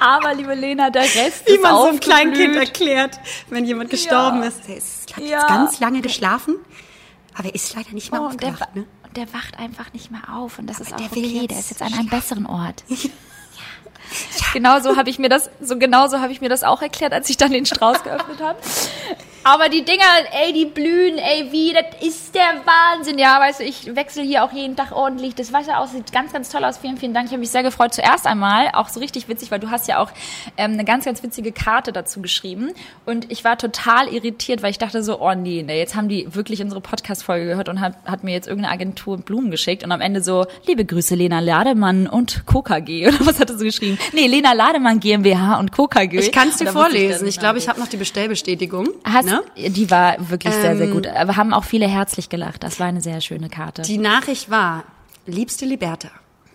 Aber, 0.00 0.34
liebe 0.34 0.54
Lena, 0.54 0.90
der 0.90 1.02
Rest 1.02 1.46
Wie 1.46 1.52
ist 1.52 1.62
man 1.62 1.74
so 1.74 1.84
einem 1.84 2.00
kleinen 2.00 2.32
Kind 2.32 2.56
aufgeblüht. 2.56 2.68
erklärt, 2.68 3.20
wenn 3.48 3.64
jemand 3.64 3.90
gestorben 3.90 4.42
Ja. 4.42 4.48
ist. 4.48 4.66
Der 4.68 4.76
ist, 4.76 5.16
hat 5.16 5.22
Ja. 5.24 5.38
jetzt 5.38 5.48
ganz 5.48 5.80
lange 5.80 6.00
geschlafen, 6.00 6.56
aber 7.34 7.48
er 7.48 7.54
ist 7.54 7.74
leider 7.74 7.90
nicht 7.92 8.10
mehr 8.12 8.20
Oh, 8.22 8.26
und 8.26 8.42
der, 8.42 8.50
aufgewacht. 8.50 8.74
Ne? 8.76 8.84
und 9.04 9.16
der 9.16 9.32
wacht 9.32 9.58
einfach 9.58 9.92
nicht 9.92 10.10
mehr 10.10 10.22
auf 10.32 10.58
und 10.58 10.66
das 10.66 10.80
ist 10.80 10.92
auch 10.92 11.00
okay. 11.00 11.46
Der 11.46 11.58
ist 11.58 11.70
jetzt 11.70 11.82
an 11.82 11.92
einem 11.94 12.08
besseren 12.08 12.46
Ort. 12.46 12.84
Genau 14.52 14.78
so 14.78 14.96
habe 14.96 15.10
ich 15.10 15.18
mir 15.18 15.28
das, 15.28 15.50
so 15.60 15.76
genau 15.80 16.06
so 16.06 16.20
habe 16.20 16.30
ich 16.30 16.40
mir 16.40 16.48
das 16.48 16.62
auch 16.62 16.80
erklärt, 16.80 17.12
als 17.12 17.28
ich 17.28 17.38
dann 17.38 17.50
den 17.50 17.66
Strauß 17.66 18.04
geöffnet 18.04 18.40
habe. 18.40 18.56
Aber 19.46 19.68
die 19.68 19.84
Dinger, 19.84 20.02
ey, 20.32 20.52
die 20.52 20.64
blühen, 20.64 21.18
ey, 21.18 21.52
wie, 21.52 21.72
das 21.72 22.02
ist 22.04 22.34
der 22.34 22.64
Wahnsinn. 22.64 23.16
Ja, 23.16 23.38
weißt 23.38 23.60
du, 23.60 23.64
ich 23.64 23.94
wechsle 23.94 24.24
hier 24.24 24.42
auch 24.42 24.50
jeden 24.50 24.74
Tag 24.74 24.90
ordentlich. 24.90 25.36
Das 25.36 25.52
Wasser 25.52 25.78
aus, 25.78 25.92
sieht 25.92 26.10
ganz, 26.10 26.32
ganz 26.32 26.48
toll 26.48 26.64
aus. 26.64 26.78
Vielen, 26.78 26.96
vielen 26.96 27.14
Dank. 27.14 27.26
Ich 27.26 27.30
habe 27.30 27.38
mich 27.38 27.50
sehr 27.50 27.62
gefreut. 27.62 27.94
Zuerst 27.94 28.26
einmal, 28.26 28.70
auch 28.72 28.88
so 28.88 28.98
richtig 28.98 29.28
witzig, 29.28 29.52
weil 29.52 29.60
du 29.60 29.70
hast 29.70 29.86
ja 29.86 30.00
auch 30.00 30.10
ähm, 30.56 30.72
eine 30.72 30.84
ganz, 30.84 31.04
ganz 31.04 31.22
witzige 31.22 31.52
Karte 31.52 31.92
dazu 31.92 32.20
geschrieben. 32.20 32.72
Und 33.04 33.30
ich 33.30 33.44
war 33.44 33.56
total 33.56 34.08
irritiert, 34.08 34.64
weil 34.64 34.72
ich 34.72 34.78
dachte 34.78 35.04
so, 35.04 35.20
oh 35.20 35.34
nee, 35.34 35.62
nee 35.64 35.78
jetzt 35.78 35.94
haben 35.94 36.08
die 36.08 36.34
wirklich 36.34 36.60
unsere 36.60 36.80
Podcast-Folge 36.80 37.46
gehört 37.46 37.68
und 37.68 37.80
hat, 37.80 37.94
hat 38.04 38.24
mir 38.24 38.32
jetzt 38.32 38.48
irgendeine 38.48 38.74
Agentur 38.74 39.16
Blumen 39.16 39.52
geschickt. 39.52 39.84
Und 39.84 39.92
am 39.92 40.00
Ende 40.00 40.24
so, 40.24 40.46
liebe 40.66 40.84
Grüße, 40.84 41.14
Lena 41.14 41.38
Lademann 41.38 42.08
und 42.08 42.46
KKG. 42.46 43.06
Oder 43.06 43.24
was 43.24 43.38
hat 43.38 43.50
er 43.50 43.58
so 43.58 43.64
geschrieben? 43.64 43.96
Nee, 44.12 44.26
Lena 44.26 44.54
Lademann 44.54 44.98
GmbH 44.98 45.60
und 45.60 45.70
KKG. 45.70 46.18
Ich 46.18 46.32
kann 46.32 46.48
es 46.48 46.56
dir 46.56 46.66
vorlesen. 46.66 47.20
dann, 47.20 47.28
Ich 47.28 47.38
glaube, 47.38 47.60
ich 47.60 47.68
habe 47.68 47.78
noch 47.78 47.86
die 47.86 47.96
Bestellbestätigung. 47.96 48.88
Hast, 49.04 49.26
ne? 49.26 49.35
Die 49.56 49.90
war 49.90 50.16
wirklich 50.30 50.54
sehr, 50.54 50.76
sehr 50.76 50.86
Ähm, 50.86 50.92
gut. 50.92 51.06
Aber 51.06 51.36
haben 51.36 51.52
auch 51.54 51.64
viele 51.64 51.86
herzlich 51.88 52.28
gelacht. 52.28 52.62
Das 52.62 52.78
war 52.80 52.86
eine 52.86 53.00
sehr 53.00 53.20
schöne 53.20 53.48
Karte. 53.48 53.82
Die 53.82 53.98
Nachricht 53.98 54.50
war, 54.50 54.84
liebste 55.26 55.64
Liberta, 55.64 56.08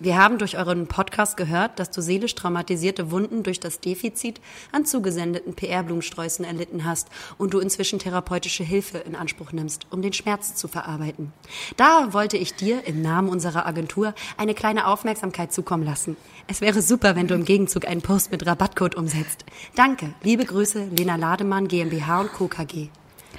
wir 0.03 0.17
haben 0.17 0.39
durch 0.39 0.57
euren 0.57 0.87
Podcast 0.87 1.37
gehört, 1.37 1.77
dass 1.77 1.91
du 1.91 2.01
seelisch 2.01 2.33
traumatisierte 2.33 3.11
Wunden 3.11 3.43
durch 3.43 3.59
das 3.59 3.79
Defizit 3.79 4.41
an 4.71 4.83
zugesendeten 4.83 5.53
PR-Blumensträußen 5.53 6.43
erlitten 6.43 6.85
hast 6.85 7.09
und 7.37 7.53
du 7.53 7.59
inzwischen 7.59 7.99
therapeutische 7.99 8.63
Hilfe 8.63 8.97
in 8.97 9.15
Anspruch 9.15 9.51
nimmst, 9.51 9.85
um 9.91 10.01
den 10.01 10.11
Schmerz 10.13 10.55
zu 10.55 10.67
verarbeiten. 10.67 11.31
Da 11.77 12.13
wollte 12.13 12.37
ich 12.37 12.55
dir 12.55 12.87
im 12.87 13.03
Namen 13.03 13.29
unserer 13.29 13.67
Agentur 13.67 14.15
eine 14.37 14.55
kleine 14.55 14.87
Aufmerksamkeit 14.87 15.53
zukommen 15.53 15.83
lassen. 15.83 16.17
Es 16.47 16.61
wäre 16.61 16.81
super, 16.81 17.15
wenn 17.15 17.27
du 17.27 17.35
im 17.35 17.45
Gegenzug 17.45 17.85
einen 17.87 18.01
Post 18.01 18.31
mit 18.31 18.43
Rabattcode 18.47 18.95
umsetzt. 18.95 19.45
Danke, 19.75 20.15
liebe 20.23 20.45
Grüße, 20.45 20.87
Lena 20.97 21.15
Lademann 21.15 21.67
GmbH 21.67 22.21
und 22.21 22.33
Co. 22.33 22.47
KG. 22.47 22.87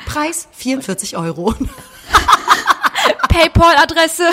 Preis 0.06 0.46
44 0.52 1.16
Euro. 1.16 1.56
Paypal-Adresse. 3.28 4.28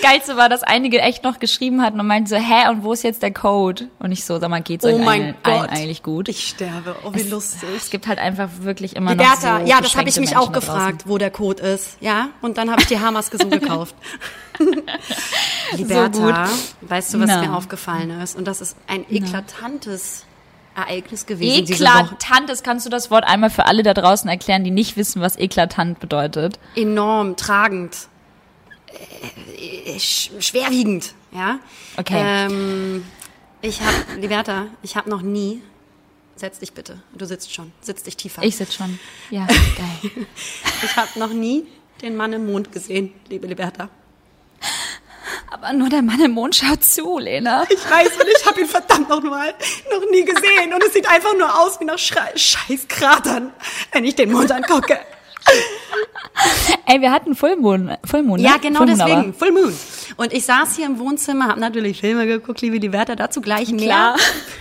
Das 0.00 0.10
Geilste 0.10 0.36
war, 0.36 0.48
dass 0.48 0.62
einige 0.62 1.00
echt 1.00 1.24
noch 1.24 1.38
geschrieben 1.40 1.82
hatten 1.82 2.00
und 2.00 2.06
meinten 2.06 2.28
so, 2.28 2.36
hä, 2.36 2.68
und 2.70 2.84
wo 2.84 2.92
ist 2.92 3.02
jetzt 3.02 3.22
der 3.22 3.32
Code? 3.32 3.88
Und 3.98 4.12
ich 4.12 4.24
so, 4.24 4.38
sag 4.38 4.48
mal, 4.48 4.62
geht's 4.62 4.84
euch 4.84 4.94
Oh 4.94 4.98
mein 4.98 5.22
allen, 5.22 5.34
Gott. 5.42 5.54
allen 5.54 5.70
eigentlich 5.70 6.02
gut? 6.02 6.28
Ich 6.28 6.48
sterbe. 6.48 6.96
Oh, 7.04 7.12
wie 7.12 7.22
lustig. 7.22 7.68
Es 7.76 7.90
gibt 7.90 8.06
halt 8.06 8.18
einfach 8.18 8.48
wirklich 8.60 8.96
immer 8.96 9.14
noch 9.14 9.22
Liberta, 9.22 9.60
so 9.60 9.66
ja, 9.66 9.80
das 9.80 9.96
habe 9.96 10.08
ich 10.08 10.16
mich 10.16 10.30
Menschen 10.30 10.36
auch 10.38 10.52
gefragt, 10.52 11.02
wo 11.06 11.18
der 11.18 11.30
Code 11.30 11.62
ist. 11.62 11.98
Ja, 12.00 12.28
und 12.40 12.56
dann 12.56 12.70
habe 12.70 12.80
ich 12.80 12.88
die 12.88 12.98
Haarmaske 12.98 13.36
so 13.40 13.48
gekauft. 13.48 13.94
Liberta, 15.76 16.48
weißt 16.80 17.14
du, 17.14 17.20
was 17.20 17.28
Na. 17.28 17.42
mir 17.42 17.54
aufgefallen 17.56 18.10
ist? 18.22 18.36
Und 18.36 18.46
das 18.46 18.60
ist 18.60 18.76
ein 18.86 19.04
eklatantes 19.10 20.24
Ereignis 20.76 21.26
gewesen. 21.26 21.70
Eklatantes, 21.72 22.62
kannst 22.62 22.86
du 22.86 22.90
das 22.90 23.10
Wort 23.10 23.24
einmal 23.24 23.50
für 23.50 23.66
alle 23.66 23.82
da 23.82 23.92
draußen 23.94 24.28
erklären, 24.30 24.64
die 24.64 24.70
nicht 24.70 24.96
wissen, 24.96 25.20
was 25.20 25.36
eklatant 25.36 26.00
bedeutet? 26.00 26.58
Enorm, 26.74 27.36
tragend, 27.36 28.08
schwerwiegend, 29.98 31.14
ja. 31.32 31.58
Okay. 31.96 32.16
Ähm, 32.16 33.04
ich 33.62 33.80
habe, 33.80 34.20
Liberta, 34.20 34.66
ich 34.82 34.96
habe 34.96 35.10
noch 35.10 35.22
nie, 35.22 35.62
setz 36.36 36.58
dich 36.58 36.72
bitte, 36.72 37.02
du 37.12 37.26
sitzt 37.26 37.52
schon, 37.52 37.72
setz 37.80 38.02
dich 38.02 38.16
tiefer. 38.16 38.42
Ich 38.42 38.56
sitze 38.56 38.72
schon. 38.72 38.98
Ja, 39.30 39.46
geil. 39.46 40.26
ich 40.82 40.96
habe 40.96 41.18
noch 41.18 41.32
nie 41.32 41.66
den 42.02 42.16
Mann 42.16 42.32
im 42.32 42.50
Mond 42.50 42.72
gesehen, 42.72 43.12
liebe 43.28 43.46
Liberta. 43.46 43.88
Aber 45.50 45.72
nur 45.72 45.88
der 45.88 46.02
Mann 46.02 46.20
im 46.20 46.30
Mond 46.30 46.56
schaut 46.56 46.84
zu, 46.84 47.18
Lena. 47.18 47.64
Ich 47.68 47.90
weiß 47.90 48.12
und 48.16 48.26
ich 48.28 48.46
habe 48.46 48.60
ihn 48.60 48.66
verdammt 48.66 49.08
noch 49.08 49.22
mal 49.22 49.52
noch 49.90 50.10
nie 50.10 50.24
gesehen 50.24 50.72
und 50.72 50.82
es 50.82 50.92
sieht 50.92 51.08
einfach 51.08 51.36
nur 51.36 51.60
aus 51.60 51.78
wie 51.80 51.84
nach 51.84 51.98
Schre 51.98 52.20
scheiß 52.34 52.88
Kratern, 52.88 53.52
wenn 53.92 54.04
ich 54.04 54.14
den 54.14 54.30
Mond 54.32 54.52
angucke. 54.52 54.98
Ey, 56.86 57.00
wir 57.00 57.12
hatten 57.12 57.34
Fullmoon. 57.34 57.96
Fullmoon 58.04 58.40
ne? 58.40 58.46
Ja, 58.46 58.56
genau 58.56 58.78
Fullmoon 58.78 59.00
aber. 59.00 59.10
deswegen, 59.10 59.34
Full 59.34 59.52
Moon. 59.52 59.78
Und 60.16 60.32
ich 60.32 60.44
saß 60.44 60.76
hier 60.76 60.86
im 60.86 60.98
Wohnzimmer, 60.98 61.48
habe 61.48 61.60
natürlich 61.60 62.00
Filme 62.00 62.26
geguckt, 62.26 62.60
liebe 62.62 62.80
die 62.80 62.92
Wärter, 62.92 63.16
dazu 63.16 63.40
gleich 63.40 63.70
mehr. 63.70 63.86
Klar. 63.86 64.16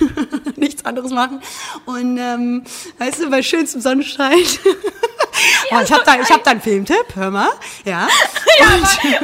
Nichts 0.55 0.85
anderes 0.85 1.11
machen. 1.11 1.41
Und 1.85 2.17
ähm, 2.17 2.63
weißt 2.97 3.21
du, 3.21 3.29
bei 3.29 3.41
schönstem 3.41 3.81
Sonnenschein. 3.81 4.37
oh, 5.71 5.77
ich 5.83 5.91
habe 5.91 6.03
da, 6.05 6.19
ich 6.19 6.29
hab 6.29 6.43
da 6.43 6.51
einen 6.51 6.61
Filmtipp, 6.61 7.15
hör 7.15 7.31
mal. 7.31 7.49
Ja. 7.85 8.07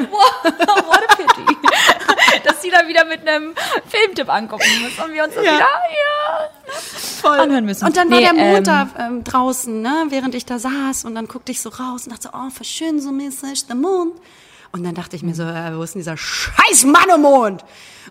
What 0.10 1.04
a 1.04 1.15
pity. 1.15 1.58
Dass 2.43 2.62
sie 2.62 2.69
da 2.69 2.88
wieder 2.88 3.06
mit 3.06 3.28
einem 3.28 3.54
Filmtipp 3.88 4.30
angucken 4.30 4.65
müssen 4.84 5.02
und 5.04 5.13
wir 5.13 5.24
uns 5.24 5.34
das 5.36 5.45
Ja. 5.45 5.52
wieder, 5.54 5.60
ja. 5.65 6.50
voll. 7.21 7.39
anhören 7.39 7.65
müssen. 7.65 7.86
Und 7.86 7.95
dann 7.98 8.10
war 8.10 8.17
Nee, 8.19 8.24
der 8.26 8.34
Mond 8.34 8.58
ähm, 8.58 8.63
da 8.63 8.89
ähm, 9.00 9.24
draußen, 9.24 9.82
ne, 9.82 10.06
während 10.10 10.36
ich 10.36 10.45
da 10.45 10.60
saß 10.60 11.06
und 11.06 11.15
dann 11.15 11.28
guckte 11.28 11.52
ich 11.52 11.62
so 11.62 11.69
raus 11.69 12.06
und 12.06 12.12
dachte 12.12 12.24
so, 12.24 12.30
oh, 12.34 12.50
voll 12.50 12.65
schön 12.65 13.00
so 13.00 13.12
mäßig, 13.12 13.67
der 13.67 13.76
Mond. 13.76 14.13
Und 14.71 14.84
dann 14.84 14.93
dachte 14.95 15.15
ich 15.15 15.24
mir 15.24 15.34
so, 15.36 15.43
äh, 15.43 15.78
wo 15.78 15.84
ist 15.84 15.93
denn 15.95 16.02
dieser 16.02 16.17
scheiß 16.17 16.84
Mann 16.86 17.10
im 17.13 17.21
Mond? 17.21 17.63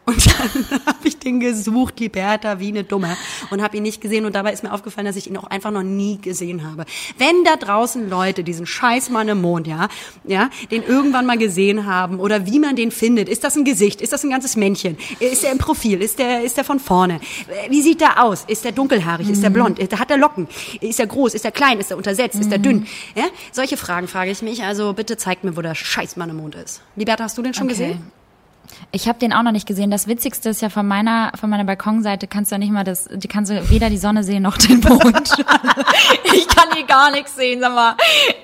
Und 0.06 0.26
dann 0.26 0.80
habe 0.86 1.08
ich 1.08 1.18
den 1.18 1.40
gesucht, 1.40 1.98
Liberta, 2.00 2.60
wie 2.60 2.68
eine 2.68 2.84
Dumme, 2.84 3.16
und 3.50 3.62
habe 3.62 3.76
ihn 3.76 3.82
nicht 3.82 4.00
gesehen. 4.00 4.26
Und 4.26 4.34
dabei 4.34 4.52
ist 4.52 4.62
mir 4.62 4.72
aufgefallen, 4.72 5.06
dass 5.06 5.16
ich 5.16 5.28
ihn 5.28 5.36
auch 5.36 5.44
einfach 5.44 5.70
noch 5.70 5.82
nie 5.82 6.18
gesehen 6.20 6.62
habe. 6.66 6.84
Wenn 7.18 7.42
da 7.44 7.56
draußen 7.56 8.08
Leute 8.10 8.44
diesen 8.44 8.66
scheiß 8.66 9.08
Mann 9.10 9.28
im 9.28 9.40
Mond, 9.40 9.66
ja, 9.66 9.88
ja, 10.24 10.50
den 10.70 10.82
irgendwann 10.82 11.26
mal 11.26 11.38
gesehen 11.38 11.86
haben 11.86 12.20
oder 12.20 12.46
wie 12.46 12.58
man 12.58 12.76
den 12.76 12.90
findet, 12.90 13.28
ist 13.28 13.44
das 13.44 13.56
ein 13.56 13.64
Gesicht, 13.64 14.00
ist 14.02 14.12
das 14.12 14.24
ein 14.24 14.30
ganzes 14.30 14.56
Männchen, 14.56 14.98
ist 15.20 15.42
er 15.44 15.52
im 15.52 15.58
Profil, 15.58 16.02
ist 16.02 16.18
der, 16.18 16.42
ist 16.42 16.56
der 16.56 16.64
von 16.64 16.80
vorne, 16.80 17.20
wie 17.70 17.80
sieht 17.82 18.00
der 18.00 18.22
aus, 18.22 18.44
ist 18.46 18.64
der 18.64 18.72
dunkelhaarig, 18.72 19.28
ist 19.30 19.42
der 19.42 19.50
blond, 19.50 19.80
hat 19.80 20.10
er 20.10 20.18
Locken, 20.18 20.48
ist 20.80 21.00
er 21.00 21.06
groß, 21.06 21.34
ist 21.34 21.44
er 21.44 21.52
klein, 21.52 21.78
ist 21.80 21.90
er 21.90 21.96
untersetzt, 21.96 22.38
ist 22.38 22.52
er 22.52 22.58
dünn, 22.58 22.86
ja? 23.14 23.24
Solche 23.52 23.76
Fragen 23.76 24.08
frage 24.08 24.30
ich 24.30 24.42
mich. 24.42 24.62
Also 24.64 24.92
bitte 24.92 25.16
zeigt 25.16 25.44
mir, 25.44 25.56
wo 25.56 25.62
der 25.62 25.74
scheiß 25.74 26.16
Mann 26.16 26.30
im 26.30 26.36
Mond 26.36 26.54
ist. 26.56 26.82
Liberta, 26.96 27.24
hast 27.24 27.38
du 27.38 27.42
den 27.42 27.54
schon 27.54 27.64
Okay. 27.66 27.72
gesehen? 27.72 28.23
Ich 28.92 29.08
habe 29.08 29.18
den 29.18 29.32
auch 29.32 29.42
noch 29.42 29.52
nicht 29.52 29.66
gesehen. 29.66 29.90
Das 29.90 30.06
Witzigste 30.06 30.48
ist 30.48 30.62
ja 30.62 30.68
von 30.68 30.86
meiner 30.86 31.32
von 31.38 31.50
meiner 31.50 31.64
Balkonseite 31.64 32.26
kannst 32.26 32.50
du 32.50 32.54
ja 32.54 32.58
nicht 32.58 32.72
mal 32.72 32.84
das, 32.84 33.08
die 33.12 33.28
kannst 33.28 33.50
du 33.50 33.70
weder 33.70 33.90
die 33.90 33.98
Sonne 33.98 34.24
sehen 34.24 34.42
noch 34.42 34.56
den 34.56 34.80
Mond. 34.80 35.04
ich 36.34 36.48
kann 36.48 36.68
hier 36.74 36.86
gar 36.86 37.10
nichts 37.10 37.36
sehen, 37.36 37.60
sag 37.60 37.74
mal. 37.74 37.96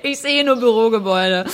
Ich 0.03 0.19
sehe 0.19 0.43
nur 0.43 0.57
Bürogebäude. 0.57 1.45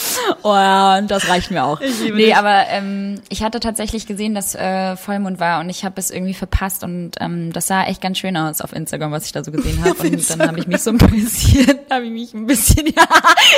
Oh 0.44 0.54
ja, 0.54 0.98
und 0.98 1.12
das 1.12 1.28
reicht 1.30 1.52
mir 1.52 1.64
auch. 1.64 1.82
Ich 1.82 2.00
liebe 2.00 2.18
nee, 2.18 2.26
dich. 2.26 2.36
aber 2.36 2.68
ähm, 2.70 3.22
ich 3.30 3.44
hatte 3.44 3.60
tatsächlich 3.60 4.08
gesehen, 4.08 4.34
dass 4.34 4.56
äh, 4.56 4.96
Vollmond 4.96 5.40
war 5.40 5.60
und 5.60 5.70
ich 5.70 5.86
habe 5.86 6.00
es 6.00 6.12
irgendwie 6.12 6.34
verpasst 6.34 6.84
und 6.84 7.12
ähm, 7.20 7.54
das 7.54 7.68
sah 7.68 7.84
echt 7.84 8.02
ganz 8.02 8.18
schön 8.18 8.36
aus 8.38 8.62
auf 8.62 8.74
Instagram, 8.74 9.12
was 9.12 9.26
ich 9.26 9.32
da 9.32 9.44
so 9.44 9.52
gesehen 9.52 9.84
habe. 9.84 9.98
Und 10.08 10.30
dann 10.30 10.48
habe 10.48 10.60
ich 10.60 10.68
mich 10.68 10.82
so 10.82 10.92
ein 10.92 10.98
bisschen, 10.98 11.80
habe 11.90 12.06
ich 12.06 12.12
mich 12.12 12.34
ein 12.34 12.46
bisschen, 12.46 12.88
ja, 12.88 13.08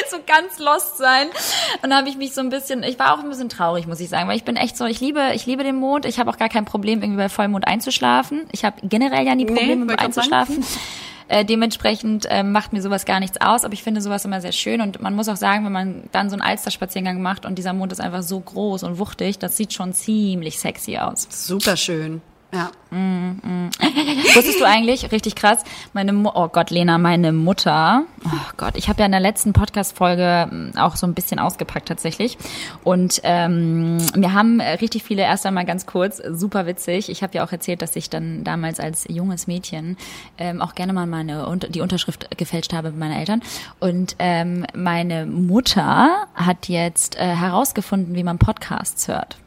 so 0.09 0.17
ganz 0.25 0.59
lost 0.59 0.97
sein. 0.97 1.27
Und 1.81 1.89
dann 1.89 1.99
habe 1.99 2.09
ich 2.09 2.17
mich 2.17 2.33
so 2.33 2.41
ein 2.41 2.49
bisschen, 2.49 2.83
ich 2.83 2.97
war 2.99 3.13
auch 3.13 3.19
ein 3.19 3.29
bisschen 3.29 3.49
traurig, 3.49 3.87
muss 3.87 3.99
ich 3.99 4.09
sagen, 4.09 4.27
weil 4.27 4.37
ich 4.37 4.43
bin 4.43 4.55
echt 4.55 4.77
so, 4.77 4.85
ich 4.85 4.98
liebe, 4.99 5.31
ich 5.33 5.45
liebe 5.45 5.63
den 5.63 5.75
Mond. 5.77 6.05
Ich 6.05 6.19
habe 6.19 6.29
auch 6.29 6.37
gar 6.37 6.49
kein 6.49 6.65
Problem, 6.65 7.01
irgendwie 7.01 7.17
bei 7.17 7.29
Vollmond 7.29 7.67
einzuschlafen. 7.67 8.45
Ich 8.51 8.63
habe 8.65 8.77
generell 8.83 9.25
ja 9.25 9.35
nie 9.35 9.45
Nee, 9.45 9.53
Probleme 9.53 9.85
sagen. 9.87 9.99
einzuschlafen. 9.99 10.63
Äh, 11.31 11.45
dementsprechend 11.45 12.25
ähm, 12.31 12.51
macht 12.51 12.73
mir 12.73 12.81
sowas 12.81 13.05
gar 13.05 13.19
nichts 13.19 13.39
aus, 13.39 13.63
aber 13.63 13.75
ich 13.75 13.83
finde 13.83 14.01
sowas 14.01 14.25
immer 14.25 14.41
sehr 14.41 14.51
schön 14.51 14.81
und 14.81 14.99
man 14.99 15.13
muss 15.13 15.29
auch 15.29 15.35
sagen, 15.35 15.63
wenn 15.63 15.71
man 15.71 16.03
dann 16.11 16.27
so 16.27 16.33
einen 16.33 16.41
Alsterspaziergang 16.41 17.21
macht 17.21 17.45
und 17.45 17.59
dieser 17.59 17.71
Mond 17.71 17.91
ist 17.91 18.01
einfach 18.01 18.23
so 18.23 18.39
groß 18.39 18.81
und 18.81 18.97
wuchtig, 18.97 19.37
das 19.37 19.55
sieht 19.55 19.71
schon 19.71 19.93
ziemlich 19.93 20.57
sexy 20.57 20.97
aus. 20.97 21.27
Super 21.29 21.77
schön. 21.77 22.23
Ja. 22.51 22.71
Wusstest 24.33 24.59
du 24.59 24.65
eigentlich, 24.65 25.11
richtig 25.11 25.35
krass, 25.35 25.63
meine 25.93 26.13
Mu 26.13 26.31
oh 26.33 26.47
Gott, 26.47 26.71
Lena, 26.71 26.97
meine 26.97 27.31
Mutter, 27.31 28.05
oh 28.25 28.51
Gott, 28.57 28.75
ich 28.75 28.89
habe 28.89 29.01
ja 29.01 29.05
in 29.05 29.11
der 29.11 29.21
letzten 29.21 29.53
Podcast-Folge 29.53 30.49
ähm, 30.51 30.71
auch 30.75 30.95
so 30.95 31.05
ein 31.05 31.13
bisschen 31.13 31.37
ausgepackt 31.37 31.87
tatsächlich. 31.87 32.39
Und 32.83 33.21
ähm, 33.23 33.99
wir 34.15 34.33
haben 34.33 34.59
äh, 34.59 34.71
richtig 34.71 35.03
viele, 35.03 35.21
erst 35.21 35.45
einmal 35.45 35.65
ganz 35.65 35.85
kurz, 35.85 36.17
super 36.17 36.65
witzig, 36.65 37.09
ich 37.09 37.21
habe 37.21 37.35
ja 37.37 37.45
auch 37.45 37.51
erzählt, 37.51 37.83
dass 37.83 37.95
ich 37.95 38.09
dann 38.09 38.43
damals 38.43 38.79
als 38.79 39.05
junges 39.07 39.45
Mädchen 39.45 39.95
ähm, 40.39 40.59
auch 40.61 40.73
gerne 40.73 40.93
mal 40.93 41.05
meine, 41.05 41.45
und 41.45 41.75
die 41.75 41.81
Unterschrift 41.81 42.35
gefälscht 42.35 42.73
habe 42.73 42.89
mit 42.89 42.99
meinen 42.99 43.19
Eltern. 43.19 43.41
Und 43.79 44.15
ähm, 44.17 44.65
meine 44.73 45.27
Mutter 45.27 46.25
hat 46.33 46.67
jetzt 46.67 47.15
äh, 47.17 47.25
herausgefunden, 47.25 48.15
wie 48.15 48.23
man 48.23 48.39
Podcasts 48.39 49.07
hört. 49.07 49.37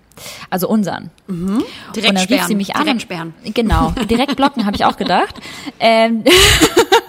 Also 0.50 0.68
unseren. 0.68 1.10
Direkt 1.28 1.64
und 1.96 2.04
dann 2.04 2.16
rief 2.16 2.24
sperren. 2.24 2.48
sie 2.48 2.54
mich 2.54 2.76
an. 2.76 2.84
Direkt 2.84 3.02
sperren. 3.02 3.34
Genau, 3.44 3.90
direkt 4.10 4.36
blocken, 4.36 4.66
habe 4.66 4.76
ich 4.76 4.84
auch 4.84 4.96
gedacht. 4.96 5.36
Ähm, 5.80 6.24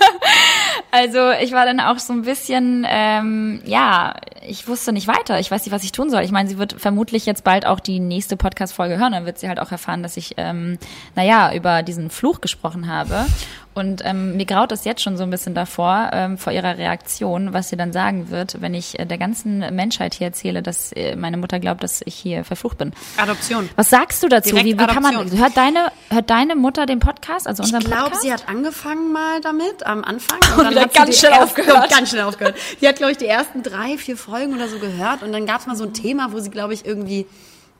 also 0.91 1.31
ich 1.41 1.51
war 1.51 1.65
dann 1.65 1.79
auch 1.79 1.99
so 1.99 2.13
ein 2.13 2.23
bisschen, 2.23 2.85
ähm, 2.87 3.61
ja, 3.65 4.15
ich 4.47 4.67
wusste 4.67 4.91
nicht 4.93 5.07
weiter. 5.07 5.39
Ich 5.39 5.51
weiß 5.51 5.65
nicht, 5.65 5.73
was 5.73 5.83
ich 5.83 5.91
tun 5.91 6.09
soll. 6.09 6.21
Ich 6.23 6.31
meine, 6.31 6.49
sie 6.49 6.57
wird 6.57 6.73
vermutlich 6.79 7.25
jetzt 7.25 7.43
bald 7.43 7.65
auch 7.65 7.79
die 7.79 7.99
nächste 7.99 8.37
Podcast-Folge 8.37 8.97
hören. 8.97 9.13
Dann 9.13 9.25
wird 9.25 9.39
sie 9.39 9.47
halt 9.47 9.59
auch 9.59 9.71
erfahren, 9.71 10.03
dass 10.03 10.17
ich, 10.17 10.33
ähm, 10.37 10.77
naja, 11.15 11.53
über 11.53 11.83
diesen 11.83 12.09
Fluch 12.09 12.41
gesprochen 12.41 12.87
habe. 12.87 13.25
Und 13.73 14.01
ähm, 14.05 14.37
mir 14.37 14.45
graut 14.45 14.71
es 14.71 14.85
jetzt 14.85 15.01
schon 15.01 15.17
so 15.17 15.23
ein 15.23 15.29
bisschen 15.29 15.55
davor, 15.55 16.11
ähm, 16.13 16.37
vor 16.37 16.53
ihrer 16.53 16.77
Reaktion, 16.77 17.53
was 17.53 17.69
sie 17.69 17.75
dann 17.75 17.91
sagen 17.91 18.29
wird, 18.29 18.61
wenn 18.61 18.73
ich 18.73 18.99
äh, 18.99 19.05
der 19.05 19.17
ganzen 19.17 19.59
Menschheit 19.75 20.13
hier 20.13 20.27
erzähle, 20.27 20.61
dass 20.61 20.91
äh, 20.91 21.15
meine 21.15 21.37
Mutter 21.37 21.59
glaubt, 21.59 21.83
dass 21.83 22.01
ich 22.05 22.15
hier 22.15 22.43
verflucht 22.43 22.77
bin. 22.77 22.91
Adoption. 23.17 23.69
Was 23.75 23.89
sagst 23.89 24.21
du 24.23 24.27
dazu? 24.27 24.49
Direkt 24.49 24.67
Wie, 24.67 24.79
wie 24.79 24.85
kann 24.85 25.01
man, 25.01 25.31
hört 25.31 25.57
deine, 25.57 25.91
hört 26.09 26.29
deine 26.29 26.55
Mutter 26.55 26.85
den 26.85 26.99
Podcast, 26.99 27.47
also 27.47 27.63
unseren 27.63 27.81
Ich 27.81 27.87
glaube, 27.87 28.03
Podcast? 28.03 28.21
sie 28.21 28.31
hat 28.31 28.47
angefangen 28.47 29.11
mal 29.11 29.41
damit 29.41 29.85
am 29.85 30.03
Anfang 30.03 30.37
Und 30.57 30.69
wieder 30.69 30.81
hat 30.81 30.93
sie 30.93 30.99
ganz 30.99 31.19
schnell 31.19 31.33
aufgehört. 31.33 31.89
Ganz 31.93 32.09
schnell 32.09 32.23
aufgehört. 32.23 32.55
Sie 32.79 32.87
hat 32.87 32.97
glaube 32.97 33.11
ich 33.11 33.17
die 33.17 33.27
ersten 33.27 33.63
drei, 33.63 33.97
vier 33.97 34.17
Folgen 34.17 34.53
oder 34.55 34.67
so 34.67 34.79
gehört 34.79 35.23
und 35.23 35.31
dann 35.31 35.45
gab 35.45 35.61
es 35.61 35.67
mal 35.67 35.75
so 35.75 35.83
ein 35.83 35.93
Thema, 35.93 36.31
wo 36.31 36.39
sie 36.39 36.49
glaube 36.49 36.73
ich 36.73 36.85
irgendwie 36.85 37.25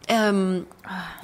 ähm, 0.07 0.65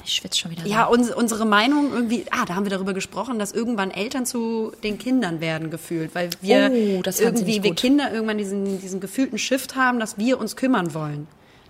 ich 0.06 0.14
schwitze 0.14 0.40
schon 0.40 0.52
wieder. 0.52 0.66
ja 0.66 0.86
uns, 0.86 1.12
unsere 1.14 1.46
Meinung 1.46 1.92
irgendwie 1.94 2.26
ah 2.32 2.46
da 2.46 2.56
haben 2.56 2.66
wir 2.66 2.70
darüber 2.72 2.94
gesprochen, 2.94 3.38
dass 3.40 3.52
irgendwann 3.52 3.92
Eltern 3.92 4.26
zu 4.26 4.72
den 4.84 4.98
Kindern 4.98 5.42
werden 5.42 5.70
gefühlt, 5.70 6.16
weil 6.16 6.30
wir 6.42 6.72
Oh, 6.72 7.02
das 7.02 7.20
irgendwie 7.20 7.62
wir. 7.64 7.76
Kinder 7.76 8.12
irgendwann 8.14 8.38
diesen 8.38 8.80
diesen 8.80 9.00
gefühlten 9.00 9.38
Shift 9.38 9.76
haben, 9.76 10.00
dass 10.00 10.18
wir 10.18 10.40
uns 10.40 10.56
kümmern 10.56 10.94
wollen. 10.94 11.28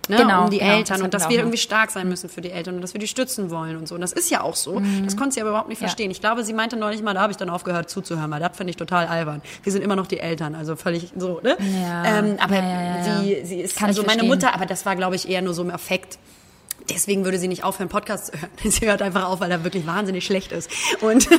Ne, 0.08 0.16
Genau, 0.16 0.44
um 0.44 0.50
die 0.50 0.58
genau, 0.58 0.70
das 0.70 0.78
Eltern 0.78 0.94
hatten 0.94 1.04
und 1.04 1.14
dass 1.14 1.28
wir 1.28 1.38
irgendwie 1.38 1.58
stark 1.58 1.90
sein 1.92 2.08
müssen 2.08 2.28
für 2.28 2.40
die 2.40 2.50
Eltern 2.50 2.74
und 2.76 2.80
dass 2.80 2.94
wir 2.94 2.98
die 3.00 3.06
stützen 3.06 3.50
wollen 3.50 3.76
und 3.76 3.86
so. 3.86 3.94
Und 3.94 4.00
das 4.00 4.12
ist 4.12 4.28
ja 4.30 4.40
auch 4.40 4.56
so. 4.56 4.80
Das 5.04 5.16
konnte 5.16 5.34
sie 5.34 5.40
aber 5.40 5.50
überhaupt 5.50 5.68
nicht 5.68 5.78
Mhm. 5.78 5.84
Ja. 5.84 5.88
verstehen. 5.88 6.10
Ich 6.10 6.20
glaube, 6.20 6.42
sie 6.42 6.52
meinte 6.52 6.76
neulich 6.76 7.00
mal, 7.02 7.14
da 7.14 7.20
habe 7.20 7.30
ich 7.30 7.36
dann 7.36 7.48
aufgehört 7.50 7.88
zuzuhören, 7.90 8.28
weil 8.30 8.40
das 8.40 8.56
finde 8.56 8.70
ich 8.70 8.76
total 8.76 9.06
albern. 9.06 9.40
Wir 9.62 9.70
sind 9.70 9.82
immer 9.82 9.94
noch 9.94 10.08
die 10.08 10.18
Eltern, 10.18 10.56
also 10.56 10.74
völlig 10.74 11.12
so, 11.16 11.40
ne? 11.44 11.56
Ja. 11.80 12.18
Ähm, 12.18 12.36
aber 12.40 12.56
Ja, 12.56 12.82
ja, 12.96 13.20
sie, 13.22 13.40
sie 13.44 13.60
ist, 13.60 13.76
Kann 13.76 13.88
also 13.88 14.02
meine 14.02 14.14
verstehen. 14.20 14.28
Mutter, 14.30 14.54
aber 14.54 14.66
das 14.66 14.84
war, 14.84 14.96
glaube 14.96 15.14
ich, 15.14 15.28
eher 15.28 15.42
nur 15.42 15.54
so 15.54 15.62
im 15.62 15.70
Affekt. 15.70 16.18
Deswegen 16.92 17.24
würde 17.24 17.38
sie 17.38 17.48
nicht 17.48 17.64
aufhören, 17.64 17.88
Podcasts 17.88 18.30
zu 18.30 18.40
hören. 18.40 18.50
Sie 18.70 18.86
hört 18.86 19.02
einfach 19.02 19.24
auf, 19.24 19.40
weil 19.40 19.50
er 19.50 19.64
wirklich 19.64 19.86
wahnsinnig 19.86 20.24
schlecht 20.24 20.52
ist. 20.52 20.70
Und 21.00 21.28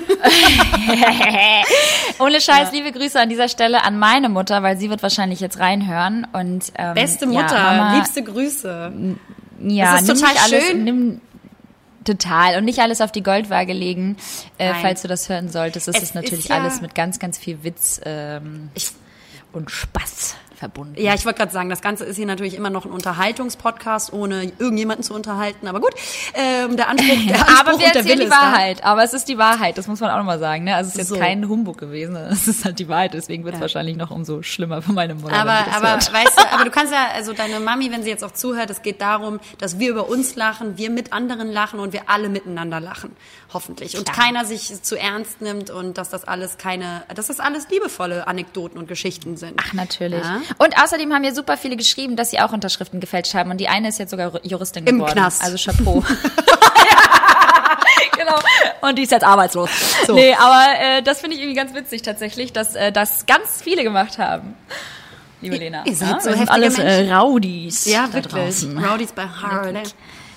Ohne 2.19 2.41
Scheiß, 2.41 2.71
liebe 2.71 2.91
Grüße 2.91 3.19
an 3.19 3.29
dieser 3.29 3.49
Stelle 3.49 3.83
an 3.83 3.97
meine 3.99 4.29
Mutter, 4.29 4.63
weil 4.63 4.77
sie 4.77 4.89
wird 4.89 5.03
wahrscheinlich 5.03 5.39
jetzt 5.39 5.59
reinhören 5.59 6.27
und 6.33 6.71
ähm, 6.77 6.93
beste 6.93 7.25
ja, 7.25 7.31
Mutter, 7.31 7.63
Mama, 7.63 7.95
liebste 7.97 8.23
Grüße. 8.23 8.91
Ja, 9.63 9.95
Es 9.95 10.01
ist 10.03 10.19
total 10.19 10.35
alles, 10.43 10.67
schön. 10.67 10.83
Nimm, 10.83 11.21
total 12.03 12.57
und 12.57 12.65
nicht 12.65 12.79
alles 12.79 13.01
auf 13.01 13.11
die 13.11 13.23
Goldwaage 13.23 13.73
legen, 13.73 14.17
äh, 14.57 14.73
falls 14.81 15.01
du 15.03 15.07
das 15.07 15.29
hören 15.29 15.49
solltest. 15.49 15.87
Es, 15.87 15.97
Es 15.97 16.03
ist 16.03 16.15
natürlich 16.15 16.45
ist 16.45 16.49
ja- 16.49 16.57
alles 16.57 16.81
mit 16.81 16.95
ganz, 16.95 17.19
ganz 17.19 17.37
viel 17.37 17.63
Witz 17.63 18.01
ähm, 18.05 18.69
Ich, 18.73 18.89
und 19.53 19.69
Spaß 19.71 20.35
verbunden. 20.61 20.93
Ja, 21.01 21.15
ich 21.15 21.25
wollte 21.25 21.39
gerade 21.39 21.51
sagen, 21.51 21.69
das 21.69 21.81
Ganze 21.81 22.05
ist 22.05 22.17
hier 22.17 22.27
natürlich 22.27 22.53
immer 22.53 22.69
noch 22.69 22.85
ein 22.85 22.91
Unterhaltungspodcast, 22.91 24.13
ohne 24.13 24.43
irgendjemanden 24.59 25.03
zu 25.03 25.15
unterhalten. 25.15 25.67
Aber 25.67 25.81
gut, 25.81 25.91
ähm, 26.35 26.77
der 26.77 26.87
Anspruch, 26.87 27.07
der 27.27 27.39
Anspruch 27.39 27.59
aber 27.59 27.79
wir 27.79 27.85
erzählen 27.87 28.05
Wille 28.05 28.15
die 28.17 28.23
ist 28.25 28.31
da. 28.31 28.41
Wahrheit. 28.41 28.83
Aber 28.83 29.03
es 29.03 29.13
ist 29.13 29.27
die 29.27 29.39
Wahrheit, 29.39 29.79
das 29.79 29.87
muss 29.87 29.99
man 29.99 30.11
auch 30.11 30.17
nochmal 30.17 30.37
sagen. 30.37 30.65
Ne? 30.65 30.75
Also 30.75 30.89
es 30.89 30.93
ist 30.93 30.99
jetzt 30.99 31.07
So. 31.09 31.17
kein 31.17 31.47
Humbug 31.49 31.79
gewesen, 31.79 32.15
es 32.31 32.47
ist 32.47 32.63
halt 32.63 32.77
die 32.77 32.87
Wahrheit. 32.87 33.15
Deswegen 33.15 33.43
wird 33.43 33.55
es 33.55 33.61
wahrscheinlich 33.61 33.97
noch 33.97 34.11
umso 34.11 34.43
schlimmer 34.43 34.83
für 34.83 34.93
meine 34.93 35.15
Mutter. 35.15 35.33
Aber, 35.33 35.65
aber 35.75 35.91
hört. 35.93 36.13
weißt 36.13 36.37
du, 36.37 36.51
aber 36.53 36.63
du 36.63 36.69
kannst 36.77 36.93
ja, 36.93 37.07
also 37.15 37.33
deine 37.33 37.59
Mami, 37.59 37.91
wenn 37.91 38.03
sie 38.03 38.09
jetzt 38.09 38.23
auch 38.23 38.31
zuhört, 38.33 38.69
es 38.69 38.83
geht 38.83 39.01
darum, 39.01 39.39
dass 39.57 39.79
wir 39.79 39.89
über 39.89 40.09
uns 40.09 40.35
lachen, 40.35 40.77
wir 40.77 40.91
mit 40.91 41.11
anderen 41.11 41.51
lachen 41.51 41.79
und 41.79 41.91
wir 41.91 42.03
alle 42.05 42.29
miteinander 42.29 42.79
lachen. 42.79 43.15
Hoffentlich. 43.51 43.97
Und 43.97 44.05
Klar. 44.05 44.25
keiner 44.27 44.45
sich 44.45 44.81
zu 44.83 44.95
ernst 44.95 45.41
nimmt 45.41 45.71
und 45.71 45.97
dass 45.97 46.09
das 46.09 46.23
alles 46.23 46.57
keine, 46.59 47.01
dass 47.15 47.27
das 47.27 47.39
alles 47.39 47.67
liebevolle 47.69 48.27
Anekdoten 48.27 48.77
und 48.77 48.87
Geschichten 48.87 49.37
sind. 49.37 49.59
Ach, 49.59 49.73
natürlich. 49.73 50.23
Ja. 50.23 50.41
Und 50.57 50.77
außerdem 50.81 51.13
haben 51.13 51.21
mir 51.21 51.33
super 51.33 51.57
viele 51.57 51.77
geschrieben, 51.77 52.15
dass 52.15 52.31
sie 52.31 52.39
auch 52.39 52.51
Unterschriften 52.51 52.99
gefälscht 52.99 53.33
haben. 53.33 53.51
Und 53.51 53.57
die 53.57 53.67
eine 53.67 53.89
ist 53.89 53.99
jetzt 53.99 54.11
sogar 54.11 54.43
Juristin 54.45 54.85
Im 54.85 54.97
geworden. 54.97 55.13
Knast. 55.13 55.43
Also 55.43 55.57
Chapeau. 55.57 55.99
genau. 58.17 58.39
Und 58.81 58.97
die 58.97 59.03
ist 59.03 59.11
jetzt 59.11 59.23
arbeitslos. 59.23 59.69
So. 60.05 60.13
Nee, 60.13 60.33
aber 60.33 60.79
äh, 60.79 61.03
das 61.03 61.21
finde 61.21 61.35
ich 61.35 61.41
irgendwie 61.41 61.57
ganz 61.57 61.73
witzig 61.73 62.01
tatsächlich, 62.01 62.53
dass 62.53 62.75
äh, 62.75 62.91
das 62.91 63.25
ganz 63.25 63.61
viele 63.61 63.83
gemacht 63.83 64.17
haben. 64.17 64.55
Liebe 65.41 65.57
Lena. 65.57 65.83
ihr 65.85 65.95
seid 65.95 66.09
ja? 66.09 66.19
so 66.19 66.29
Wir 66.29 66.37
sind 66.37 66.49
heftige 66.49 66.51
alles 66.51 66.79
äh. 66.79 67.13
Rowdies. 67.13 67.85
Ja, 67.85 68.07
da 68.07 68.13
wirklich. 68.13 68.33
draußen. 68.33 68.77
Rowdies 68.77 69.11
by 69.11 69.21
Heart. 69.21 69.75
ey. 69.75 69.83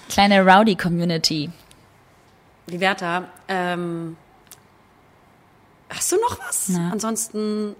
Kleine 0.08 0.44
Rowdy-Community. 0.44 1.50
Liberta, 2.66 3.24
ähm, 3.48 4.16
hast 5.90 6.12
du 6.12 6.16
noch 6.16 6.38
was? 6.40 6.68
Na. 6.70 6.90
Ansonsten 6.90 7.76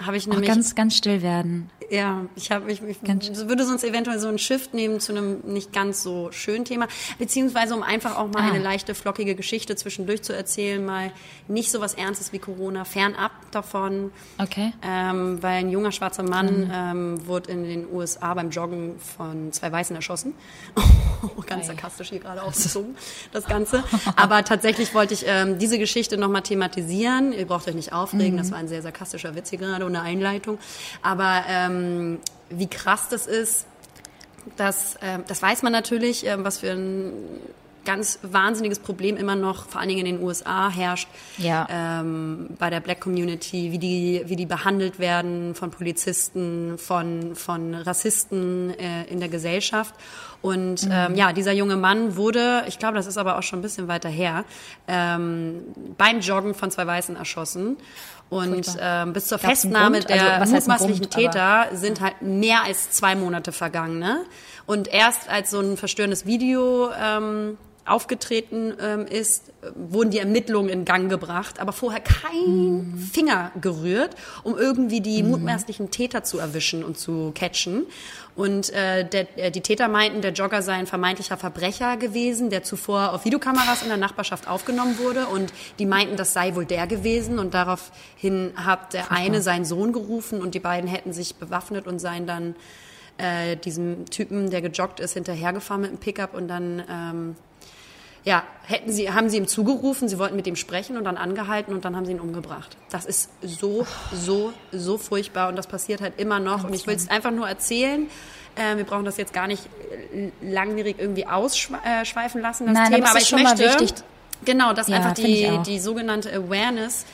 habe 0.00 0.16
ich 0.16 0.28
Auch 0.28 0.32
nämlich 0.32 0.48
ganz, 0.48 0.74
ganz 0.74 0.96
still 0.96 1.22
werden. 1.22 1.70
Ja, 1.90 2.26
ich 2.36 2.50
habe 2.50 2.70
ich, 2.70 2.82
ich 2.82 2.98
würde 3.02 3.64
sonst 3.64 3.82
eventuell 3.82 4.18
so 4.18 4.28
einen 4.28 4.38
Shift 4.38 4.74
nehmen 4.74 5.00
zu 5.00 5.12
einem 5.12 5.40
nicht 5.44 5.72
ganz 5.72 6.02
so 6.02 6.30
schönen 6.32 6.66
Thema, 6.66 6.86
beziehungsweise 7.18 7.74
um 7.74 7.82
einfach 7.82 8.16
auch 8.18 8.28
mal 8.28 8.42
Ah. 8.42 8.50
eine 8.52 8.62
leichte 8.62 8.94
flockige 8.94 9.34
Geschichte 9.34 9.74
zwischendurch 9.74 10.22
zu 10.22 10.34
erzählen, 10.34 10.84
mal 10.84 11.12
nicht 11.48 11.70
so 11.70 11.80
was 11.80 11.94
Ernstes 11.94 12.32
wie 12.34 12.38
Corona, 12.40 12.84
fernab 12.84 13.32
davon, 13.52 14.10
Okay. 14.38 14.74
ähm, 14.82 15.42
weil 15.42 15.60
ein 15.60 15.70
junger 15.70 15.90
schwarzer 15.90 16.22
Mann 16.24 16.64
Mhm. 16.66 16.70
ähm, 16.74 17.26
wurde 17.26 17.52
in 17.52 17.64
den 17.64 17.86
USA 17.90 18.34
beim 18.34 18.50
Joggen 18.50 18.96
von 19.16 19.50
zwei 19.52 19.72
Weißen 19.72 19.96
erschossen. 19.96 20.34
Ganz 21.46 21.68
sarkastisch 21.68 22.10
hier 22.10 22.18
gerade 22.20 22.42
aufgezogen, 22.42 22.96
das 23.32 23.46
Ganze. 23.46 23.82
Aber 24.16 24.44
tatsächlich 24.44 24.92
wollte 24.94 25.14
ich 25.14 25.24
ähm, 25.26 25.58
diese 25.58 25.78
Geschichte 25.78 26.18
nochmal 26.18 26.42
thematisieren. 26.42 27.32
Ihr 27.32 27.46
braucht 27.46 27.66
euch 27.66 27.74
nicht 27.74 27.94
aufregen, 27.94 28.34
Mhm. 28.34 28.38
das 28.38 28.50
war 28.50 28.58
ein 28.58 28.68
sehr 28.68 28.82
sarkastischer 28.82 29.34
Witz 29.34 29.48
hier 29.48 29.58
gerade 29.58 29.86
und 29.86 29.96
eine 29.96 30.04
Einleitung. 30.04 30.58
Aber 31.02 31.42
ähm, 31.48 31.77
wie 32.50 32.66
krass 32.68 33.08
das 33.08 33.26
ist, 33.26 33.66
Das, 34.56 34.96
äh, 34.96 35.18
das 35.26 35.42
weiß 35.42 35.62
man 35.62 35.72
natürlich, 35.72 36.26
äh, 36.26 36.42
was 36.42 36.58
für 36.58 36.70
ein 36.70 37.12
ganz 37.88 38.18
wahnsinniges 38.20 38.80
Problem 38.80 39.16
immer 39.16 39.34
noch, 39.34 39.66
vor 39.66 39.80
allen 39.80 39.88
Dingen 39.88 40.04
in 40.04 40.16
den 40.16 40.22
USA, 40.22 40.68
herrscht 40.68 41.08
Ja. 41.38 41.66
ähm, 41.70 42.50
bei 42.58 42.68
der 42.68 42.80
Black 42.80 43.00
Community, 43.00 43.72
wie 43.72 43.78
die, 43.78 44.22
wie 44.26 44.36
die 44.36 44.44
behandelt 44.44 44.98
werden 44.98 45.54
von 45.54 45.70
Polizisten, 45.70 46.76
von, 46.76 47.34
von 47.34 47.72
Rassisten 47.74 48.78
äh, 48.78 49.04
in 49.04 49.20
der 49.20 49.30
Gesellschaft. 49.30 49.94
Und 50.42 50.86
ähm, 50.92 51.14
ja, 51.16 51.32
dieser 51.32 51.52
junge 51.52 51.76
Mann 51.76 52.14
wurde, 52.16 52.64
ich 52.68 52.78
glaube, 52.78 52.96
das 52.96 53.06
ist 53.06 53.16
aber 53.16 53.38
auch 53.38 53.42
schon 53.42 53.60
ein 53.60 53.62
bisschen 53.62 53.88
weiter 53.88 54.10
her, 54.10 54.44
ähm, 54.86 55.62
beim 55.96 56.20
Joggen 56.20 56.54
von 56.54 56.70
zwei 56.70 56.86
Weißen 56.86 57.16
erschossen. 57.16 57.78
Und 58.28 58.76
ähm, 58.78 59.14
bis 59.14 59.28
zur 59.28 59.38
Gab's 59.38 59.62
Festnahme? 59.62 59.96
Also, 59.96 60.08
der 60.08 60.42
ein 60.42 60.50
mutmaßlichen 60.50 61.08
Grund, 61.08 61.14
Täter 61.14 61.68
sind 61.72 62.02
halt 62.02 62.20
mehr 62.20 62.64
als 62.64 62.90
zwei 62.90 63.14
Monate 63.14 63.50
vergangen. 63.52 63.98
Ne? 63.98 64.20
Und 64.66 64.88
erst 64.88 65.30
als 65.30 65.50
so 65.50 65.60
ein 65.60 65.78
verstörendes 65.78 66.26
Video 66.26 66.90
ähm, 67.02 67.56
aufgetreten 67.88 68.74
ähm, 68.80 69.06
ist, 69.06 69.52
wurden 69.74 70.10
die 70.10 70.18
Ermittlungen 70.18 70.68
in 70.68 70.84
Gang 70.84 71.10
gebracht, 71.10 71.60
aber 71.60 71.72
vorher 71.72 72.00
kein 72.00 72.48
Mhm. 72.68 72.98
Finger 72.98 73.52
gerührt, 73.60 74.14
um 74.42 74.56
irgendwie 74.56 75.00
die 75.00 75.22
mutmaßlichen 75.22 75.90
Täter 75.90 76.22
zu 76.22 76.38
erwischen 76.38 76.84
und 76.84 76.98
zu 76.98 77.32
catchen. 77.34 77.86
Und 78.36 78.70
äh, 78.72 79.04
der, 79.08 79.36
äh, 79.36 79.50
die 79.50 79.60
Täter 79.60 79.88
meinten, 79.88 80.20
der 80.20 80.32
Jogger 80.32 80.62
sei 80.62 80.74
ein 80.74 80.86
vermeintlicher 80.86 81.36
Verbrecher 81.36 81.96
gewesen, 81.96 82.50
der 82.50 82.62
zuvor 82.62 83.12
auf 83.12 83.24
Videokameras 83.24 83.82
in 83.82 83.88
der 83.88 83.96
Nachbarschaft 83.96 84.46
aufgenommen 84.46 84.98
wurde. 84.98 85.26
Und 85.26 85.52
die 85.78 85.86
meinten, 85.86 86.16
das 86.16 86.32
sei 86.32 86.54
wohl 86.54 86.64
der 86.64 86.86
gewesen. 86.86 87.38
Und 87.38 87.54
daraufhin 87.54 88.52
hat 88.54 88.92
der 88.92 89.10
eine 89.10 89.42
seinen 89.42 89.64
Sohn 89.64 89.92
gerufen 89.92 90.40
und 90.40 90.54
die 90.54 90.60
beiden 90.60 90.88
hätten 90.88 91.12
sich 91.12 91.34
bewaffnet 91.34 91.86
und 91.86 91.98
seien 91.98 92.26
dann 92.26 92.54
äh, 93.16 93.56
diesem 93.56 94.06
Typen, 94.06 94.50
der 94.50 94.62
gejoggt 94.62 95.00
ist, 95.00 95.14
hinterhergefahren 95.14 95.82
mit 95.82 95.90
dem 95.90 95.98
Pickup 95.98 96.34
und 96.34 96.46
dann 96.46 96.82
ähm, 96.88 97.36
ja, 98.24 98.42
hätten 98.66 98.92
sie, 98.92 99.10
haben 99.12 99.30
sie 99.30 99.38
ihm 99.38 99.46
zugerufen, 99.46 100.08
sie 100.08 100.18
wollten 100.18 100.36
mit 100.36 100.46
ihm 100.46 100.56
sprechen 100.56 100.96
und 100.96 101.04
dann 101.04 101.16
angehalten 101.16 101.72
und 101.74 101.84
dann 101.84 101.96
haben 101.96 102.04
sie 102.04 102.12
ihn 102.12 102.20
umgebracht. 102.20 102.76
Das 102.90 103.06
ist 103.06 103.30
so, 103.42 103.86
so, 104.12 104.52
so 104.72 104.98
furchtbar 104.98 105.48
und 105.48 105.56
das 105.56 105.66
passiert 105.66 106.00
halt 106.00 106.14
immer 106.18 106.38
noch. 106.40 106.64
und 106.64 106.74
ich 106.74 106.86
will 106.86 106.94
es 106.96 107.08
einfach 107.08 107.30
nur 107.30 107.48
erzählen. 107.48 108.06
Äh, 108.56 108.76
wir 108.76 108.84
brauchen 108.84 109.04
das 109.04 109.16
jetzt 109.16 109.32
gar 109.32 109.46
nicht 109.46 109.62
äh, 110.12 110.30
langwierig 110.42 110.96
irgendwie 110.98 111.26
ausschweifen 111.26 112.40
lassen, 112.42 112.66
das 112.66 112.74
Nein, 112.74 112.86
aber 112.86 112.96
Thema. 112.96 113.10
Aber 113.10 113.18
ich 113.20 113.32
möchte, 113.32 113.94
genau, 114.44 114.72
dass 114.72 114.88
Ja, 114.88 114.96
einfach 114.96 115.12
die, 115.14 115.48
die 115.64 115.78
sogenannte 115.78 116.30
Awareness 116.32 117.06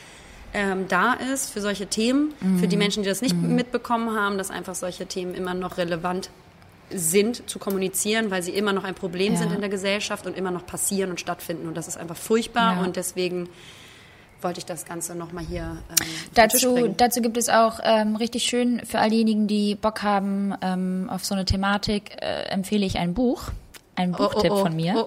ähm, 0.57 0.87
da 0.89 1.15
ist 1.15 1.51
für 1.51 1.61
solche 1.61 1.87
Themen, 1.87 2.33
für 2.39 2.47
Mhm. 2.47 2.69
die 2.69 2.77
Menschen, 2.77 3.03
die 3.03 3.09
das 3.09 3.21
nicht 3.23 3.37
mitbekommen 3.37 4.17
haben, 4.19 4.39
dass 4.39 4.51
einfach 4.51 4.75
solche 4.77 5.05
Themen 5.07 5.35
immer 5.35 5.53
noch 5.53 5.77
relevant 5.79 6.31
sind 6.91 7.49
zu 7.49 7.59
kommunizieren, 7.59 8.31
weil 8.31 8.43
sie 8.43 8.53
immer 8.53 8.73
noch 8.73 8.85
ein 8.85 8.95
Problem 8.95 9.33
Ja. 9.35 9.39
sind 9.39 9.53
in 9.53 9.61
der 9.61 9.71
Gesellschaft 9.71 10.27
und 10.27 10.37
immer 10.37 10.51
noch 10.51 10.67
passieren 10.67 11.11
und 11.11 11.21
stattfinden. 11.21 11.67
Und 11.69 11.77
das 11.77 11.89
ist 11.89 11.97
einfach 11.97 12.17
furchtbar 12.17 12.77
Ja. 12.77 12.83
und 12.83 12.97
deswegen 12.97 13.49
wollte 14.43 14.59
ich 14.59 14.67
das 14.67 14.85
Ganze 14.85 15.15
nochmal 15.15 15.45
hier 15.45 15.79
ähm, 15.89 16.07
Dazu, 16.35 16.89
dazu 16.97 17.23
gibt 17.23 17.39
es 17.39 17.49
auch 17.49 17.81
ähm, 17.83 18.17
richtig 18.17 18.43
schön 18.45 18.83
für 18.85 18.99
all 18.99 19.09
diejenigen, 19.09 19.47
die 19.47 19.75
Bock 19.75 20.03
haben 20.03 20.55
ähm, 20.61 21.09
auf 21.11 21.25
so 21.25 21.35
eine 21.35 21.47
Thematik, 21.47 22.17
äh, 22.21 22.43
empfehle 22.51 22.85
ich 22.85 22.99
ein 22.99 23.15
Buch. 23.15 23.45
Ein 23.97 24.13
Oh, 24.13 24.17
oh, 24.19 24.29
Buchtipp 24.29 24.51
oh. 24.53 24.57
von 24.57 24.75
mir. 24.77 25.07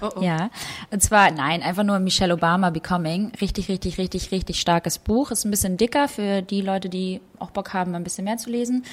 Oh, 0.00 0.10
oh. 0.16 0.22
Ja. 0.22 0.50
Und 0.90 1.02
zwar, 1.02 1.30
nein, 1.30 1.62
einfach 1.62 1.84
nur 1.84 1.98
Michelle 1.98 2.34
Obama 2.34 2.70
Becoming. 2.70 3.32
Richtig, 3.40 3.68
richtig, 3.68 3.98
richtig, 3.98 4.30
richtig 4.32 4.60
starkes 4.60 4.98
Buch. 4.98 5.30
Ist 5.30 5.44
ein 5.44 5.50
bisschen 5.50 5.76
dicker 5.76 6.08
für 6.08 6.42
die 6.42 6.60
Leute, 6.60 6.88
die 6.88 7.20
auch 7.40 7.50
Bock 7.50 7.72
haben, 7.72 7.94
ein 7.94 8.04
bisschen 8.04 8.24
mehr 8.24 8.36
zu 8.36 8.50
lesen 8.50 8.84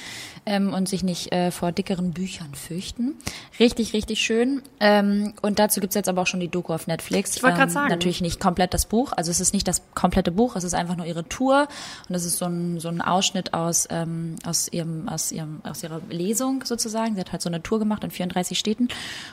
ähm, 0.44 0.72
und 0.72 0.88
sich 0.88 1.02
nicht 1.02 1.32
äh, 1.32 1.50
vor 1.50 1.72
dickeren 1.72 2.12
Büchern 2.12 2.54
fürchten. 2.54 3.14
Richtig, 3.58 3.92
richtig 3.92 4.20
schön. 4.20 4.62
Ähm, 4.80 5.34
und 5.42 5.58
dazu 5.58 5.80
gibt's 5.80 5.94
jetzt 5.94 6.08
aber 6.08 6.22
auch 6.22 6.26
schon 6.26 6.40
die 6.40 6.48
Doku 6.48 6.72
auf 6.72 6.86
Netflix. 6.86 7.36
Ich 7.36 7.42
wollte 7.42 7.56
grad 7.56 7.68
ähm, 7.68 7.74
sagen. 7.74 7.88
Natürlich 7.88 8.20
nicht 8.20 8.40
komplett 8.40 8.74
das 8.74 8.86
Buch. 8.86 9.12
Also 9.16 9.30
es 9.30 9.40
ist 9.40 9.52
nicht 9.52 9.66
das 9.66 9.82
komplette 9.94 10.30
Buch, 10.30 10.56
es 10.56 10.64
ist 10.64 10.74
einfach 10.74 10.96
nur 10.96 11.06
ihre 11.06 11.28
Tour. 11.28 11.68
Und 12.08 12.14
es 12.14 12.24
ist 12.24 12.38
so 12.38 12.46
ein, 12.46 12.80
so 12.80 12.88
ein 12.88 13.00
Ausschnitt 13.00 13.54
aus, 13.54 13.88
ähm, 13.90 14.36
aus, 14.44 14.68
ihrem, 14.72 15.08
aus, 15.08 15.32
ihrem, 15.32 15.60
aus 15.64 15.82
ihrer 15.82 16.00
Lesung 16.10 16.64
sozusagen. 16.64 17.14
Sie 17.14 17.20
hat 17.20 17.32
halt 17.32 17.42
so 17.42 17.48
eine 17.48 17.62
Tour 17.62 17.78
gemacht 17.78 18.04
in 18.04 18.10
34 18.10 18.58
Städten. 18.58 18.88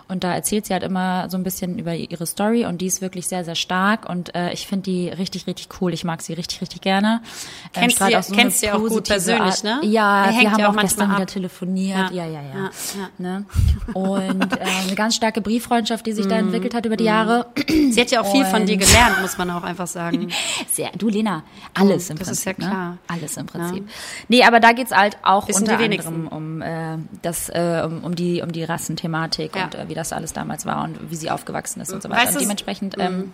Und 0.08 0.24
da 0.24 0.34
erzählt 0.34 0.66
sie 0.66 0.74
halt 0.74 0.84
immer 0.84 1.30
so 1.30 1.38
ein 1.38 1.44
bisschen 1.44 1.63
über 1.72 1.96
ihre 1.96 2.26
Story. 2.26 2.66
Und 2.66 2.80
die 2.82 2.88
ist 2.88 3.02
wirklich 3.02 3.28
sehr, 3.28 3.44
sehr 3.46 3.56
stark. 3.56 4.08
Und 4.10 4.36
äh, 4.36 4.52
ich 4.54 4.68
finde 4.68 4.84
die 4.84 5.10
richtig, 5.10 5.48
richtig 5.48 5.70
cool. 5.82 5.94
Ich 5.94 6.04
mag 6.04 6.22
sie 6.22 6.34
richtig, 6.34 6.62
richtig 6.62 6.82
gerne. 6.82 7.22
Ähm, 7.24 7.70
Kennst 7.82 7.96
strahlt 7.96 8.12
sie- 8.12 8.18
auch 8.18 8.24
so 8.24 8.36
kennst 8.36 8.60
sie 8.60 8.72
auch 8.72 8.80
gut 8.80 9.08
persönlich, 9.08 9.64
ne? 9.64 9.80
Ja, 9.84 10.26
hängt 10.26 10.42
wir 10.42 10.52
haben 10.52 10.60
ja 10.60 10.70
auch 10.70 10.76
auch 10.76 10.82
gestern 10.82 11.08
manchmal 11.10 11.18
wieder 11.18 11.24
ab. 11.24 11.34
telefoniert. 11.34 12.12
Ja. 12.12 12.26
Ja, 12.26 12.26
ja, 12.26 12.42
ja. 12.42 12.54
Ja, 12.54 12.70
ja. 13.00 13.10
Ne? 13.18 13.46
Und 13.94 14.54
äh, 14.58 14.64
eine 14.86 14.96
ganz 14.96 15.16
starke 15.16 15.42
Brieffreundschaft, 15.42 16.06
die 16.06 16.12
sich 16.14 16.28
da 16.28 16.38
entwickelt 16.38 16.74
hat 16.74 16.86
über 16.86 16.98
die 16.98 17.04
Jahre. 17.06 17.48
Sie 17.68 18.00
hat 18.00 18.12
ja 18.12 18.22
auch 18.22 18.32
viel 18.32 18.46
von 18.46 18.66
dir 18.66 18.74
Und- 18.74 18.80
gelernt, 18.80 19.22
muss 19.22 19.38
man 19.38 19.50
auch 19.52 19.64
einfach 19.64 19.88
sagen. 19.88 20.30
Sehr, 20.72 20.90
du 20.98 21.10
Lena, 21.10 21.44
alles 21.74 22.10
im 22.10 22.18
das 22.18 22.28
Prinzip. 22.28 22.32
ist 22.40 22.46
ja 22.46 22.54
klar. 22.70 22.90
Ne? 22.92 22.98
Alles 23.08 23.38
im 23.38 23.46
Prinzip. 23.46 23.90
Nee, 24.28 24.44
aber 24.44 24.60
da 24.60 24.72
geht's 24.74 24.92
halt 24.92 25.18
auch 25.24 25.48
Wissen 25.48 25.64
unter 25.64 25.80
anderem 25.80 26.28
um 26.28 26.62
äh, 26.62 26.98
das, 27.22 27.50
äh, 27.50 27.84
um, 27.86 28.04
um 28.04 28.16
die 28.16 28.42
um 28.42 28.52
die 28.52 28.64
Rassenthematik 28.64 29.56
Ja. 29.56 29.66
und 29.66 29.76
äh, 29.76 29.90
wie 29.90 29.94
das 29.94 30.14
alles 30.14 30.34
damals 30.34 30.66
war 30.66 30.84
und 30.84 30.98
wie 31.12 31.16
sie 31.16 31.30
aufgewachsen 31.30 31.53
ist 31.82 31.92
und 31.94 32.02
so 32.04 32.10
weiter. 32.10 32.32
Und 32.32 32.42
dementsprechend, 32.42 32.96
ähm, 33.00 33.32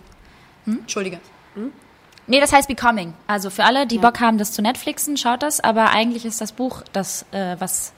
Entschuldige. 0.66 1.18
nee, 2.26 2.40
das 2.40 2.52
heißt 2.52 2.68
Becoming. 2.68 3.14
Also 3.26 3.50
für 3.50 3.64
alle, 3.64 3.86
die 3.86 3.98
Bock 3.98 4.20
haben, 4.20 4.38
das 4.38 4.52
zu 4.52 4.62
Netflixen, 4.62 5.16
schaut 5.16 5.42
das. 5.42 5.60
Aber 5.60 5.90
eigentlich 5.90 6.24
ist 6.24 6.40
das 6.40 6.52
Buch 6.52 6.82
das, 6.92 7.24
äh, 7.32 7.56
was 7.58 7.92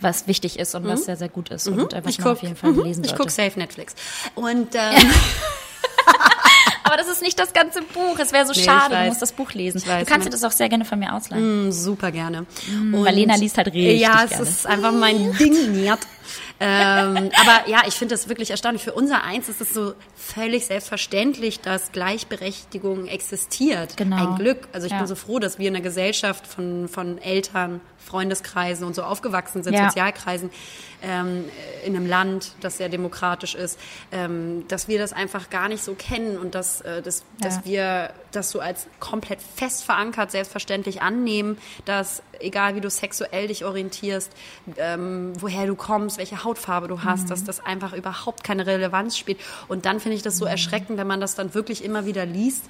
was 0.00 0.28
wichtig 0.28 0.60
ist 0.60 0.76
und 0.76 0.86
was 0.86 1.06
sehr 1.06 1.16
sehr 1.16 1.28
gut 1.28 1.48
ist 1.50 1.66
und 1.66 1.92
äh, 1.92 2.04
was 2.04 2.12
Ich 2.12 2.18
man 2.20 2.28
guck, 2.28 2.32
auf 2.36 2.42
jeden 2.42 2.54
Fall 2.54 2.70
mhm, 2.70 2.84
lesen 2.84 3.02
ich 3.02 3.10
sollte. 3.10 3.22
guck 3.24 3.30
safe 3.32 3.58
Netflix. 3.58 3.96
Und 4.36 4.74
ähm, 4.76 5.10
Aber 6.84 6.96
das 6.96 7.08
ist 7.08 7.20
nicht 7.20 7.38
das 7.38 7.52
ganze 7.52 7.82
Buch. 7.82 8.18
Es 8.18 8.32
wäre 8.32 8.46
so 8.46 8.52
Nee, 8.52 8.60
ich 8.60 8.64
schade. 8.64 8.96
Du 8.96 9.04
musst 9.08 9.20
das 9.20 9.32
Buch 9.32 9.52
lesen. 9.52 9.78
Ich 9.78 9.86
weiß, 9.86 10.06
du 10.06 10.10
kannst 10.10 10.26
dir 10.26 10.30
das 10.30 10.42
auch 10.44 10.52
sehr 10.52 10.68
gerne 10.70 10.84
von 10.86 10.98
mir 10.98 11.12
ausleihen. 11.14 11.70
super 11.70 12.10
gerne. 12.10 12.46
weil 12.92 13.14
Lena 13.14 13.34
liest 13.34 13.58
halt 13.58 13.66
richtig 13.66 14.00
Ja, 14.00 14.22
es 14.24 14.30
gerne. 14.30 14.44
ist 14.48 14.66
einfach 14.66 14.92
mein 14.92 15.36
Ding. 15.36 15.84
Ähm, 16.60 17.30
aber 17.40 17.68
ja, 17.68 17.82
ich 17.86 17.94
finde 17.94 18.14
das 18.14 18.28
wirklich 18.28 18.50
erstaunlich. 18.50 18.82
Für 18.82 18.92
unser 18.92 19.22
Eins 19.22 19.48
ist 19.48 19.60
es 19.60 19.72
so 19.72 19.94
völlig 20.16 20.66
selbstverständlich, 20.66 21.60
dass 21.60 21.92
Gleichberechtigung 21.92 23.06
existiert. 23.06 23.96
Genau. 23.96 24.16
Ein 24.32 24.36
Glück. 24.36 24.66
Also 24.72 24.86
ich 24.86 24.92
Ja. 24.92 24.98
bin 24.98 25.06
so 25.06 25.14
froh, 25.14 25.38
dass 25.38 25.58
wir 25.58 25.68
in 25.68 25.76
einer 25.76 25.84
Gesellschaft 25.84 26.46
von, 26.46 26.88
von 26.88 27.18
Eltern, 27.18 27.80
Freundeskreisen 28.04 28.86
und 28.86 28.94
so 28.94 29.02
aufgewachsen 29.02 29.62
sind, 29.62 29.74
Ja. 29.74 29.88
Sozialkreisen, 29.88 30.50
ähm, 31.02 31.44
in 31.84 31.94
einem 31.94 32.06
Land, 32.06 32.52
das 32.60 32.78
sehr 32.78 32.88
demokratisch 32.88 33.54
ist, 33.54 33.78
ähm, 34.12 34.64
dass 34.68 34.88
wir 34.88 34.98
das 34.98 35.12
einfach 35.12 35.50
gar 35.50 35.68
nicht 35.68 35.84
so 35.84 35.94
kennen 35.94 36.38
und 36.38 36.54
dass, 36.54 36.80
äh, 36.80 37.02
dass, 37.02 37.22
dass 37.40 37.56
Ja. 37.56 37.64
wir 37.64 38.10
das 38.32 38.50
so 38.50 38.60
als 38.60 38.86
komplett 39.00 39.40
fest 39.42 39.84
verankert, 39.84 40.30
selbstverständlich 40.30 41.02
annehmen, 41.02 41.58
dass 41.84 42.22
egal 42.40 42.74
wie 42.74 42.80
du 42.80 42.90
sexuell 42.90 43.48
dich 43.48 43.64
orientierst, 43.64 44.30
ähm, 44.76 45.32
woher 45.40 45.66
du 45.66 45.74
kommst, 45.74 46.18
welche 46.18 46.44
Hautfarbe 46.44 46.88
du 46.88 47.02
hast, 47.04 47.24
Mhm. 47.24 47.28
dass 47.28 47.44
das 47.44 47.60
einfach 47.64 47.92
überhaupt 47.92 48.44
keine 48.44 48.66
Relevanz 48.66 49.16
spielt. 49.16 49.38
Und 49.68 49.86
dann 49.86 50.00
finde 50.00 50.16
ich 50.16 50.22
das 50.22 50.36
so 50.36 50.44
Mhm. 50.44 50.50
erschreckend, 50.52 50.98
wenn 50.98 51.06
man 51.06 51.20
das 51.20 51.34
dann 51.34 51.54
wirklich 51.54 51.84
immer 51.84 52.06
wieder 52.06 52.26
liest. 52.26 52.64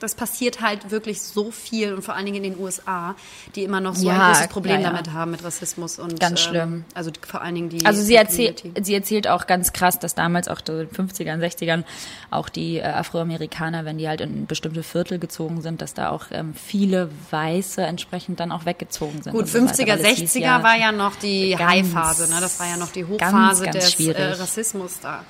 Das 0.00 0.14
passiert 0.14 0.60
halt 0.60 0.90
wirklich 0.90 1.20
so 1.20 1.50
viel 1.50 1.92
und 1.94 2.02
vor 2.02 2.14
allen 2.14 2.26
Dingen 2.26 2.44
in 2.44 2.52
den 2.54 2.60
USA, 2.60 3.14
die 3.54 3.64
immer 3.64 3.80
noch 3.80 3.94
so 3.94 4.06
Ja, 4.06 4.14
ein 4.28 4.32
großes 4.32 4.48
Problem 4.48 4.74
ja, 4.76 4.80
ja. 4.80 4.90
damit 4.90 5.12
haben 5.12 5.32
mit 5.32 5.42
Rassismus 5.42 5.98
und 5.98 6.20
Ganz 6.20 6.40
ähm, 6.40 6.48
schlimm. 6.48 6.84
also 6.94 7.10
vor 7.26 7.42
allen 7.42 7.54
Dingen 7.56 7.68
die 7.68 7.84
Also 7.84 8.02
sie 8.02 8.14
erzählt, 8.14 8.62
sie 8.80 8.94
erzählt 8.94 9.26
auch 9.28 9.46
ganz 9.46 9.72
krass, 9.72 9.98
dass 9.98 10.14
damals 10.14 10.48
auch 10.48 10.60
in 10.68 10.78
den 10.78 10.88
50ern, 10.90 11.38
60ern 11.40 11.84
auch 12.30 12.48
die 12.48 12.76
äh, 12.78 12.82
Afroamerikaner, 12.84 13.84
wenn 13.84 13.98
die 13.98 14.08
halt 14.08 14.20
in 14.20 14.46
bestimmte 14.46 14.82
Viertel 14.82 15.18
gezogen 15.18 15.62
sind, 15.62 15.82
dass 15.82 15.94
da 15.94 16.10
auch 16.10 16.26
ähm, 16.30 16.54
viele 16.54 17.10
Weiße 17.30 17.82
entsprechend 17.82 18.40
dann 18.40 18.52
auch 18.52 18.64
weggezogen 18.66 19.22
sind. 19.22 19.32
Gut, 19.32 19.42
und 19.42 19.48
so 19.48 19.60
weiter, 19.60 19.72
50er, 19.74 19.88
weil 20.04 20.12
es 20.12 20.18
hieß 20.18 20.36
60er 20.36 20.62
war 20.62 20.76
ja 20.78 20.92
noch 20.92 21.16
die 21.16 21.50
ganz- 21.58 21.70
High-Phase, 21.70 22.28
ne? 22.32 22.36
Das 22.40 22.60
war 22.60 22.66
ja 22.68 22.76
noch 22.76 22.92
die 22.92 23.00
ganz, 23.02 23.10
Hochphase 23.32 23.64
ganz 23.64 23.76
des 23.76 23.92
schwierig. 23.92 24.18
äh, 24.18 24.32
Rassismus 24.32 25.00
da. 25.02 25.24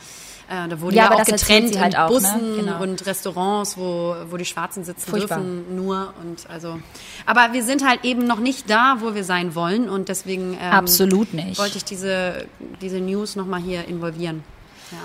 Äh, 0.50 0.66
da 0.68 0.80
wurde 0.80 0.96
Ja, 0.96 1.04
ja, 1.04 1.10
aber 1.10 1.20
auch 1.22 1.26
getrennt 1.26 1.78
halt 1.78 1.92
in 1.94 2.00
auch, 2.00 2.08
ne? 2.08 2.14
Bussen 2.14 2.56
Genau. 2.56 2.82
und 2.82 3.04
Restaurants, 3.04 3.76
wo, 3.76 4.14
wo 4.30 4.36
die 4.38 4.46
Schwarzen 4.46 4.82
sitzen 4.82 5.10
Furchtbar. 5.10 5.38
dürfen, 5.38 5.76
nur 5.76 6.14
und 6.22 6.48
also. 6.48 6.80
Aber 7.26 7.52
wir 7.52 7.62
sind 7.62 7.86
halt 7.86 8.04
eben 8.04 8.26
noch 8.26 8.38
nicht 8.40 8.70
da, 8.70 8.96
wo 9.00 9.14
wir 9.14 9.24
sein 9.24 9.54
wollen 9.54 9.90
und 9.90 10.08
deswegen 10.08 10.54
ähm, 10.54 10.72
Absolut 10.72 11.34
nicht. 11.34 11.58
wollte 11.58 11.76
ich 11.76 11.84
diese, 11.84 12.46
diese 12.80 12.98
News 13.00 13.36
nochmal 13.36 13.60
hier 13.60 13.86
involvieren. 13.88 14.42
Ja. 14.90 14.98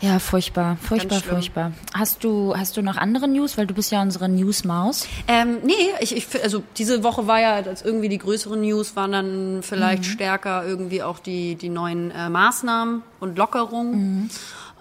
Ja, 0.00 0.20
furchtbar, 0.20 0.76
furchtbar, 0.80 1.18
furchtbar. 1.20 1.72
Hast 1.92 2.22
du, 2.22 2.54
hast 2.56 2.76
du 2.76 2.82
noch 2.82 2.96
andere 2.96 3.26
News? 3.26 3.58
Weil 3.58 3.66
du 3.66 3.74
bist 3.74 3.90
ja 3.90 4.00
unsere 4.00 4.28
Newsmaus. 4.28 5.08
Ähm, 5.26 5.56
nee, 5.64 5.72
ich, 5.98 6.14
ich, 6.16 6.28
also 6.40 6.62
diese 6.76 7.02
Woche 7.02 7.26
war 7.26 7.40
ja 7.40 7.62
das 7.62 7.82
irgendwie 7.82 8.08
die 8.08 8.18
größeren 8.18 8.60
News, 8.60 8.94
waren 8.94 9.10
dann 9.10 9.58
vielleicht 9.64 10.04
Mhm. 10.04 10.08
stärker 10.08 10.64
irgendwie 10.64 11.02
auch 11.02 11.18
die, 11.18 11.56
die 11.56 11.68
neuen 11.68 12.12
äh, 12.12 12.28
Maßnahmen 12.30 13.02
und 13.18 13.36
Lockerungen. 13.36 14.30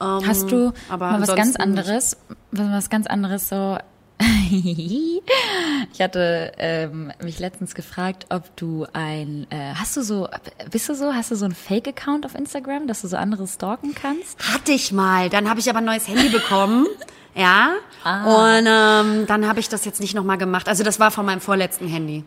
Ähm. 0.01 0.27
Hast 0.27 0.51
du 0.51 0.73
aber 0.89 1.11
mal 1.11 1.21
was 1.21 1.35
ganz 1.35 1.55
anderes, 1.55 2.17
was, 2.51 2.71
was 2.71 2.89
ganz 2.89 3.07
anderes 3.07 3.49
so 3.49 3.77
ich 4.51 6.01
hatte 6.01 6.51
ähm, 6.57 7.11
mich 7.21 7.39
letztens 7.39 7.75
gefragt, 7.75 8.25
ob 8.29 8.55
du 8.55 8.87
ein, 8.93 9.45
äh, 9.51 9.73
hast 9.75 9.95
du 9.95 10.01
so, 10.01 10.27
bist 10.71 10.89
du 10.89 10.95
so, 10.95 11.13
hast 11.13 11.29
du 11.31 11.35
so 11.35 11.45
einen 11.45 11.53
Fake-Account 11.53 12.25
auf 12.25 12.33
Instagram, 12.33 12.87
dass 12.87 13.01
du 13.01 13.07
so 13.07 13.17
andere 13.17 13.47
stalken 13.47 13.93
kannst? 13.93 14.39
Hatte 14.53 14.71
ich 14.71 14.91
mal. 14.91 15.29
Dann 15.29 15.49
habe 15.49 15.59
ich 15.59 15.69
aber 15.69 15.79
ein 15.79 15.85
neues 15.85 16.07
Handy 16.07 16.29
bekommen. 16.29 16.85
Ja. 17.35 17.73
Ah. 18.03 18.55
Und 18.55 18.65
ähm, 18.67 19.27
dann 19.27 19.47
habe 19.47 19.59
ich 19.59 19.69
das 19.69 19.85
jetzt 19.85 20.01
nicht 20.01 20.15
nochmal 20.15 20.39
gemacht. 20.39 20.67
Also 20.67 20.83
das 20.83 20.99
war 20.99 21.11
von 21.11 21.23
meinem 21.23 21.39
vorletzten 21.39 21.87
Handy. 21.87 22.23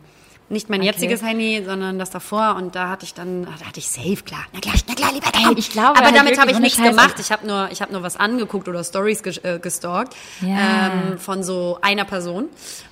Nicht 0.51 0.69
mein 0.69 0.81
Okay. 0.81 0.89
jetziges 0.89 1.23
Handy, 1.23 1.63
sondern 1.65 1.97
das 1.97 2.09
davor. 2.11 2.55
Und 2.57 2.75
da 2.75 2.89
hatte 2.89 3.05
ich 3.05 3.13
dann, 3.13 3.45
da 3.45 3.51
hatte 3.67 3.79
ich 3.79 3.89
safe, 3.89 4.17
klar. 4.23 4.41
Na 4.53 4.59
klar, 4.59 4.75
na 4.87 4.93
klar, 4.95 5.11
lieber 5.13 5.27
Ey, 5.33 5.53
ich 5.57 5.71
glaube 5.71 5.95
Aber 5.97 6.05
halt 6.07 6.15
damit 6.15 6.39
habe 6.39 6.51
ich 6.51 6.59
nichts 6.59 6.77
Scheiß, 6.77 6.89
gemacht. 6.89 7.11
also- 7.17 7.21
Ich 7.21 7.31
habe 7.31 7.47
nur, 7.47 7.69
ich 7.71 7.81
habe 7.81 7.91
nur 7.93 8.03
was 8.03 8.17
angeguckt 8.17 8.67
oder 8.67 8.83
Stories 8.83 9.21
äh, 9.43 9.59
gestalkt 9.59 10.15
Ja. 10.41 10.87
ähm, 10.87 11.17
von 11.17 11.43
so 11.43 11.79
einer 11.81 12.05
Person 12.05 12.45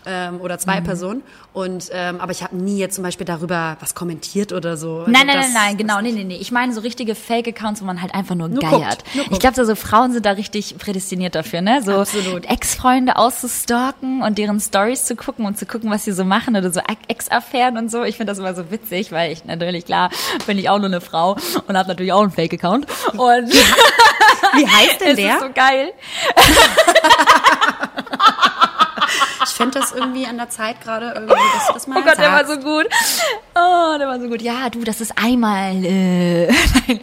ähm, 0.06 0.40
oder 0.42 0.56
Mhm. 0.56 0.60
zwei 0.60 0.82
Personen. 0.82 1.22
Und 1.52 1.90
ähm, 1.92 2.22
aber 2.22 2.32
ich 2.32 2.44
habe 2.44 2.56
nie 2.56 2.78
jetzt 2.78 2.96
zum 2.96 3.04
Beispiel 3.04 3.26
darüber 3.26 3.76
was 3.80 3.94
kommentiert 3.96 4.54
oder 4.54 4.78
so. 4.78 5.00
Also 5.00 5.12
Nein, 5.12 5.28
nein, 5.28 5.36
das- 5.38 5.46
nein, 5.48 5.54
nein, 5.54 5.78
genau, 5.78 6.00
nee, 6.02 6.12
nee, 6.12 6.24
nee. 6.24 6.38
Ich 6.38 6.52
meine 6.52 6.74
so 6.74 6.80
richtige 6.82 7.16
Fake-Accounts, 7.16 7.82
wo 7.82 7.86
man 7.86 8.02
halt 8.02 8.14
einfach 8.16 8.36
nur, 8.36 8.48
Nur 8.50 8.62
geiert. 8.62 9.04
guckt, 9.04 9.16
nur. 9.16 9.32
Ich 9.32 9.40
glaube, 9.40 9.56
so, 9.56 9.66
so 9.66 9.76
Frauen 9.76 10.14
sind 10.14 10.26
da 10.26 10.32
richtig 10.32 10.78
prädestiniert 10.78 11.36
dafür, 11.36 11.62
ne? 11.62 11.82
So. 11.84 12.04
Ex-Freunde 12.48 13.18
auszustalken 13.18 14.22
und 14.22 14.38
deren 14.38 14.60
Stories 14.60 15.06
zu 15.06 15.16
gucken 15.16 15.46
und 15.46 15.58
zu 15.58 15.66
gucken, 15.66 15.90
was 15.90 16.06
sie 16.06 16.12
so 16.12 16.24
machen 16.24 16.56
oder 16.56 16.72
so 16.72 16.80
Ex-Affären 17.50 17.78
und 17.78 17.90
so. 17.92 18.04
Ich 18.04 18.18
finde 18.18 18.32
das 18.32 18.40
immer 18.40 18.54
so 18.54 18.70
witzig, 18.72 19.12
weil 19.12 19.32
ich 19.32 19.46
natürlich, 19.46 19.86
klar, 19.86 20.10
bin 20.46 20.58
ich 20.58 20.70
auch 20.70 20.78
nur 20.78 20.88
eine 20.88 21.02
Frau 21.02 21.36
und 21.68 21.78
habe 21.78 21.90
natürlich 21.90 22.14
auch 22.14 22.22
einen 22.22 22.32
Fake-Account. 22.32 22.86
Und 23.14 23.54
Wie 24.54 24.68
heißt 24.68 25.02
denn 25.02 25.16
der? 25.16 25.36
ist 25.36 25.42
so 25.42 25.50
geil. 25.54 25.92
Ich 29.50 29.56
fände 29.56 29.80
das 29.80 29.92
irgendwie 29.92 30.26
an 30.26 30.38
der 30.38 30.50
Zeit 30.50 30.82
gerade 30.82 31.12
irgendwie, 31.16 31.34
dass 31.56 31.68
du 31.68 31.74
das 31.74 31.88
mal 31.88 32.00
Oh 32.00 32.04
Gott, 32.04 32.18
der 32.18 32.32
war 32.32 32.46
sagst. 32.46 32.62
so 32.64 32.68
gut. 32.70 32.86
Oh, 33.56 33.98
der 33.98 34.08
war 34.08 34.20
so 34.22 34.28
gut. 34.30 34.42
Ja, 34.42 34.70
du, 34.70 34.84
das 34.84 35.02
ist 35.02 35.14
einmal 35.18 35.84
äh, 35.84 36.48
nein, 36.88 37.00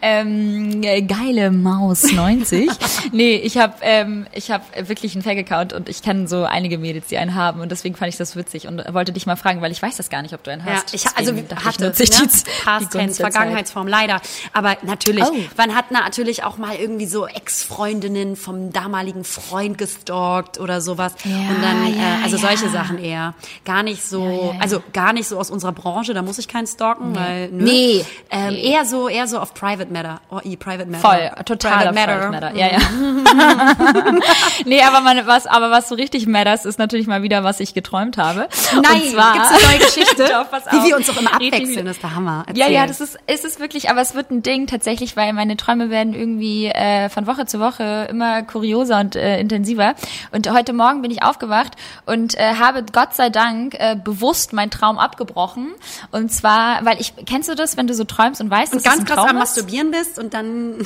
ähm, 0.00 0.82
äh, 0.82 1.02
geile 1.02 1.50
Maus 1.50 2.10
90. 2.12 2.70
nee, 3.12 3.36
ich 3.36 3.56
habe 3.58 3.74
ähm, 3.82 4.26
ich 4.32 4.50
habe 4.50 4.64
wirklich 4.88 5.14
einen 5.14 5.22
Fake-Account 5.22 5.72
und 5.72 5.88
ich 5.88 6.02
kenne 6.02 6.26
so 6.28 6.44
einige 6.44 6.78
Mädels, 6.78 7.06
die 7.08 7.18
einen 7.18 7.34
haben 7.34 7.60
und 7.60 7.70
deswegen 7.70 7.94
fand 7.94 8.08
ich 8.10 8.16
das 8.18 8.36
witzig 8.36 8.66
und 8.66 8.82
wollte 8.92 9.12
dich 9.12 9.26
mal 9.26 9.36
fragen, 9.36 9.60
weil 9.60 9.70
ich 9.72 9.80
weiß 9.82 9.96
das 9.96 10.10
gar 10.10 10.22
nicht, 10.22 10.34
ob 10.34 10.42
du 10.42 10.50
einen 10.50 10.66
Ja, 10.66 10.72
hast. 10.74 10.94
ich, 10.94 11.04
also 11.16 11.32
hatte, 11.64 11.92
ich 12.00 12.10
ne? 12.10 12.20
die, 12.26 12.42
Past 12.64 12.90
Tense. 12.92 13.22
Vergangenheitsform, 13.22 13.86
leider. 13.86 14.20
Aber 14.52 14.76
natürlich, 14.82 15.22
Oh. 15.24 15.34
man 15.56 15.74
hat 15.74 15.90
natürlich 15.90 16.42
auch 16.44 16.56
mal 16.58 16.74
irgendwie 16.76 17.06
so 17.06 17.26
Ex-Freundinnen 17.26 18.36
vom 18.36 18.72
damaligen 18.72 19.24
Freund 19.24 19.78
gestalkt 19.78 20.58
oder 20.58 20.80
sowas. 20.80 21.14
Ja, 21.24 21.36
Und 21.36 21.62
dann, 21.62 21.81
ja, 21.88 22.20
äh, 22.20 22.24
also 22.24 22.36
solche 22.36 22.66
ja. 22.66 22.70
Sachen 22.70 22.98
eher. 22.98 23.34
Gar 23.64 23.82
nicht 23.82 24.02
so, 24.04 24.24
Ja, 24.24 24.30
ja, 24.30 24.52
ja. 24.54 24.60
also 24.60 24.82
gar 24.92 25.12
nicht 25.12 25.28
so 25.28 25.38
aus 25.38 25.50
unserer 25.50 25.72
Branche, 25.72 26.14
da 26.14 26.22
muss 26.22 26.38
ich 26.38 26.48
keinen 26.48 26.66
stalken, 26.66 27.14
weil, 27.14 27.48
nö. 27.48 27.64
Nee. 27.64 28.04
Ähm, 28.30 28.52
Nee. 28.52 28.72
Eher 28.72 28.84
so, 28.84 29.08
eher 29.08 29.26
so 29.26 29.38
auf 29.38 29.54
Private 29.54 29.92
Matter. 29.92 30.20
Oh, 30.30 30.40
i, 30.44 30.56
Private 30.56 30.86
Matter. 30.90 31.08
Voll, 31.08 31.44
total 31.44 31.88
Private 31.88 31.94
Private 31.94 32.30
Matter. 32.30 32.56
Ja, 32.56 32.66
ja. 32.72 32.78
nee, 34.66 34.82
aber 34.82 35.00
man, 35.00 35.26
was, 35.26 35.46
aber 35.46 35.70
was 35.70 35.88
so 35.88 35.94
richtig 35.94 36.26
matters, 36.26 36.64
ist 36.64 36.78
natürlich 36.78 37.06
mal 37.06 37.22
wieder, 37.22 37.44
was 37.44 37.60
ich 37.60 37.74
geträumt 37.74 38.18
habe. 38.18 38.48
Nein, 38.74 39.02
Und 39.02 39.10
zwar, 39.10 39.32
gibt's 39.34 39.50
eine 39.50 39.62
neue 39.62 39.78
Geschichte? 39.86 40.24
Doch, 40.24 40.46
Wie 40.72 40.88
wir 40.88 40.96
uns 40.96 41.06
doch 41.06 41.18
immer 41.18 41.34
abwechseln, 41.34 41.86
das 41.86 41.96
ist 41.96 42.02
der 42.02 42.14
Hammer. 42.14 42.44
Ja, 42.54 42.68
ja, 42.68 42.82
Erzähl. 42.82 42.88
das 42.88 43.00
ist, 43.00 43.18
es 43.26 43.44
ist 43.44 43.60
wirklich, 43.60 43.90
aber 43.90 44.00
es 44.00 44.14
wird 44.14 44.30
ein 44.30 44.42
Ding 44.42 44.66
tatsächlich, 44.66 45.16
weil 45.16 45.32
meine 45.32 45.56
Träume 45.56 45.90
werden 45.90 46.14
irgendwie 46.14 46.66
äh, 46.66 47.08
von 47.08 47.26
Woche 47.26 47.46
zu 47.46 47.60
Woche 47.60 48.06
immer 48.10 48.42
kurioser 48.42 49.00
und 49.00 49.16
äh, 49.16 49.40
intensiver. 49.40 49.94
Und 50.32 50.50
heute 50.52 50.72
Morgen 50.72 51.02
bin 51.02 51.10
ich 51.10 51.22
aufgewacht 51.22 51.61
und 52.06 52.38
äh, 52.38 52.54
habe 52.54 52.84
Gott 52.92 53.14
sei 53.14 53.30
Dank 53.30 53.74
äh, 53.74 53.96
bewusst 53.96 54.52
meinen 54.52 54.70
Traum 54.70 54.98
abgebrochen. 54.98 55.72
Und 56.10 56.32
zwar, 56.32 56.84
weil 56.84 57.00
ich, 57.00 57.14
kennst 57.26 57.48
du 57.48 57.54
das, 57.54 57.76
wenn 57.76 57.86
du 57.86 57.94
so 57.94 58.04
träumst 58.04 58.40
und 58.40 58.50
weißt, 58.50 58.72
Und 58.72 58.84
dass 58.84 58.92
es 58.92 58.98
ganz 58.98 59.00
ein 59.00 59.06
krass 59.06 59.16
Traum 59.16 59.28
am 59.28 59.36
ist? 59.36 59.56
Masturbieren 59.56 59.90
bist 59.90 60.18
und 60.18 60.34
dann 60.34 60.74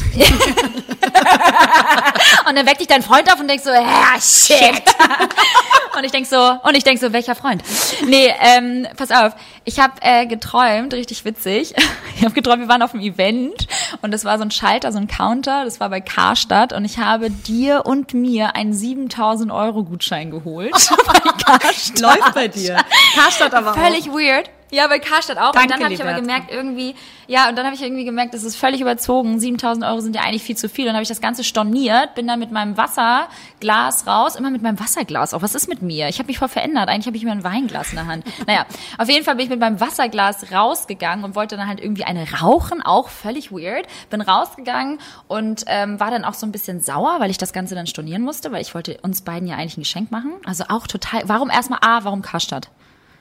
Und 2.49 2.57
dann 2.57 2.67
weckt 2.67 2.81
dich 2.81 2.87
dein 2.87 3.03
Freund 3.03 3.33
auf 3.33 3.41
und 3.41 3.49
denkst 3.49 3.65
so, 3.65 3.71
ja, 3.71 4.15
shit. 4.21 4.83
und 5.97 6.05
ich 6.05 6.13
denk 6.13 6.27
so, 6.27 6.37
und 6.63 6.77
ich 6.77 6.85
denk 6.85 7.01
so, 7.01 7.13
welcher 7.13 7.35
Freund? 7.35 7.63
Nee, 8.07 8.33
ähm, 8.41 8.87
pass 8.97 9.11
auf, 9.11 9.35
ich 9.65 9.81
habe 9.81 9.95
äh, 10.01 10.27
geträumt, 10.27 10.95
richtig 10.95 11.25
witzig. 11.25 11.75
Ich 12.19 12.25
habe 12.25 12.33
geträumt, 12.33 12.63
wir 12.63 12.69
waren 12.69 12.81
auf 12.81 12.95
einem 12.95 13.03
Event 13.03 13.69
und 14.01 14.11
das 14.11 14.25
war 14.25 14.39
so 14.39 14.45
ein 14.45 14.51
Schalter, 14.51 14.91
so 14.91 14.97
ein 14.97 15.07
Counter, 15.07 15.67
das 15.67 15.81
war 15.81 15.91
bei 15.91 16.01
Karstadt 16.01 16.73
und 16.73 16.87
ich 16.87 16.97
habe 16.97 17.29
dir 17.29 17.85
und 17.85 18.15
mir 18.15 18.57
einen 18.57 18.73
7000 18.73 19.53
Euro 19.53 19.85
Gutschein 19.85 20.31
geholt. 20.31 20.73
bei 21.07 21.19
Karstadt. 21.59 22.01
läuft 22.01 22.35
bei 22.35 22.49
dir. 22.49 22.79
Karstadt 23.15 23.53
aber 23.53 23.75
Völlig 23.75 24.07
weird. 24.07 24.49
Ja, 24.77 24.89
bei 24.89 24.99
Karstadt 24.99 25.39
auch. 25.39 25.53
Danke, 25.53 25.63
und 25.63 25.71
dann 25.71 25.85
habe 25.85 25.95
ich 25.95 26.03
aber 26.03 26.13
gemerkt, 26.13 26.51
irgendwie, 26.51 26.95
ja, 27.29 27.49
und 27.49 27.57
dann 27.57 27.65
habe 27.65 27.75
ich 27.75 27.81
irgendwie 27.81 28.05
gemerkt, 28.05 28.35
das 28.35 28.45
ist 28.45 28.57
völlig 28.57 28.83
überzogen. 28.83 29.41
7000 29.41 29.87
Euro 29.87 30.01
sind 30.01 30.15
ja 30.15 30.21
eigentlich 30.21 30.43
viel 30.43 30.55
zu 30.55 30.69
viel. 30.69 30.85
Und 30.85 30.89
dann 30.89 30.97
habe 30.97 31.03
ich 31.03 31.09
das 31.09 31.23
Ganze 31.23 31.45
storniert, 31.45 32.15
bin 32.15 32.27
dann 32.27 32.39
mit 32.39 32.53
meinem 32.53 32.77
Wasserglas 32.77 34.07
raus, 34.07 34.37
immer 34.37 34.51
mit 34.51 34.61
meinem 34.61 34.79
Wasserglas. 34.79 35.33
Auch 35.33 35.41
was 35.41 35.55
ist 35.55 35.67
mit 35.67 35.81
mir? 35.81 36.11
Ich 36.11 36.19
habe 36.19 36.27
mich 36.27 36.39
voll 36.39 36.49
verändert. 36.49 36.91
Eigentlich 36.91 37.07
habe 37.07 37.17
ich 37.17 37.23
immer 37.23 37.33
ein 37.33 37.43
Weinglas 37.43 37.89
in 37.89 37.97
der 37.97 38.07
Hand. 38.07 38.25
Naja, 38.47 38.67
auf 38.99 39.09
jeden 39.09 39.25
Fall 39.25 39.37
bin 39.37 39.45
ich 39.45 39.51
mit 39.51 39.61
meinem 39.61 39.81
Wasserglas 39.81 40.53
rausgegangen 40.53 41.25
und 41.25 41.35
wollte 41.35 41.57
dann 41.57 41.67
halt 41.67 41.81
irgendwie 41.81 42.05
eine 42.05 42.31
rauchen, 42.33 42.83
auch 42.83 43.09
völlig 43.09 43.51
weird. 43.51 43.87
Bin 44.11 44.21
rausgegangen 44.21 44.99
und 45.27 45.65
ähm, 45.69 45.99
war 45.99 46.11
dann 46.11 46.25
auch 46.25 46.35
so 46.35 46.47
ein 46.47 46.53
bisschen 46.53 46.81
sauer, 46.81 47.17
weil 47.19 47.31
ich 47.31 47.39
das 47.39 47.55
Ganze 47.55 47.75
dann 47.75 47.87
stornieren 47.87 48.23
musste, 48.23 48.53
weil 48.53 48.61
ich 48.61 48.75
wollte 48.75 48.99
uns 49.01 49.23
beiden 49.23 49.49
ja 49.49 49.57
eigentlich 49.57 49.79
ein 49.79 49.83
Geschenk 49.83 50.11
machen. 50.13 50.35
Also 50.45 50.65
auch 50.69 50.87
total, 50.87 51.23
warum 51.25 51.49
erstmal 51.49 51.79
A, 51.81 52.05
warum 52.05 52.21
Karstadt? 52.21 52.69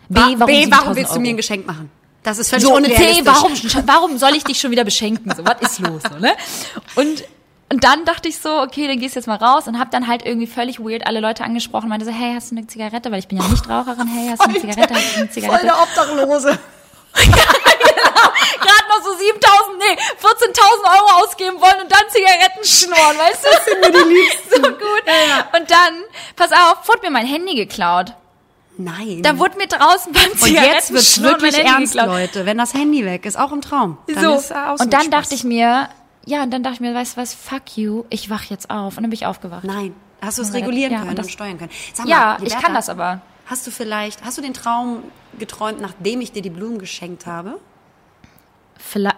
B, 0.09 0.19
warum, 0.19 0.45
B, 0.45 0.63
7000 0.63 0.71
warum 0.71 0.95
willst 0.95 1.15
du 1.15 1.19
mir 1.19 1.29
ein 1.29 1.37
Geschenk 1.37 1.65
machen? 1.67 1.91
Das 2.23 2.37
ist 2.39 2.49
völlig 2.49 2.65
So, 2.65 2.73
unrealistisch. 2.75 3.15
C, 3.17 3.25
warum, 3.25 3.53
warum 3.87 4.17
soll 4.17 4.35
ich 4.35 4.43
dich 4.43 4.59
schon 4.59 4.71
wieder 4.71 4.83
beschenken? 4.83 5.31
So, 5.35 5.45
was 5.45 5.61
ist 5.61 5.79
los? 5.79 6.01
So, 6.09 6.17
ne? 6.19 6.33
Und 6.95 7.23
und 7.67 7.83
dann 7.83 8.05
dachte 8.05 8.29
ich 8.29 8.37
so, 8.37 8.61
okay, 8.61 8.87
dann 8.87 8.99
gehst 8.99 9.15
du 9.15 9.19
jetzt 9.19 9.25
mal 9.25 9.37
raus 9.37 9.67
und 9.67 9.79
hab 9.79 9.89
dann 9.89 10.07
halt 10.07 10.23
irgendwie 10.23 10.45
völlig 10.45 10.79
weird 10.79 11.07
alle 11.07 11.19
Leute 11.19 11.43
angesprochen, 11.43 11.89
meinte 11.89 12.05
so, 12.05 12.11
hey, 12.11 12.33
hast 12.35 12.51
du 12.51 12.55
eine 12.55 12.67
Zigarette? 12.67 13.11
Weil 13.11 13.17
ich 13.17 13.27
bin 13.27 13.39
ja 13.39 13.47
nicht 13.47 13.67
Raucherin, 13.67 14.07
hey, 14.07 14.27
hast 14.29 14.41
du 14.43 14.49
eine 14.49 14.59
Zigarette? 14.59 14.93
Hast 14.93 15.15
du 15.15 15.17
eine 15.17 15.25
Voll 15.27 15.33
Zigarette? 15.33 15.65
der 15.65 15.81
Obdachlose. 15.81 16.59
Gerade 17.15 18.85
noch 18.89 19.03
so 19.03 19.17
7000, 19.17 19.77
nee, 19.79 19.97
14.000 20.21 20.97
Euro 20.97 21.23
ausgeben 21.23 21.59
wollen 21.59 21.81
und 21.83 21.91
dann 21.91 22.07
Zigaretten 22.09 22.63
schnorren, 22.63 23.17
weißt 23.17 23.43
du? 23.43 23.47
Das 23.51 23.65
sind 23.65 23.81
mir 23.81 23.91
die 23.91 24.13
Liebsten. 24.13 24.45
So 24.55 24.71
gut. 24.71 25.59
Und 25.59 25.69
dann, 25.71 25.93
pass 26.35 26.51
auf, 26.51 26.87
wurde 26.87 27.01
mir 27.01 27.11
mein 27.11 27.25
Handy 27.25 27.55
geklaut. 27.55 28.13
Nein. 28.77 29.21
Da 29.23 29.37
wurde 29.39 29.57
mir 29.57 29.67
draußen 29.67 30.11
beim 30.11 30.31
und 30.41 30.47
jetzt 30.49 30.91
wird's 30.91 31.21
wirklich 31.21 31.57
ernst, 31.57 31.93
geklaut. 31.93 32.07
Leute. 32.09 32.45
Wenn 32.45 32.57
das 32.57 32.73
Handy 32.73 33.05
weg 33.05 33.25
ist, 33.25 33.37
auch 33.37 33.51
im 33.51 33.61
Traum. 33.61 33.97
Dann 34.07 34.23
so. 34.23 34.33
ist 34.35 34.51
er 34.51 34.71
aus 34.71 34.81
und 34.81 34.91
dann 34.93 35.01
Spaß. 35.03 35.11
dachte 35.23 35.35
ich 35.35 35.43
mir, 35.43 35.89
ja, 36.25 36.43
und 36.43 36.51
dann 36.51 36.63
dachte 36.63 36.75
ich 36.75 36.81
mir, 36.81 36.93
weißt 36.93 37.15
du 37.17 37.21
was, 37.21 37.33
fuck 37.33 37.77
you, 37.77 38.03
ich 38.09 38.29
wach 38.29 38.43
jetzt 38.45 38.69
auf. 38.69 38.97
Und 38.97 39.03
dann 39.03 39.09
bin 39.09 39.13
ich 39.13 39.25
aufgewacht. 39.25 39.63
Nein. 39.63 39.95
Hast 40.21 40.37
du 40.37 40.41
es 40.41 40.49
Ja, 40.49 40.55
regulieren 40.55 40.91
ja, 40.91 40.97
können 40.99 41.11
und 41.11 41.17
und, 41.19 41.25
das- 41.25 41.31
steuern 41.31 41.57
können? 41.57 41.71
Sag 41.93 42.07
Ja, 42.07 42.17
mal, 42.17 42.35
ich 42.37 42.43
Liberta, 42.45 42.61
kann 42.61 42.73
das 42.73 42.89
aber. 42.89 43.21
Hast 43.45 43.67
du 43.67 43.71
vielleicht, 43.71 44.23
hast 44.25 44.37
du 44.37 44.41
den 44.41 44.53
Traum 44.55 45.03
geträumt, 45.37 45.79
nachdem 45.79 46.21
ich 46.21 46.31
dir 46.31 46.41
die 46.41 46.49
Blumen 46.49 46.79
geschenkt 46.79 47.25
habe? 47.27 47.59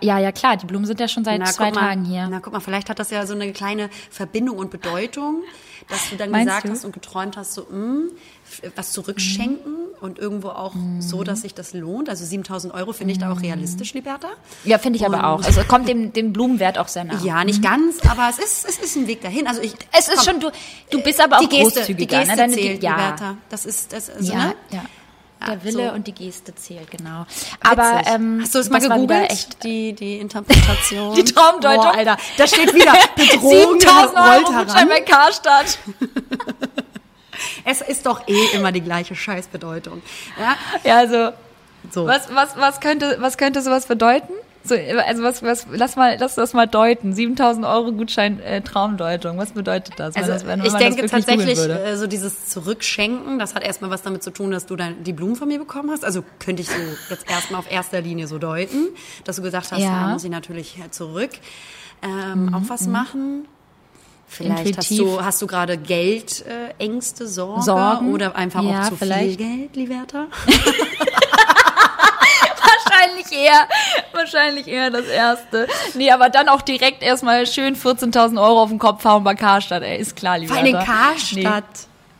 Ja, 0.01 0.17
ja, 0.19 0.31
klar, 0.31 0.57
die 0.57 0.65
Blumen 0.65 0.85
sind 0.85 0.99
ja 0.99 1.07
schon 1.07 1.23
seit 1.25 1.45
zwei 1.49 1.65
guck 1.71 1.75
mal, 1.75 1.81
Tagen 1.81 2.05
hier. 2.05 2.27
Na, 2.29 2.39
guck 2.39 2.53
mal, 2.53 2.59
vielleicht 2.59 2.89
hat 2.89 2.99
das 2.99 3.09
ja 3.11 3.25
so 3.25 3.33
eine 3.33 3.51
kleine 3.53 3.89
Verbindung 4.09 4.57
und 4.57 4.71
Bedeutung, 4.71 5.43
dass 5.89 6.09
du 6.09 6.15
dann 6.15 6.31
Meinst 6.31 6.47
gesagt 6.47 6.65
du? 6.67 6.71
hast 6.71 6.85
und 6.85 6.93
geträumt 6.93 7.37
hast, 7.37 7.53
so, 7.53 7.67
mh, 7.69 8.09
f- 8.49 8.71
was 8.75 8.91
zurückschenken 8.93 9.75
und 9.99 10.19
irgendwo 10.19 10.49
auch 10.49 10.73
Mhm. 10.73 11.01
so, 11.01 11.23
dass 11.23 11.41
sich 11.41 11.53
das 11.53 11.73
lohnt. 11.73 12.07
Also 12.09 12.23
7000 12.25 12.73
Euro 12.73 12.93
finde 12.93 13.11
ich 13.13 13.19
da 13.19 13.31
auch 13.31 13.41
realistisch, 13.41 13.93
Liberta. 13.93 14.27
Ja, 14.63 14.77
finde 14.77 14.97
ich 14.99 15.05
aber 15.05 15.17
Und- 15.17 15.23
auch. 15.25 15.43
Also 15.43 15.61
kommt 15.63 15.87
dem, 15.89 16.13
dem 16.13 16.33
Blumenwert 16.33 16.77
auch 16.77 16.87
sehr 16.87 17.03
nah. 17.03 17.19
Ja, 17.23 17.43
nicht 17.43 17.61
ganz, 17.61 17.99
aber 18.07 18.29
es 18.29 18.39
ist, 18.39 18.67
es 18.67 18.77
ist 18.79 18.95
ein 18.95 19.07
Weg 19.07 19.21
dahin. 19.21 19.47
Also 19.47 19.61
ich, 19.61 19.73
Es 19.91 20.07
ist 20.07 20.15
komm, 20.17 20.23
schon, 20.25 20.39
du, 20.39 20.51
du 20.91 21.01
bist 21.01 21.19
aber 21.21 21.37
auch 21.37 21.41
die 21.41 21.49
Geste, 21.49 21.79
großzügiger. 21.79 21.97
die 21.99 22.07
Geste 22.25 22.31
ne? 22.31 22.37
Deine, 22.37 22.53
zählt, 22.53 22.81
die, 22.81 22.85
ja, 22.85 22.95
Liberta. 22.95 23.37
Das 23.49 23.65
ist, 23.65 23.91
das, 23.93 24.09
also, 24.09 24.31
ja, 24.31 24.45
ne? 24.47 24.55
ja. 24.71 24.81
Der 25.45 25.63
Wille 25.63 25.89
so. 25.89 25.93
und 25.93 26.07
die 26.07 26.13
Geste 26.13 26.55
zählt, 26.55 26.89
genau. 26.89 27.25
Aber 27.61 28.01
ähm, 28.07 28.39
Hast 28.41 28.55
du 28.55 28.59
es 28.59 28.69
mal 28.69 28.81
gegoogelt? 28.81 29.31
Echt, 29.31 29.63
die, 29.63 29.93
die 29.93 30.17
Interpretation. 30.17 31.15
Die 31.15 31.23
Traumdeutung? 31.23 31.83
Boah, 31.83 31.95
Alter, 31.95 32.17
da 32.37 32.47
steht 32.47 32.73
wieder 32.73 32.93
Bedrohung 33.15 33.79
7000 33.79 34.17
rollt 34.17 34.47
Euro 34.47 34.53
Gutschein 34.65 34.89
bei 34.89 35.01
Karstadt. 35.01 35.77
Es 37.63 37.81
ist 37.81 38.05
doch 38.07 38.27
eh 38.27 38.55
immer 38.55 38.71
die 38.71 38.81
gleiche 38.81 39.15
Scheißbedeutung. 39.15 40.01
Ja, 40.39 40.55
Ja, 40.83 40.97
also 40.97 41.31
so. 41.91 42.07
Was, 42.07 42.33
was, 42.33 42.57
was 42.57 42.79
könnte, 42.79 43.17
was 43.19 43.37
könnte 43.37 43.61
sowas 43.61 43.85
bedeuten? 43.85 44.33
So, 44.67 44.75
also 44.75 45.23
was, 45.23 45.43
was, 45.43 45.67
lass 45.71 45.95
mal, 45.95 46.17
lass 46.19 46.35
das 46.35 46.53
mal 46.53 46.67
deuten. 46.67 47.13
7000 47.13 47.65
Euro 47.65 47.91
Gutschein, 47.91 48.39
äh, 48.41 48.61
Traumdeutung. 48.61 49.37
Was 49.37 49.51
bedeutet 49.51 49.93
das? 49.97 50.15
Also 50.15 50.31
das, 50.31 50.43
ich 50.65 50.73
denke 50.73 51.07
tatsächlich, 51.07 51.57
äh, 51.57 51.95
so 51.95 52.07
dieses 52.07 52.47
Zurückschenken, 52.49 53.39
das 53.39 53.55
hat 53.55 53.63
erstmal 53.63 53.89
was 53.89 54.01
damit 54.01 54.23
zu 54.23 54.31
tun, 54.31 54.51
dass 54.51 54.65
du 54.65 54.75
dann 54.75 55.03
die 55.03 55.13
Blumen 55.13 55.35
von 55.35 55.47
mir 55.47 55.59
bekommen 55.59 55.91
hast. 55.91 56.03
Also 56.03 56.23
könnte 56.39 56.61
ich 56.63 56.69
so 56.69 56.75
jetzt 57.09 57.29
erstmal 57.29 57.59
auf 57.59 57.71
erster 57.71 58.01
Linie 58.01 58.27
so 58.27 58.37
deuten, 58.37 58.89
dass 59.23 59.37
du 59.37 59.41
gesagt 59.41 59.71
hast, 59.71 59.79
Ja. 59.79 59.89
Mhm, 59.91 60.01
da 60.01 60.07
muss 60.13 60.23
ich 60.23 60.31
natürlich 60.31 60.75
zurück 60.91 61.31
ähm, 62.01 62.53
auch 62.53 62.69
was 62.69 62.87
machen. 62.87 63.47
Vielleicht 64.29 64.77
hast 64.77 64.91
intuitiv. 64.91 65.15
du, 65.15 65.23
hast 65.23 65.41
du 65.41 65.47
gerade 65.47 65.77
Geldängste, 65.77 66.45
äh, 66.49 66.83
Ängste, 66.83 67.27
Sorge 67.27 67.61
Sorgen? 67.61 68.13
oder 68.13 68.35
einfach 68.35 68.61
Ja, 68.61 68.81
auch 68.83 68.89
zu 68.89 68.97
vielleicht. 68.97 69.37
viel 69.39 69.57
Geld, 69.59 69.75
Liberta? 69.77 70.27
Wahrscheinlich 73.07 73.31
eher, 73.31 73.67
wahrscheinlich 74.13 74.67
eher 74.67 74.89
das 74.89 75.05
erste. 75.07 75.67
Nee, 75.95 76.11
aber 76.11 76.29
dann 76.29 76.49
auch 76.49 76.61
direkt 76.61 77.01
erstmal 77.03 77.45
schön 77.47 77.75
14.000 77.75 78.41
Euro 78.41 78.61
auf 78.63 78.69
den 78.69 78.79
Kopf 78.79 79.03
hauen 79.05 79.23
bei 79.23 79.35
Karstadt, 79.35 79.83
ey, 79.83 79.97
ist 79.99 80.15
klar, 80.15 80.37
lieber. 80.37 80.53
Vor 80.53 80.63
allem 80.63 80.73
Karstadt. 80.73 81.63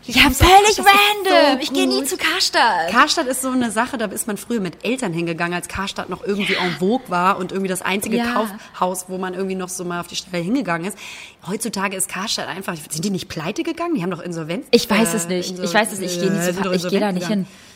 Ja, 0.09 0.21
völlig 0.29 0.77
random. 0.79 1.57
so 1.57 1.59
ich 1.59 1.73
gehe 1.73 1.85
nie 1.85 2.01
zu 2.05 2.15
Karstadt. 2.15 2.91
Karstadt 2.91 3.27
ist 3.27 3.41
so 3.41 3.49
eine 3.49 3.71
Sache, 3.71 3.97
da 3.97 4.05
ist 4.05 4.25
man 4.25 4.37
früher 4.37 4.61
mit 4.61 4.85
Eltern 4.85 5.11
hingegangen, 5.11 5.53
als 5.53 5.67
Karstadt 5.67 6.07
noch 6.09 6.23
irgendwie 6.25 6.53
en 6.53 6.77
vogue 6.79 7.09
war 7.09 7.37
und 7.37 7.51
irgendwie 7.51 7.67
das 7.67 7.81
einzige 7.81 8.15
Ja. 8.15 8.23
Kaufhaus, 8.31 9.05
wo 9.09 9.17
man 9.17 9.33
irgendwie 9.33 9.55
noch 9.55 9.67
so 9.67 9.83
mal 9.83 9.99
auf 9.99 10.07
die 10.07 10.15
Stelle 10.15 10.41
hingegangen 10.41 10.87
ist. 10.87 10.97
Heutzutage 11.45 11.97
ist 11.97 12.07
Karstadt 12.07 12.47
einfach, 12.47 12.75
sind 12.89 13.03
die 13.03 13.09
nicht 13.09 13.27
pleite 13.27 13.63
gegangen? 13.63 13.95
Die 13.95 14.01
haben 14.03 14.11
doch 14.11 14.21
Insolvenz. 14.21 14.65
Ich 14.71 14.89
weiß 14.89 15.13
äh, 15.13 15.17
es 15.17 15.27
nicht. 15.27 15.57
Insol- 15.57 15.65
Ich 15.65 15.73
weiß 15.73 15.91
es 15.91 15.99
nicht. 15.99 16.15
Ich 16.15 16.21
gehe 16.21 16.31
nie 16.31 16.37
äh, 16.39 16.53
zu 16.53 16.71
ich 16.71 16.87
gehe 16.87 16.99
da 17.01 17.11
nicht 17.11 17.23
gegangen. 17.27 17.45
hin. 17.45 17.66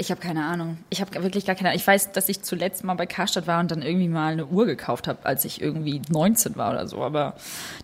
Ich 0.00 0.10
habe 0.10 0.18
keine 0.18 0.46
Ahnung. 0.46 0.78
Ich 0.88 1.02
habe 1.02 1.22
wirklich 1.22 1.44
gar 1.44 1.54
keine 1.54 1.68
Ahnung. 1.68 1.78
Ich 1.78 1.86
weiß, 1.86 2.12
dass 2.12 2.30
ich 2.30 2.40
zuletzt 2.40 2.84
mal 2.84 2.94
bei 2.94 3.04
Karstadt 3.04 3.46
war 3.46 3.60
und 3.60 3.70
dann 3.70 3.82
irgendwie 3.82 4.08
mal 4.08 4.32
eine 4.32 4.46
Uhr 4.46 4.64
gekauft 4.64 5.06
habe, 5.06 5.18
als 5.24 5.44
ich 5.44 5.60
irgendwie 5.60 6.00
19 6.08 6.56
war 6.56 6.70
oder 6.70 6.88
so. 6.88 7.02
Aber 7.02 7.34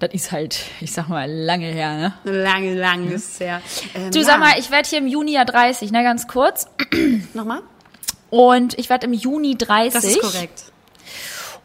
das 0.01 0.15
ist 0.15 0.33
halt, 0.33 0.59
ich 0.81 0.93
sag 0.95 1.09
mal, 1.09 1.31
lange 1.31 1.67
her, 1.67 1.95
ne? 1.95 2.15
Lange, 2.25 2.75
lange 2.75 3.13
ist 3.13 3.33
es 3.35 3.41
her. 3.41 3.61
Ähm, 3.95 4.11
Du 4.13 4.21
ja. 4.21 4.25
sag 4.25 4.41
mal, 4.41 4.55
ich 4.59 4.71
werde 4.71 4.89
hier 4.89 4.99
im 5.01 5.07
Juni 5.09 5.35
ja 5.35 5.45
30, 5.45 5.93
ne, 5.93 6.03
ganz 6.03 6.27
kurz. 6.27 6.69
Nochmal? 7.35 7.61
Und 8.31 8.79
ich 8.79 8.89
werde 8.89 9.07
im 9.09 9.13
Juni 9.13 9.59
30. 9.59 9.93
Das 9.93 10.05
ist 10.05 10.21
korrekt. 10.21 10.73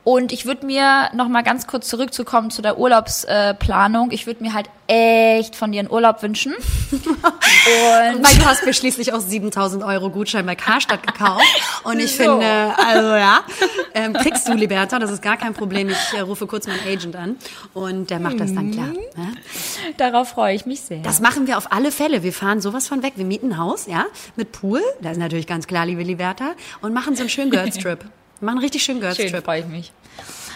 Und 0.04 0.32
ich 0.32 0.46
würde 0.48 0.66
mir 0.66 1.12
noch 1.14 1.28
mal 1.28 1.44
ganz 1.44 1.68
kurz 1.68 1.88
zurückzukommen 1.88 2.50
zu 2.50 2.64
der 2.64 2.80
Urlaubsplanung. 2.80 4.10
Ich 4.12 4.26
würde 4.26 4.42
mir 4.44 4.54
halt 4.54 4.68
echt 4.88 5.56
von 5.56 5.72
dir 5.72 5.80
einen 5.80 5.92
Urlaub 5.92 6.24
wünschen. 6.24 6.54
Und 6.92 8.24
Weil 8.24 8.36
du 8.38 8.46
hast 8.46 8.66
mir 8.66 8.74
schließlich 8.74 9.14
auch 9.14 9.20
7000 9.20 9.84
Euro 9.84 10.10
Gutschein 10.10 10.46
bei 10.46 10.56
Karstadt 10.56 11.06
gekauft. 11.06 11.46
Und 11.84 12.00
ich 12.00 12.12
So. 12.22 12.24
finde, 12.24 12.74
also 12.78 13.16
ja, 13.16 13.42
ähm, 13.94 14.14
kriegst 14.14 14.48
du, 14.48 14.54
Liberta, 14.54 15.00
das 15.00 15.12
ist 15.12 15.22
gar 15.22 15.38
kein 15.38 15.54
Problem. 15.54 15.90
Ich 15.90 16.18
äh, 16.18 16.22
rufe 16.22 16.48
kurz 16.48 16.68
meinen 16.68 16.82
Agent 16.88 17.16
an 17.16 17.36
und 17.74 18.10
der 18.10 18.20
macht 18.20 18.40
das 18.40 18.54
dann 18.54 18.72
klar. 18.72 18.88
Ne? 18.88 18.98
darauf 19.98 20.30
freue 20.30 20.56
ich 20.56 20.66
mich 20.66 20.82
sehr. 20.82 21.00
Das 21.04 21.20
machen 21.22 21.48
wir 21.48 21.58
auf 21.58 21.72
alle 21.72 21.92
Fälle. 21.92 22.24
Wir 22.24 22.34
fahren 22.34 22.60
sowas 22.60 22.88
von 22.88 23.04
weg. 23.04 23.14
Wir 23.16 23.26
mieten 23.26 23.54
ein 23.54 23.58
Haus, 23.58 23.86
ja, 23.88 24.06
mit 24.36 24.52
Pool. 24.52 24.82
Das 25.02 25.14
ist 25.14 25.20
natürlich 25.20 25.48
ganz 25.48 25.68
klar, 25.68 25.86
liebe 25.86 26.04
Liberta. 26.04 26.52
Und 26.82 26.94
machen 26.94 27.16
so 27.16 27.22
einen 27.22 27.30
schönen 27.30 27.52
Girls 27.52 27.78
Trip. 27.78 28.04
Wir 28.42 28.48
machen 28.48 28.60
richtig 28.60 28.84
schönen 28.84 29.00
Girls 29.00 29.18
Schön, 29.18 29.30
freue 29.44 29.60
ich 29.60 29.68
mich. 29.68 29.92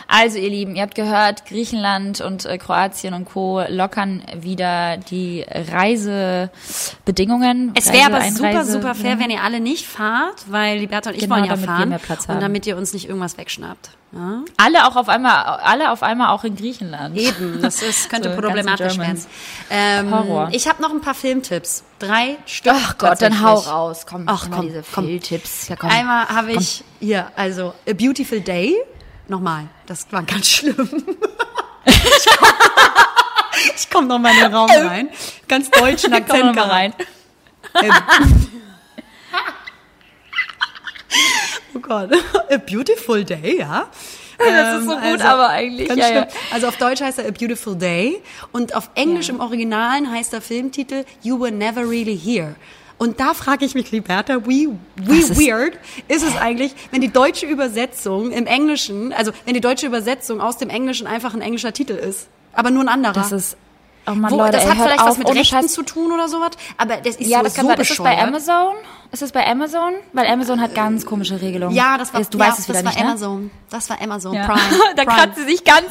Also 0.07 0.37
ihr 0.37 0.49
Lieben, 0.49 0.75
ihr 0.75 0.81
habt 0.83 0.95
gehört, 0.95 1.45
Griechenland 1.45 2.21
und 2.21 2.45
äh, 2.45 2.57
Kroatien 2.57 3.13
und 3.13 3.25
Co. 3.25 3.63
lockern 3.67 4.23
wieder 4.35 4.97
die 4.97 5.45
Reisebedingungen. 5.49 7.71
Es 7.75 7.91
wäre 7.91 8.05
aber 8.13 8.21
super, 8.31 8.65
super 8.65 8.95
fair, 8.95 9.19
wenn 9.19 9.29
ihr 9.29 9.41
alle 9.43 9.59
nicht 9.59 9.85
fahrt, 9.87 10.43
weil 10.47 10.79
Liberta 10.79 11.09
und 11.09 11.15
ich 11.15 11.21
Genau, 11.23 11.35
wollen 11.35 11.45
ja 11.45 11.57
fahren. 11.57 11.89
mehr 11.89 11.99
Platz 11.99 12.25
und 12.27 12.41
damit 12.41 12.65
ihr 12.67 12.77
uns 12.77 12.93
nicht 12.93 13.07
irgendwas 13.07 13.37
wegschnappt. 13.37 13.89
Ja? 14.13 14.41
Alle 14.57 14.87
auch 14.87 14.95
auf 14.95 15.09
einmal, 15.09 15.43
alle 15.43 15.91
auf 15.91 16.01
einmal 16.03 16.29
auch 16.29 16.43
in 16.43 16.55
Griechenland. 16.55 17.17
Eben, 17.17 17.61
das 17.61 17.81
ist, 17.81 18.09
könnte 18.09 18.29
So, 18.29 18.35
problematisch 18.39 18.97
werden. 18.97 19.21
Ähm, 19.69 20.11
Horror. 20.11 20.49
Ich 20.53 20.67
habe 20.69 20.81
noch 20.81 20.91
ein 20.91 21.01
paar 21.01 21.15
Filmtipps. 21.15 21.83
Drei 21.99 22.37
Stück. 22.45 22.73
Ach 22.75 22.97
Gott, 22.97 23.21
dann 23.21 23.41
hau 23.43 23.55
raus. 23.55 24.05
Komm, 24.07 24.23
Ach, 24.27 24.47
komm, 24.51 24.67
diese 24.67 24.83
komm. 24.93 25.05
Fehltipps. 25.05 25.67
Ja, 25.67 25.75
komm. 25.75 25.89
Einmal 25.89 26.27
habe 26.29 26.51
ich 26.53 26.83
hier, 26.99 27.27
also 27.35 27.73
A 27.89 27.93
Beautiful 27.93 28.39
Day. 28.39 28.75
Nochmal, 29.27 29.67
das 29.87 30.05
war 30.11 30.23
ganz 30.23 30.47
schlimm. 30.47 30.89
ich 33.75 33.89
komme 33.89 34.07
noch 34.09 34.19
mal 34.19 34.31
in 34.33 34.39
den 34.41 34.53
Raum 34.53 34.69
rein. 34.69 35.09
Ganz 35.47 35.69
deutschen 35.71 36.11
Komm 36.27 36.47
Akzent 36.49 36.57
rein. 36.57 36.93
Oh 41.73 41.79
Gott. 41.79 42.11
A 42.51 42.57
Beautiful 42.57 43.23
Day, 43.23 43.59
ja. 43.59 43.87
Das 44.37 44.79
ist 44.81 44.85
so 44.87 44.93
Ähm, 44.97 45.11
gut, 45.11 45.21
aber 45.21 45.49
eigentlich, 45.49 45.87
Ganz 45.87 45.99
ja, 46.01 46.07
schlimm. 46.07 46.23
ja. 46.23 46.27
Also 46.51 46.67
auf 46.67 46.77
Deutsch 46.77 47.01
heißt 47.01 47.19
er 47.19 47.27
A 47.27 47.31
Beautiful 47.31 47.75
Day 47.75 48.21
und 48.51 48.75
auf 48.75 48.89
Englisch 48.95 49.29
im 49.29 49.39
Originalen 49.39 50.11
heißt 50.11 50.33
der 50.33 50.41
Filmtitel 50.41 51.05
You 51.21 51.39
Were 51.39 51.51
Never 51.51 51.81
Really 51.89 52.17
Here. 52.17 52.55
Und 52.97 53.19
da 53.19 53.33
frage 53.33 53.65
ich 53.65 53.75
mich, 53.75 53.91
Liberta, 53.91 54.45
wie, 54.47 54.69
wie 54.95 55.19
ist- 55.19 55.37
weird 55.37 55.77
ist 56.07 56.23
es 56.23 56.35
eigentlich, 56.37 56.73
wenn 56.91 57.01
die 57.01 57.11
deutsche 57.11 57.45
Übersetzung 57.45 58.31
im 58.31 58.45
Englischen, 58.47 59.11
also 59.11 59.31
wenn 59.45 59.53
die 59.53 59.61
deutsche 59.61 59.85
Übersetzung 59.85 60.39
aus 60.39 60.57
dem 60.57 60.69
Englischen 60.69 61.05
einfach 61.05 61.33
ein 61.33 61.41
englischer 61.41 61.73
Titel 61.73 61.93
ist, 61.93 62.27
aber 62.53 62.71
nur 62.71 62.83
ein 62.83 62.87
anderer. 62.89 63.13
Das 63.13 63.31
ist, 63.33 63.57
oh 64.07 64.11
Mann, 64.11 64.31
Wo, 64.31 64.37
Leute, 64.37 64.53
das 64.53 64.65
hat 64.65 64.77
vielleicht 64.77 65.01
auf, 65.01 65.07
was 65.09 65.17
mit 65.17 65.27
Rechten 65.29 65.43
Scheiß. 65.45 65.73
zu 65.73 65.83
tun 65.83 66.11
oder 66.13 66.29
sowas, 66.29 66.51
aber 66.77 66.97
das 66.97 67.17
ist 67.17 67.27
Ja, 67.27 67.39
so, 67.39 67.43
das 67.45 67.53
kann 67.55 67.65
so 67.65 67.71
sein. 67.73 67.81
Ist 67.81 67.91
es 67.91 67.97
bei. 67.97 68.17
Amazon? 68.17 68.75
Ist 69.15 69.21
es 69.21 69.31
bei 69.31 69.47
Amazon? 69.47 69.93
Weil 70.11 70.27
Amazon 70.27 70.59
hat 70.59 70.75
ganz 70.75 71.05
komische 71.05 71.39
Regelungen. 71.39 71.73
Ja, 71.73 71.97
das 71.97 72.13
war, 72.13 72.21
Du 72.21 72.37
ja, 72.37 72.47
weißt 72.47 72.59
es 72.59 72.67
wieder 72.67 72.83
das 72.83 72.83
war 72.83 72.91
nicht, 72.91 73.01
ne? 73.01 73.09
Amazon. 73.11 73.51
Das 73.69 73.89
war 73.89 74.01
Amazon 74.01 74.33
Ja. 74.33 74.45
Prime. 74.45 74.59
da 74.97 75.05
Prime. 75.05 75.15
kratzt 75.17 75.37
sie 75.37 75.45
sich 75.45 75.63
ganz 75.63 75.85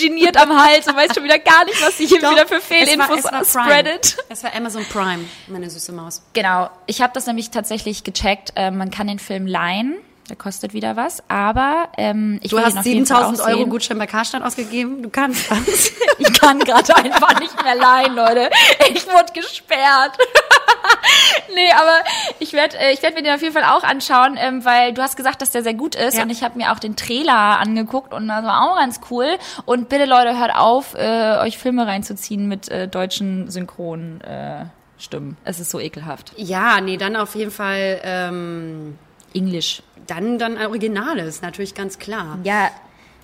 geniert 0.00 0.38
am 0.38 0.48
Hals 0.58 0.86
und 0.88 0.96
weiß 0.96 1.14
schon 1.14 1.24
wieder 1.24 1.38
gar 1.38 1.66
nicht, 1.66 1.76
was 1.84 1.98
sie 1.98 2.06
hier 2.06 2.22
Doch, 2.22 2.30
wieder 2.30 2.46
für 2.46 2.54
es 2.54 2.64
Fehlinfos 2.64 3.22
war, 3.24 3.42
es 3.42 3.54
war 3.54 3.64
spreadet. 3.66 4.16
Prime. 4.16 4.26
Es 4.30 4.42
war 4.44 4.54
Amazon 4.56 4.82
Prime, 4.90 5.24
meine 5.48 5.68
süße 5.68 5.92
Maus. 5.92 6.22
Genau. 6.32 6.70
Ich 6.86 7.02
habe 7.02 7.12
das 7.12 7.26
nämlich 7.26 7.50
tatsächlich 7.50 8.02
gecheckt. 8.02 8.54
Ähm, 8.56 8.78
man 8.78 8.90
kann 8.90 9.08
den 9.08 9.18
Film 9.18 9.46
leihen. 9.46 9.96
Der 10.30 10.36
kostet 10.36 10.72
wieder 10.72 10.94
was. 10.96 11.22
Aber 11.28 11.88
ähm, 11.98 12.38
ich 12.42 12.50
Du 12.52 12.56
will 12.56 12.64
hast 12.64 12.74
ihn 12.74 12.78
auf 12.78 12.86
jeden 12.86 13.04
Fall 13.06 13.18
7000 13.26 13.40
auch 13.40 13.48
Euro. 13.58 13.66
Gutschein 13.68 13.98
bei 13.98 14.06
Karstadt 14.06 14.42
ausgegeben. 14.42 15.02
Du 15.02 15.10
kannst 15.10 15.50
das. 15.50 15.90
Ich 16.18 16.38
kann 16.38 16.58
gerade 16.60 16.94
einfach 16.96 17.40
nicht 17.40 17.62
mehr 17.64 17.74
leihen, 17.74 18.14
Leute. 18.14 18.50
Ich 18.94 19.06
wurde 19.06 19.32
gesperrt. 19.34 20.16
nee, 21.54 21.70
aber 21.72 22.04
ich 22.38 22.52
werde 22.52 22.78
äh, 22.78 22.92
ich 22.92 23.02
werd 23.02 23.14
mir 23.14 23.22
den 23.22 23.34
auf 23.34 23.40
jeden 23.42 23.54
Fall 23.54 23.64
auch 23.64 23.82
anschauen, 23.82 24.36
ähm, 24.38 24.64
weil 24.64 24.92
du 24.92 25.02
hast 25.02 25.16
gesagt, 25.16 25.42
dass 25.42 25.50
der 25.50 25.62
sehr 25.62 25.74
gut 25.74 25.94
ist 25.94 26.16
Ja. 26.16 26.22
und 26.22 26.30
ich 26.30 26.42
habe 26.42 26.56
mir 26.58 26.72
auch 26.72 26.78
den 26.78 26.94
Trailer 26.96 27.58
angeguckt 27.58 28.12
und 28.14 28.28
das 28.28 28.44
war 28.44 28.70
auch 28.70 28.76
ganz 28.76 29.00
cool. 29.10 29.26
Und 29.64 29.88
bitte 29.88 30.04
Leute, 30.04 30.38
hört 30.38 30.54
auf, 30.54 30.94
äh, 30.94 31.38
euch 31.40 31.58
Filme 31.58 31.86
reinzuziehen 31.86 32.46
mit 32.48 32.68
äh, 32.68 32.86
deutschen 32.86 33.50
Synchron 33.50 34.20
äh, 34.20 34.66
Stimmen. 34.98 35.36
Es 35.44 35.58
ist 35.58 35.70
so 35.70 35.80
ekelhaft. 35.80 36.32
ja, 36.36 36.80
nee, 36.80 36.96
dann 36.98 37.16
auf 37.16 37.34
jeden 37.34 37.50
Fall, 37.50 38.00
ähm, 38.04 38.98
Englisch. 39.34 39.82
Dann, 40.06 40.38
dann 40.38 40.56
ein 40.56 40.66
Originales, 40.66 41.42
natürlich 41.42 41.74
ganz 41.74 41.98
klar. 41.98 42.38
Ja, 42.44 42.70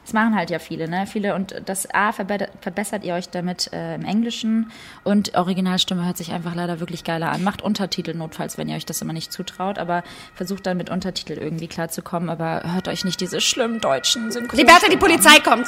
das 0.06 0.12
machen 0.12 0.36
halt 0.36 0.50
ja 0.50 0.60
viele, 0.60 0.88
ne? 0.88 1.04
Viele 1.08 1.34
und 1.34 1.62
das 1.66 1.92
A 1.92 2.12
verbe 2.12 2.48
verbessert 2.60 3.02
ihr 3.02 3.14
euch 3.14 3.28
damit 3.28 3.72
äh, 3.72 3.96
im 3.96 4.04
Englischen 4.04 4.70
und 5.02 5.34
Originalstimme 5.34 6.06
hört 6.06 6.16
sich 6.16 6.30
einfach 6.30 6.54
leider 6.54 6.78
wirklich 6.78 7.02
geiler 7.02 7.32
an. 7.32 7.42
Macht 7.42 7.60
Untertitel 7.60 8.14
notfalls, 8.14 8.56
wenn 8.56 8.68
ihr 8.68 8.76
euch 8.76 8.86
das 8.86 9.02
immer 9.02 9.12
nicht 9.12 9.32
zutraut, 9.32 9.80
aber 9.80 10.04
versucht 10.36 10.64
dann 10.64 10.76
mit 10.76 10.90
Untertitel 10.90 11.32
irgendwie 11.32 11.66
klarzukommen, 11.66 12.30
aber 12.30 12.62
hört 12.72 12.86
euch 12.86 13.04
nicht 13.04 13.20
diese 13.20 13.40
schlimmen 13.40 13.80
deutschen 13.80 14.30
Synchron. 14.30 14.56
Liberta, 14.56 14.88
die 14.88 14.96
Polizei 14.96 15.40
kommt. 15.40 15.66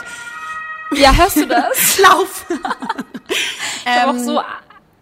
Ja, 0.95 1.13
hörst 1.13 1.37
du 1.37 1.47
das? 1.47 1.99
Lauf! 2.03 2.47
Ich 3.85 3.87
hab 3.91 4.09
auch 4.09 4.19
so 4.19 4.41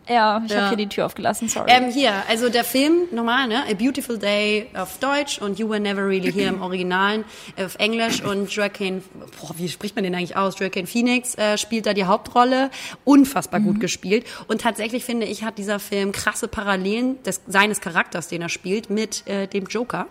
ja, 0.08 0.42
ich 0.44 0.52
ja. 0.52 0.56
habe 0.58 0.68
hier 0.68 0.76
die 0.76 0.88
Tür 0.88 1.06
aufgelassen, 1.06 1.48
sorry. 1.48 1.70
Ähm, 1.70 1.90
hier, 1.90 2.12
also 2.28 2.48
der 2.48 2.64
Film, 2.64 3.08
normal, 3.12 3.48
ne? 3.48 3.64
A 3.68 3.74
Beautiful 3.74 4.18
Day 4.18 4.68
auf 4.74 4.98
Deutsch 4.98 5.38
und 5.38 5.58
You 5.58 5.68
Were 5.68 5.80
Never 5.80 6.06
Really 6.06 6.32
Here 6.32 6.48
im 6.48 6.62
Originalen 6.62 7.24
auf 7.56 7.76
Englisch 7.76 8.22
und 8.22 8.50
Joaquin, 8.50 9.02
boah, 9.40 9.54
wie 9.56 9.68
spricht 9.68 9.94
man 9.96 10.04
den 10.04 10.14
eigentlich 10.14 10.36
aus? 10.36 10.58
Joaquin 10.58 10.86
Phoenix 10.86 11.34
äh, 11.36 11.58
spielt 11.58 11.86
da 11.86 11.94
die 11.94 12.04
Hauptrolle, 12.04 12.70
unfassbar 13.04 13.60
gut 13.60 13.80
gespielt 13.80 14.26
und 14.48 14.60
tatsächlich 14.60 15.04
finde 15.04 15.26
ich, 15.26 15.44
hat 15.44 15.58
dieser 15.58 15.78
Film 15.78 16.12
krasse 16.12 16.48
Parallelen 16.48 17.22
des, 17.22 17.42
seines 17.46 17.80
Charakters, 17.80 18.28
den 18.28 18.42
er 18.42 18.48
spielt, 18.48 18.90
mit 18.90 19.26
äh, 19.26 19.46
dem 19.46 19.66
Joker. 19.66 20.06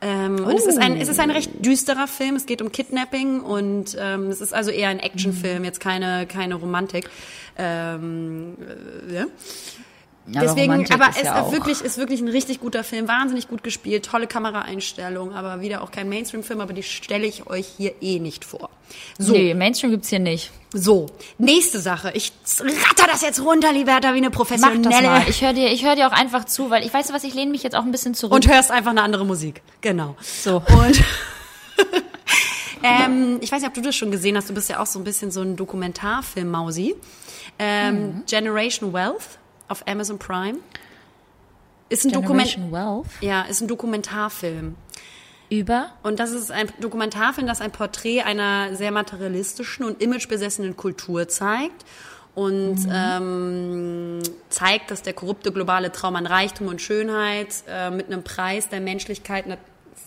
Ähm, 0.00 0.44
Und 0.44 0.54
es 0.54 0.66
ist 0.66 0.78
ein, 0.78 0.96
es 1.00 1.08
ist 1.08 1.18
ein 1.18 1.30
recht 1.30 1.64
düsterer 1.64 2.06
Film. 2.06 2.36
Es 2.36 2.44
geht 2.44 2.60
um 2.60 2.70
Kidnapping 2.70 3.40
und 3.40 3.96
ähm, 3.98 4.28
es 4.28 4.42
ist 4.42 4.52
also 4.52 4.70
eher 4.70 4.90
ein 4.90 4.98
Actionfilm, 4.98 5.64
jetzt 5.64 5.80
keine 5.80 6.26
keine 6.26 6.56
Romantik. 6.56 7.08
Ähm, 7.56 8.58
äh, 9.08 9.25
ja. 9.26 9.32
Ja, 10.28 10.40
Deswegen, 10.40 10.72
aber 10.92 11.10
ist 11.10 11.18
es 11.18 11.22
ja 11.22 11.38
ist 11.40 11.52
wirklich, 11.52 11.80
ist 11.82 11.98
wirklich 11.98 12.20
ein 12.20 12.26
richtig 12.26 12.58
guter 12.58 12.82
Film, 12.82 13.06
wahnsinnig 13.06 13.46
gut 13.46 13.62
gespielt, 13.62 14.06
tolle 14.06 14.26
Kameraeinstellung, 14.26 15.32
aber 15.32 15.60
wieder 15.60 15.82
auch 15.82 15.92
kein 15.92 16.08
Mainstream-Film, 16.08 16.60
aber 16.60 16.72
die 16.72 16.82
stelle 16.82 17.24
ich 17.26 17.46
euch 17.46 17.66
hier 17.76 17.94
eh 18.00 18.18
nicht 18.18 18.44
vor. 18.44 18.70
So, 19.18 19.34
Nee, 19.34 19.54
Mainstream 19.54 19.92
gibt's 19.92 20.08
hier 20.08 20.18
nicht. 20.18 20.50
so, 20.72 21.06
nächste 21.38 21.78
Sache. 21.78 22.10
Ich 22.14 22.32
ratter 22.60 23.06
das 23.08 23.22
jetzt 23.22 23.40
runter, 23.40 23.72
Liberta, 23.72 24.14
wie 24.14 24.16
eine 24.16 24.30
Mach 24.30 24.36
professionelle. 24.36 24.82
das 24.82 25.00
mal. 25.02 25.22
Ich 25.28 25.42
höre 25.42 25.52
dir, 25.52 25.70
ich 25.70 25.84
hör 25.84 25.94
dir 25.94 26.08
auch 26.08 26.12
einfach 26.12 26.44
zu, 26.44 26.70
weil 26.70 26.84
ich 26.84 26.92
weiß, 26.92 27.12
was 27.12 27.22
ich 27.22 27.32
lehne 27.34 27.52
mich 27.52 27.62
jetzt 27.62 27.76
auch 27.76 27.84
ein 27.84 27.92
bisschen 27.92 28.14
zurück. 28.14 28.34
und 28.34 28.48
hörst 28.48 28.72
einfach 28.72 28.90
eine 28.90 29.02
andere 29.02 29.24
Musik. 29.24 29.62
Genau. 29.80 30.16
So. 30.20 30.56
Und 30.56 31.04
ähm, 32.82 33.38
ich 33.40 33.52
weiß 33.52 33.60
nicht, 33.60 33.68
ob 33.68 33.74
du 33.74 33.80
das 33.80 33.94
schon 33.94 34.10
gesehen 34.10 34.36
hast. 34.36 34.48
Du 34.50 34.54
bist 34.54 34.68
ja 34.68 34.80
auch 34.80 34.86
so 34.86 34.98
ein 34.98 35.04
bisschen 35.04 35.30
so 35.30 35.40
ein 35.42 35.54
Dokumentarfilm-Mausi. 35.56 36.94
Ähm, 37.58 37.94
Mhm. 38.16 38.22
Generation 38.26 38.92
Wealth 38.92 39.38
auf 39.68 39.86
Amazon 39.88 40.18
Prime. 40.18 40.58
Ist 41.88 42.04
ein 42.04 42.12
Dokument. 42.12 42.48
Generation 42.50 42.72
Wealth 42.72 43.10
Ja, 43.22 43.42
ist 43.42 43.60
ein 43.60 43.68
Dokumentarfilm. 43.68 44.74
über 45.48 45.90
Und 46.02 46.18
das 46.18 46.32
ist 46.32 46.50
ein 46.50 46.68
Dokumentarfilm, 46.80 47.46
das 47.46 47.60
ein 47.60 47.70
Porträt 47.70 48.22
einer 48.22 48.74
sehr 48.74 48.90
materialistischen 48.90 49.84
und 49.86 50.02
imagebesessenen 50.02 50.76
Kultur 50.76 51.28
zeigt. 51.28 51.84
und 52.34 52.86
ähm, 52.92 54.20
zeigt, 54.50 54.90
dass 54.90 55.00
der 55.00 55.14
korrupte 55.14 55.52
globale 55.52 55.90
Traum 55.90 56.16
an 56.16 56.26
Reichtum 56.26 56.66
und 56.66 56.82
Schönheit 56.82 57.48
äh, 57.66 57.88
mit 57.90 58.08
einem 58.08 58.24
Preis 58.24 58.68
der 58.68 58.80
Menschlichkeit 58.82 59.46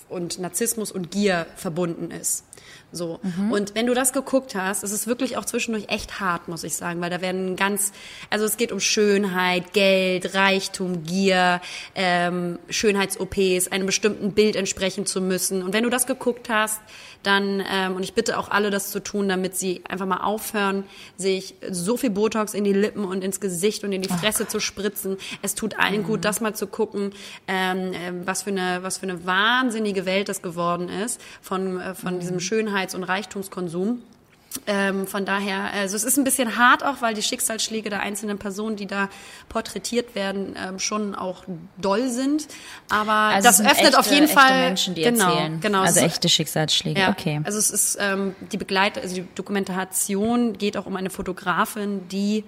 und 0.10 0.38
Narzissmus 0.38 0.91
und 0.91 1.10
Gier 1.10 1.47
verbunden 1.56 2.12
ist. 2.12 2.43
So. 2.92 3.20
Und 3.52 3.76
wenn 3.76 3.86
du 3.86 3.94
das 3.94 4.14
geguckt 4.14 4.56
hast, 4.56 4.84
ist 4.84 4.92
es 4.92 5.06
wirklich 5.06 5.38
auch 5.38 5.46
zwischendurch 5.46 5.90
echt 5.90 6.20
hart, 6.20 6.48
muss 6.48 6.64
ich 6.64 6.76
sagen, 6.76 7.00
weil 7.02 7.12
da 7.12 7.22
werden 7.22 7.56
ganz, 7.56 7.92
also 8.30 8.46
es 8.46 8.58
geht 8.58 8.72
um 8.72 8.80
Schönheit, 8.80 9.74
Geld, 9.74 10.34
Reichtum, 10.34 11.04
Gier, 11.04 11.62
ähm, 11.94 12.58
Schönheits-OPs, 12.70 13.68
einem 13.68 13.86
bestimmten 13.86 14.32
Bild 14.32 14.56
entsprechen 14.56 15.06
zu 15.06 15.22
müssen. 15.22 15.62
Und 15.62 15.74
wenn 15.74 15.84
du 15.84 15.90
das 15.90 16.08
geguckt 16.08 16.50
hast, 16.50 16.82
dann, 17.24 17.63
ähm, 17.72 17.95
und 17.95 18.03
ich 18.03 18.13
bitte 18.13 18.38
auch 18.38 18.49
alle 18.49 18.70
das 18.70 18.91
zu 18.91 19.01
tun, 19.01 19.28
damit 19.28 19.55
sie 19.55 19.82
einfach 19.88 20.05
mal 20.05 20.22
aufhören, 20.22 20.84
sich 21.17 21.55
so 21.70 21.97
viel 21.97 22.09
Botox 22.09 22.53
in 22.53 22.63
die 22.63 22.74
Lippen 22.74 23.03
und 23.03 23.24
ins 23.24 23.39
Gesicht 23.39 23.84
und 23.84 23.91
in 23.91 24.01
die 24.01 24.09
Fresse 24.09 24.47
zu 24.47 24.59
spritzen. 24.59 25.17
Es 25.41 25.55
tut 25.55 25.78
allen 25.80 26.03
gut, 26.03 26.26
das 26.26 26.41
mal 26.41 26.55
zu 26.55 26.67
gucken, 26.67 27.11
ähm, 27.47 27.91
ähm, 27.93 28.22
was 28.26 28.43
für 28.43 28.51
eine, 28.51 28.80
was 28.82 28.97
für 28.99 29.03
eine 29.03 29.26
wahnsinnige 29.26 30.05
Welt 30.05 30.30
das 30.30 30.41
geworden 30.41 30.89
ist 30.89 31.22
von, 31.41 31.80
äh, 31.80 31.95
von 31.95 32.20
diesem 32.20 32.39
Schönheits- 32.39 32.95
und 32.95 33.03
Reichtumskonsum. 33.03 34.01
Ähm, 34.66 35.06
von 35.06 35.26
daher, 35.26 35.72
also 35.74 35.95
es 35.95 36.04
ist 36.04 36.18
ein 36.18 36.24
bisschen 36.24 36.58
hart 36.58 36.84
auch, 36.84 37.02
weil 37.02 37.14
die 37.14 37.22
Schicksalsschläge 37.22 37.91
der 37.91 38.00
einzelnen 38.02 38.39
Personen, 38.39 38.76
die 38.78 38.88
da 38.88 39.08
porträtiert 39.47 40.16
werden, 40.16 40.56
ähm, 40.58 40.80
schon 40.80 41.14
auch 41.14 41.43
doll 41.78 42.10
sind. 42.10 42.47
Aber 42.89 43.12
Also 43.14 43.47
das 43.47 43.62
öffnet 43.62 43.80
echte, 43.89 44.00
auf 44.00 44.12
jeden 44.12 44.28
Fall 44.28 44.62
Menschen, 44.70 44.95
die 44.95 45.04
genau, 45.04 45.30
erzählen. 45.30 45.60
Genau, 45.62 45.82
also 45.82 46.00
echte 46.00 46.30
Schicksalsschläge. 46.30 47.00
ja, 47.00 47.10
Okay. 47.10 47.41
Also 47.43 47.60
es 47.60 47.70
ist 47.70 47.97
ähm, 48.00 48.36
die 48.52 48.58
Begleit, 48.58 48.97
also 48.97 49.14
die 49.16 49.28
Dokumentation 49.36 50.54
geht 50.58 50.78
auch 50.78 50.88
um 50.88 50.95
eine 50.95 51.10
Fotografin, 51.12 52.08
die 52.10 52.43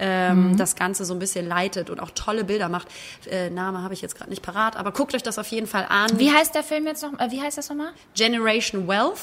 ähm, 0.00 0.52
Mhm. 0.52 0.56
das 0.58 0.76
Ganze 0.76 1.04
so 1.04 1.12
ein 1.14 1.18
bisschen 1.18 1.48
leitet 1.48 1.90
und 1.90 1.98
auch 1.98 2.10
tolle 2.10 2.44
Bilder 2.44 2.68
macht. 2.68 2.86
Äh, 3.28 3.50
Name 3.50 3.82
habe 3.82 3.94
ich 3.94 4.00
jetzt 4.02 4.14
gerade 4.16 4.30
nicht 4.30 4.42
parat, 4.42 4.76
aber 4.76 4.92
guckt 4.92 5.12
euch 5.14 5.24
das 5.24 5.38
auf 5.38 5.48
jeden 5.48 5.66
Fall 5.66 5.86
an. 5.88 6.06
Wie 6.20 6.30
heißt 6.30 6.54
der 6.54 6.62
Film 6.62 6.86
jetzt 6.86 7.02
noch? 7.02 7.18
Äh, 7.18 7.30
wie 7.32 7.40
heißt 7.40 7.58
das 7.58 7.68
nochmal? 7.68 7.90
Generation 8.14 8.86
Wealth. 8.86 9.18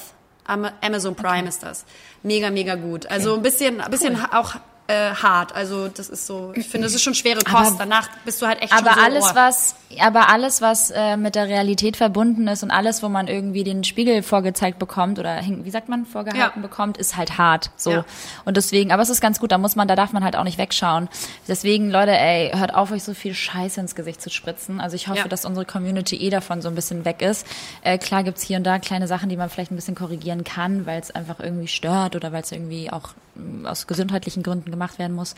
Am- 0.45 0.69
Amazon 0.81 1.15
Prime 1.15 1.47
ist 1.47 1.63
das. 1.63 1.85
Mega, 2.23 2.49
mega 2.51 2.75
gut. 2.75 3.05
Also 3.07 3.35
ein 3.35 3.41
bisschen, 3.41 3.81
ein 3.81 3.91
bisschen 3.91 4.17
auch 4.31 4.55
äh, 4.88 5.11
hart. 5.15 5.55
Also 5.55 5.88
das 5.88 6.09
ist 6.09 6.27
so, 6.27 6.51
ich 6.55 6.67
finde, 6.67 6.86
das 6.88 6.93
ist 6.95 7.01
schon 7.01 7.15
schwere 7.15 7.39
Kost. 7.43 7.55
Aber- 7.55 7.75
Danach 7.79 8.07
bist 8.23 8.41
du 8.41 8.45
halt 8.47 8.61
echt 8.61 8.71
Aber 8.71 8.91
schon 8.91 8.99
so, 8.99 9.05
alles, 9.05 9.25
oh. 9.31 9.36
was, 9.36 9.75
aber 9.99 10.29
alles, 10.29 10.61
was 10.61 10.91
äh, 10.91 11.17
mit 11.17 11.33
der 11.36 11.47
Realität 11.47 11.97
verbunden 11.97 12.47
ist 12.47 12.61
und 12.61 12.69
alles, 12.71 13.01
wo 13.01 13.09
man 13.09 13.27
irgendwie 13.27 13.63
den 13.63 13.83
Spiegel 13.83 14.21
vorgezeigt 14.21 14.77
bekommt 14.77 15.17
oder 15.17 15.41
wie 15.43 15.69
sagt 15.71 15.89
man 15.89 16.05
vorgehalten 16.05 16.61
Ja. 16.61 16.67
bekommt, 16.67 16.97
ist 16.97 17.17
halt 17.17 17.38
hart. 17.39 17.71
So 17.75 17.91
Ja. 17.91 18.05
und 18.45 18.57
deswegen, 18.57 18.91
aber 18.91 19.01
es 19.01 19.09
ist 19.09 19.21
ganz 19.21 19.39
gut. 19.39 19.51
Da 19.51 19.57
muss 19.57 19.75
man, 19.75 19.88
da 19.88 19.95
darf 19.95 20.13
man 20.13 20.23
halt 20.23 20.36
auch 20.36 20.43
nicht 20.43 20.57
wegschauen. 20.57 21.09
Deswegen, 21.47 21.89
Leute, 21.89 22.11
ey, 22.11 22.51
hört 22.55 22.73
auf, 22.75 22.91
euch 22.91 23.03
so 23.03 23.13
viel 23.15 23.33
Scheiße 23.33 23.79
ins 23.79 23.95
Gesicht 23.95 24.21
zu 24.21 24.29
spritzen. 24.29 24.79
Also 24.79 24.95
ich 24.95 25.07
hoffe, 25.07 25.19
Ja. 25.19 25.27
dass 25.27 25.45
unsere 25.45 25.65
Community 25.65 26.17
eh 26.17 26.29
davon 26.29 26.61
so 26.61 26.69
ein 26.69 26.75
bisschen 26.75 27.05
weg 27.05 27.21
ist. 27.23 27.47
Äh, 27.81 27.97
klar 27.97 28.23
gibt's 28.23 28.43
hier 28.43 28.57
und 28.57 28.63
da 28.65 28.77
kleine 28.79 29.07
Sachen, 29.07 29.29
die 29.29 29.38
man 29.38 29.49
vielleicht 29.49 29.71
ein 29.71 29.75
bisschen 29.75 29.95
korrigieren 29.95 30.43
kann, 30.43 30.86
weil 30.86 30.99
es 30.99 31.09
einfach 31.09 31.39
irgendwie 31.39 31.67
stört 31.67 32.15
oder 32.15 32.31
weil 32.31 32.43
es 32.43 32.51
irgendwie 32.51 32.91
auch 32.91 33.09
mm, 33.36 33.65
aus 33.65 33.88
gesundheitlichen 33.88 34.43
Gründen 34.43 34.74
gemacht 34.76 34.99
werden 34.99 35.15
muss. 35.15 35.36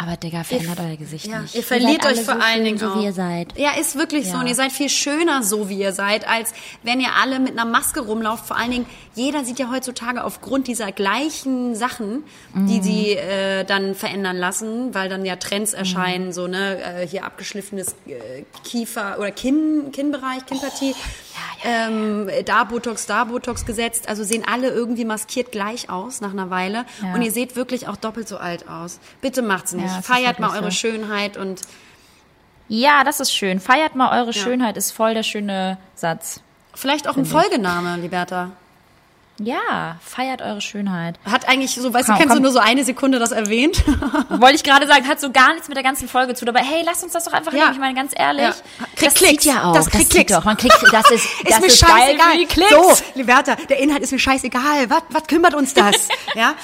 Aber 0.00 0.16
Digga, 0.16 0.44
verändert 0.44 0.78
euer 0.78 0.96
Gesicht 0.96 1.26
Ja, 1.26 1.40
nicht. 1.40 1.56
ihr 1.56 1.62
verliert 1.64 2.04
seid 2.04 2.12
euch 2.18 2.24
vor 2.24 2.34
so 2.36 2.40
allen 2.40 2.62
Dingen 2.64 2.78
so 2.78 2.94
wie 3.00 3.04
ihr 3.06 3.12
seid. 3.12 3.58
Ja, 3.58 3.72
ist 3.72 3.96
wirklich 3.98 4.26
so. 4.26 4.34
Ja. 4.34 4.40
Und 4.40 4.46
ihr 4.46 4.54
seid 4.54 4.70
viel 4.70 4.88
schöner 4.88 5.42
so, 5.42 5.68
wie 5.68 5.78
ihr 5.80 5.92
seid, 5.92 6.28
als 6.28 6.52
wenn 6.84 7.00
ihr 7.00 7.08
alle 7.20 7.40
mit 7.40 7.50
einer 7.58 7.64
Maske 7.64 7.98
rumlauft. 8.00 8.46
Vor 8.46 8.56
allen 8.56 8.70
Dingen, 8.70 8.86
jeder 9.16 9.44
sieht 9.44 9.58
ja 9.58 9.70
heutzutage 9.72 10.22
aufgrund 10.22 10.68
dieser 10.68 10.92
gleichen 10.92 11.74
Sachen, 11.74 12.22
Mhm. 12.52 12.66
die 12.68 12.80
sie 12.80 13.10
äh, 13.16 13.64
dann 13.64 13.96
verändern 13.96 14.36
lassen, 14.36 14.94
weil 14.94 15.08
dann 15.08 15.24
ja 15.24 15.34
Trends 15.34 15.72
Mhm. 15.72 15.78
erscheinen, 15.78 16.32
so 16.32 16.46
ne, 16.46 16.80
äh, 16.80 17.06
hier 17.06 17.24
abgeschliffenes 17.24 17.96
äh, 18.06 18.44
Kiefer 18.62 19.16
oder 19.18 19.32
Kinn, 19.32 19.90
Kinnbereich, 19.92 20.46
Kinnpartie. 20.46 20.94
Ähm, 21.64 22.28
da 22.44 22.64
Botox, 22.64 23.06
da 23.06 23.24
Botox 23.24 23.66
gesetzt. 23.66 24.08
Also 24.08 24.22
sehen 24.22 24.44
alle 24.48 24.68
irgendwie 24.70 25.04
maskiert 25.04 25.50
gleich 25.50 25.90
aus 25.90 26.20
nach 26.20 26.30
einer 26.32 26.50
Weile. 26.50 26.84
Ja. 27.02 27.14
Und 27.14 27.22
ihr 27.22 27.32
seht 27.32 27.56
wirklich 27.56 27.88
auch 27.88 27.96
doppelt 27.96 28.28
so 28.28 28.36
alt 28.38 28.68
aus. 28.68 29.00
Bitte 29.20 29.42
macht's 29.42 29.72
nicht. 29.72 29.87
Ja, 29.88 30.02
Feiert 30.02 30.38
mal 30.38 30.50
eure 30.50 30.70
so. 30.70 30.70
Schönheit 30.70 31.36
und 31.36 31.60
Ja, 32.68 33.04
das 33.04 33.20
ist 33.20 33.32
schön. 33.32 33.60
Feiert 33.60 33.94
mal 33.94 34.20
eure 34.20 34.32
Schönheit, 34.32 34.76
ist 34.76 34.92
voll 34.92 35.14
der 35.14 35.22
schöne 35.22 35.78
Satz. 35.94 36.40
Vielleicht 36.74 37.08
auch 37.08 37.16
ein 37.16 37.24
Folgename, 37.24 37.96
Liberta. 37.96 38.52
Ja, 39.40 39.98
feiert 40.04 40.42
eure 40.42 40.60
Schönheit. 40.60 41.18
Hat 41.24 41.48
eigentlich 41.48 41.72
so, 41.74 41.94
weißt 41.94 42.06
Komm, 42.06 42.14
du, 42.16 42.20
kennst 42.20 42.34
komm. 42.34 42.42
du 42.42 42.42
nur 42.42 42.52
so 42.52 42.58
eine 42.58 42.84
Sekunde 42.84 43.20
das 43.20 43.30
erwähnt? 43.30 43.84
Wollte 44.30 44.56
ich 44.56 44.64
gerade 44.64 44.86
sagen, 44.88 45.06
hat 45.06 45.20
so 45.20 45.30
gar 45.30 45.52
nichts 45.52 45.68
mit 45.68 45.76
der 45.76 45.84
ganzen 45.84 46.08
Folge 46.08 46.34
zu. 46.34 46.44
Aber 46.46 46.58
hey, 46.58 46.82
lasst 46.84 47.04
uns 47.04 47.12
das 47.12 47.24
doch 47.24 47.32
einfach 47.32 47.52
Ja. 47.52 47.60
nehmen. 47.60 47.72
Ich 47.74 47.78
meine, 47.78 47.94
ganz 47.94 48.12
ehrlich. 48.16 48.42
Ja. 48.42 48.54
Kriegt 48.96 49.06
das 49.06 49.14
Klicks. 49.14 49.44
ja 49.44 49.64
auch. 49.64 49.74
Das 49.74 49.90
kriegt 49.90 50.04
zieht 50.04 50.10
Klicks. 50.10 50.32
doch. 50.32 50.44
Man 50.44 50.56
kriegt, 50.56 50.74
das 50.92 51.10
ist, 51.12 51.28
das 51.48 51.60
ist, 51.60 51.86
geil 51.86 52.18
für 52.18 52.38
die 52.38 52.46
Klicks. 52.46 52.70
So, 52.70 52.94
Liberta, 53.14 53.54
der 53.54 53.78
Inhalt 53.78 54.02
ist 54.02 54.10
mir 54.10 54.18
scheißegal. 54.18 54.90
Was, 54.90 55.02
was 55.10 55.26
kümmert 55.28 55.54
uns 55.54 55.72
das? 55.72 56.08
ja? 56.34 56.54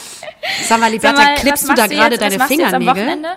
Sag 0.69 0.81
mal, 0.81 0.91
Liberta, 0.91 1.17
Sag 1.17 1.27
mal, 1.27 1.35
klippst 1.37 1.69
was 1.69 1.75
du 1.77 1.81
da 1.81 1.87
gerade 1.87 2.13
was 2.13 2.19
deine 2.19 2.31
du 2.31 2.35
jetzt 2.35 2.43
am 2.43 2.49
Fingernägel? 2.49 2.87
Wochenende? 2.97 3.29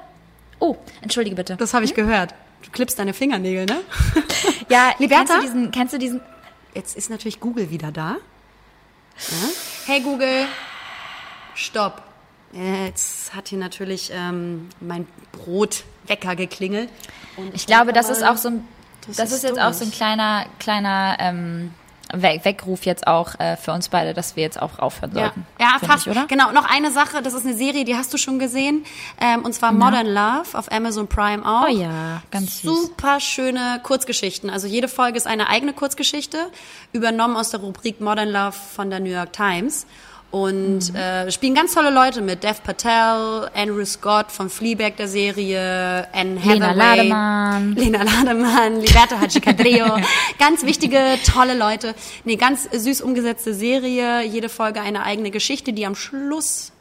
Oh, 0.60 0.76
entschuldige 1.02 1.36
bitte. 1.36 1.56
Das 1.58 1.76
habe 1.76 1.86
ich 1.86 1.94
gehört. 1.94 2.34
Du 2.64 2.72
klippst 2.72 2.98
deine 2.98 3.14
Fingernägel, 3.14 3.66
ne? 3.66 3.78
Ja, 4.70 4.94
Liberta? 4.98 5.36
kennst 5.36 5.38
du 5.38 5.42
diesen, 5.42 5.72
kennst 5.72 5.94
du 5.94 5.98
diesen, 6.00 6.22
Jetzt 6.74 6.98
ist 6.98 7.10
natürlich 7.10 7.40
Google 7.40 7.70
wieder 7.70 7.92
da. 7.92 8.18
Ja? 9.18 9.50
Hey 9.86 10.02
Google, 10.02 10.46
stopp. 11.56 12.04
Jetzt 12.54 13.34
hat 13.36 13.50
hier 13.50 13.58
natürlich 13.58 14.12
ähm, 14.14 14.70
mein 14.80 15.08
Brotwecker 15.32 16.36
geklingelt. 16.36 16.90
Und 17.36 17.54
ich 17.54 17.66
glaube, 17.68 17.94
das 17.94 18.10
ist 18.10 18.24
auch 18.24 18.38
so 18.38 18.50
ein, 18.50 18.68
das 19.08 19.18
das, 19.18 19.30
ist 19.30 19.38
ist 19.38 19.44
jetzt 19.44 19.60
auch 19.60 19.74
so 19.74 19.86
ein 19.86 19.92
kleiner, 19.92 20.46
kleiner, 20.60 21.18
ähm, 21.20 21.74
We- 22.14 22.40
Weckruf 22.44 22.86
jetzt 22.86 23.06
auch 23.08 23.40
äh, 23.40 23.58
für 23.58 23.72
uns 23.74 23.90
beide, 23.90 24.14
dass 24.14 24.36
wir 24.36 24.44
jetzt 24.44 24.62
auch 24.62 24.80
aufhören 24.80 25.12
Ja, 25.16 25.22
sollten. 25.26 25.46
ja 25.60 25.76
Find 25.80 25.92
fast. 25.92 26.08
Ich, 26.08 26.12
oder? 26.12 26.26
Genau, 26.28 26.52
noch 26.52 26.66
eine 26.70 26.92
Sache, 26.92 27.22
das 27.22 27.34
ist 27.34 27.46
eine 27.46 27.56
Serie, 27.56 27.84
die 27.86 27.96
hast 27.96 28.14
du 28.14 28.18
schon 28.18 28.40
gesehen. 28.40 28.86
Ähm, 29.20 29.44
und 29.44 29.54
zwar 29.54 29.72
Modern 29.72 30.08
Love 30.08 30.58
auf 30.58 30.72
Amazon 30.72 31.08
Prime 31.08 31.46
auch. 31.46 31.68
Oh 31.68 31.72
ja, 31.72 32.22
ganz 32.32 32.62
süß. 32.62 32.88
Super 32.88 33.20
schöne 33.20 33.80
Kurzgeschichten. 33.84 34.50
Also 34.50 34.68
jede 34.68 34.88
Folge 34.88 35.18
ist 35.18 35.28
eine 35.28 35.50
eigene 35.50 35.74
Kurzgeschichte, 35.74 36.38
übernommen 36.94 37.36
aus 37.36 37.50
der 37.50 37.60
Rubrik 37.60 38.00
Modern 38.02 38.30
Love 38.30 38.54
von 38.54 38.90
der 38.90 39.00
New 39.00 39.10
York 39.12 39.34
Times. 39.34 39.86
Und 40.42 40.90
Mhm. 40.92 40.96
äh, 40.96 41.32
spielen 41.32 41.56
ganz 41.56 41.74
tolle 41.74 41.90
Leute 41.90 42.22
mit. 42.22 42.44
Dev 42.44 42.62
Patel, 42.64 43.50
Andrew 43.56 43.84
Scott 43.86 44.32
von 44.32 44.50
Fleabag 44.50 44.96
der 44.98 45.08
Serie, 45.08 46.08
Anne 46.14 46.36
Lena 46.40 46.68
Hathaway. 46.70 46.76
Lademann. 46.76 47.76
Lena 47.76 48.04
Lademann, 48.04 48.82
Liberto 48.82 49.20
Hachicadrillo. 49.20 49.98
ganz 50.40 50.64
wichtige, 50.66 51.00
tolle 51.26 51.58
Leute. 51.58 51.96
Nee, 52.24 52.36
ganz 52.36 52.68
süß 52.72 53.02
umgesetzte 53.02 53.54
Serie. 53.54 54.24
Jede 54.24 54.50
Folge 54.50 54.82
eine 54.82 55.04
eigene 55.04 55.32
Geschichte, 55.32 55.74
die 55.74 55.86
am 55.86 55.96
Schluss 55.96 56.72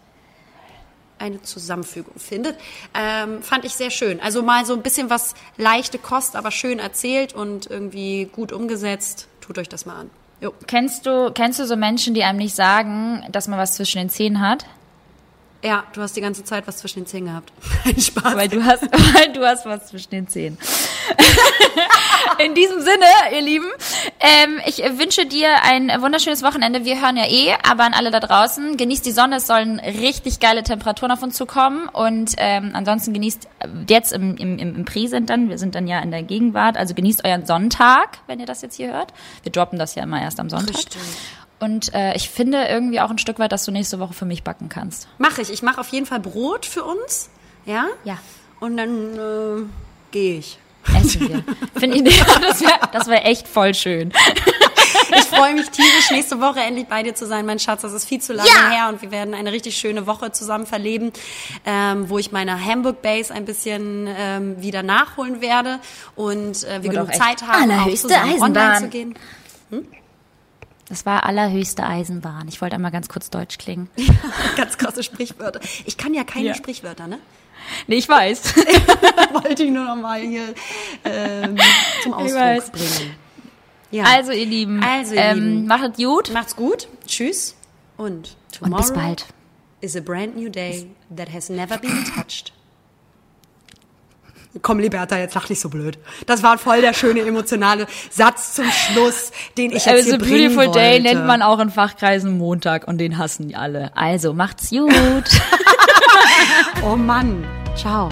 eine 1.18 1.40
Zusammenfügung 1.42 2.18
findet. 2.18 2.59
Ähm, 2.92 3.42
fand 3.42 3.64
ich 3.64 3.72
sehr 3.72 3.90
schön. 3.90 4.20
Also 4.20 4.42
mal 4.42 4.66
so 4.66 4.74
ein 4.74 4.82
bisschen 4.82 5.09
was 5.09 5.34
leichte 5.57 5.98
Kost, 5.98 6.36
aber 6.36 6.50
schön 6.50 6.78
erzählt 6.78 7.32
und 7.32 7.70
irgendwie 7.70 8.28
gut 8.30 8.52
umgesetzt. 8.52 9.28
Tut 9.40 9.57
euch 9.59 9.68
das 9.70 9.86
mal 9.86 9.96
an. 10.00 10.11
Jo. 10.41 10.53
Kennst 10.66 11.07
du, 11.07 11.30
kennst 11.32 11.59
du 11.59 11.66
so 11.66 11.76
Menschen, 11.76 12.14
die 12.14 12.24
einem 12.24 12.39
nicht 12.39 12.55
sagen, 12.55 13.24
dass 13.30 13.49
man 13.49 13.59
was 13.59 13.74
zwischen 13.74 13.99
den 13.99 14.11
Zähnen 14.11 14.41
hat? 14.41 14.66
Ja, 15.62 15.84
du 15.94 16.02
hast 16.02 16.16
die 16.16 16.20
ganze 16.20 16.44
Zeit 16.44 16.66
was 16.66 16.78
zwischen 16.78 17.00
den 17.00 17.07
Zähnen 17.07 17.26
gehabt. 17.28 17.52
Spaß. 18.00 18.36
Weil 18.36 18.48
du 18.48 18.64
hast, 18.64 18.82
weil 19.14 19.32
du 19.32 19.44
hast 19.44 19.66
was 19.66 19.88
zwischen 19.88 20.11
den 20.11 20.28
Zähnen. 20.28 20.59
In 22.44 22.54
diesem 22.54 22.80
Sinne, 22.80 23.07
ihr 23.32 23.40
Lieben, 23.40 23.66
ähm, 24.20 24.61
ich 24.66 24.78
wünsche 24.98 25.24
dir 25.24 25.62
ein 25.62 25.90
wunderschönes 26.02 26.42
Wochenende. 26.42 26.84
Wir 26.84 27.00
hören 27.00 27.16
ja 27.16 27.24
eh, 27.26 27.54
aber 27.68 27.84
an 27.84 27.94
alle 27.94 28.11
da 28.11 28.20
draußen, 28.20 28.76
genießt 28.76 29.07
die 29.07 29.12
Sonne, 29.12 29.36
es 29.36 29.46
sollen 29.46 29.80
richtig 29.80 30.38
geile 30.38 30.62
Temperaturen 30.62 31.12
auf 31.12 31.22
uns 31.22 31.36
zukommen 31.36 31.88
und 31.88 32.34
ähm, 32.36 32.72
ansonsten 32.74 33.14
genießt 33.14 33.48
äh, 33.61 33.68
jetzt 33.88 34.12
im, 34.12 34.36
im, 34.36 34.59
im 34.59 34.76
im 34.76 34.84
Präsent 34.84 35.30
dann, 35.30 35.48
wir 35.48 35.59
sind 35.59 35.74
dann 35.74 35.86
ja 35.86 36.00
in 36.00 36.11
der 36.11 36.22
Gegenwart, 36.22 36.76
also 36.76 36.94
genießt 36.94 37.24
euren 37.24 37.46
Sonntag, 37.46 38.18
wenn 38.26 38.38
ihr 38.38 38.46
das 38.46 38.62
jetzt 38.62 38.76
hier 38.76 38.92
hört. 38.92 39.12
Wir 39.42 39.50
droppen 39.50 39.78
das 39.78 39.94
ja 39.94 40.02
immer 40.02 40.20
erst 40.20 40.38
am 40.38 40.50
Sonntag. 40.50 40.76
Richtig. 40.76 41.00
Und 41.59 41.94
äh, 41.94 42.14
ich 42.14 42.28
finde 42.28 42.64
irgendwie 42.68 43.00
auch 43.00 43.11
ein 43.11 43.18
Stück 43.18 43.38
weit, 43.38 43.52
dass 43.52 43.64
du 43.64 43.70
nächste 43.72 43.98
Woche 43.98 44.12
für 44.12 44.26
mich 44.26 44.42
backen 44.42 44.68
kannst. 44.68 45.09
Mache 45.18 45.40
ich. 45.42 45.50
Ich 45.50 45.62
mache 45.62 45.80
auf 45.80 45.88
jeden 45.88 46.04
Fall 46.07 46.20
Brot 46.20 46.66
für 46.66 46.84
uns. 46.84 47.30
Ja? 47.64 47.86
Ja. 48.04 48.18
Und 48.61 48.76
dann 48.76 49.14
äh, 49.18 49.62
gehe 50.11 50.38
ich. 50.38 50.59
Essen 50.96 51.28
wir. 51.28 51.44
Finde 51.80 52.09
ich, 52.09 52.22
das 52.40 52.61
wäre 52.61 52.78
das 52.92 53.07
wär 53.09 53.26
echt 53.26 53.48
voll 53.48 53.74
schön. 53.74 54.12
Ich 55.11 55.24
freue 55.24 55.54
mich 55.54 55.68
tierisch, 55.70 56.11
nächste 56.11 56.40
Woche 56.40 56.59
endlich 56.61 56.86
bei 56.88 57.02
dir 57.04 57.14
zu 57.14 57.26
sein, 57.26 57.46
mein 57.46 57.61
Schatz. 57.61 57.82
Das 57.82 57.92
ist 57.92 58.07
viel 58.09 58.20
zu 58.20 58.32
lange 58.32 58.48
Ja. 58.48 58.70
her 58.70 58.88
und 58.88 59.02
wir 59.02 59.12
werden 59.12 59.34
eine 59.34 59.52
richtig 59.52 59.76
schöne 59.76 60.07
Woche 60.07 60.32
zusammen 60.32 60.66
verleben, 60.66 61.12
ähm, 61.64 62.09
wo 62.09 62.18
ich 62.18 62.32
meine 62.32 62.64
Hamburg 62.64 63.02
Base 63.02 63.32
ein 63.32 63.44
bisschen 63.44 64.09
ähm, 64.09 64.61
wieder 64.61 64.82
nachholen 64.82 65.40
werde 65.40 65.78
und 66.16 66.64
äh, 66.64 66.82
wir 66.82 66.92
Wird 66.92 66.94
genug 66.94 67.14
Zeit 67.14 67.42
haben, 67.46 67.70
auch 67.70 67.94
zusammen 67.94 68.42
online 68.42 68.72
Eisenbahn. 68.72 68.82
zu 68.82 68.88
gehen. 68.88 69.14
Das 70.89 71.05
war 71.05 71.24
allerhöchste 71.24 71.84
Eisenbahn. 71.84 72.47
Ich 72.49 72.61
wollte 72.61 72.76
einmal 72.76 72.93
ganz 72.93 73.09
kurz 73.09 73.28
Deutsch 73.28 73.59
klingen. 73.59 73.89
Ganz 74.57 74.78
krasse 74.78 75.03
Sprichwörter. 75.03 75.61
Ich 75.84 75.97
kann 75.97 76.14
ja 76.14 76.22
keine 76.22 76.47
Ja. 76.49 76.55
Sprichwörter, 76.55 77.09
ne? 77.09 77.18
Nee, 77.89 77.97
ich 77.97 78.09
weiß. 78.09 78.55
Wollte 79.32 79.64
ich 79.64 79.70
nur 79.72 79.84
noch 79.84 79.97
mal 79.97 80.20
hier 80.20 80.55
ähm, 81.05 81.57
zum 82.05 82.14
Ausdruck 82.14 82.70
bringen. 82.72 83.16
Ja. 83.91 84.05
Also, 84.05 84.30
ihr 84.30 84.47
Lieben, 84.47 84.80
Also, 84.84 85.14
ihr 85.14 85.20
ähm, 85.22 85.39
Lieben. 85.39 85.66
macht 85.66 85.97
gut 85.97 86.32
macht's 86.32 86.55
gut. 86.55 86.87
Tschüss. 87.07 87.57
Und 87.97 88.07
und 88.07 88.37
tomorrow 88.53 88.82
bis 88.82 88.93
bald. 88.93 89.26
is 89.80 89.97
a 89.97 90.01
brand 90.01 90.37
new 90.37 90.49
day 90.49 90.89
that 91.16 91.32
has 91.32 91.49
never 91.49 91.78
been 91.78 92.05
touched. 92.05 92.53
Komm, 94.62 94.78
Liberta, 94.78 95.18
jetzt 95.18 95.34
lach 95.34 95.48
nicht 95.48 95.61
so 95.61 95.68
blöd. 95.68 95.98
Das 96.26 96.42
war 96.42 96.59
voll 96.59 96.80
der 96.80 96.92
schöne 96.92 97.20
emotionale 97.20 97.86
Satz 98.11 98.54
zum 98.54 98.64
Schluss, 98.70 99.32
den 99.57 99.70
ich 99.70 99.84
jetzt 99.84 99.88
Also 99.88 100.11
hier 100.11 100.18
bringen 100.18 100.54
Beautiful 100.54 100.72
Day 100.72 101.00
nennt 101.00 101.26
man 101.26 101.42
auch 101.42 101.59
in 101.59 101.70
Fachkreisen 101.70 102.36
Montag 102.38 102.86
und 102.88 102.98
den 102.98 103.18
hassen 103.18 103.54
alle. 103.54 103.90
Also 103.96 104.32
macht's 104.32 104.70
gut. 104.70 104.88
Oh 106.82 106.96
Mann. 106.96 107.44
Ciao. 107.76 108.09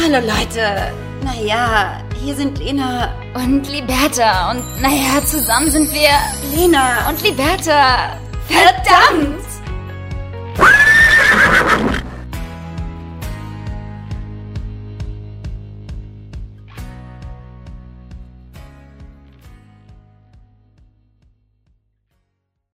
Hallo 0.00 0.18
Leute. 0.26 0.92
Naja, 1.24 2.00
hier 2.22 2.34
sind 2.34 2.58
Lena 2.58 3.12
und 3.34 3.68
Liberta 3.68 4.50
und 4.50 4.62
naja, 4.82 5.24
zusammen 5.24 5.70
sind 5.70 5.92
wir 5.92 6.10
Lena 6.54 7.08
und 7.08 7.22
Liberta. 7.22 8.18
Verdammt! 8.48 9.49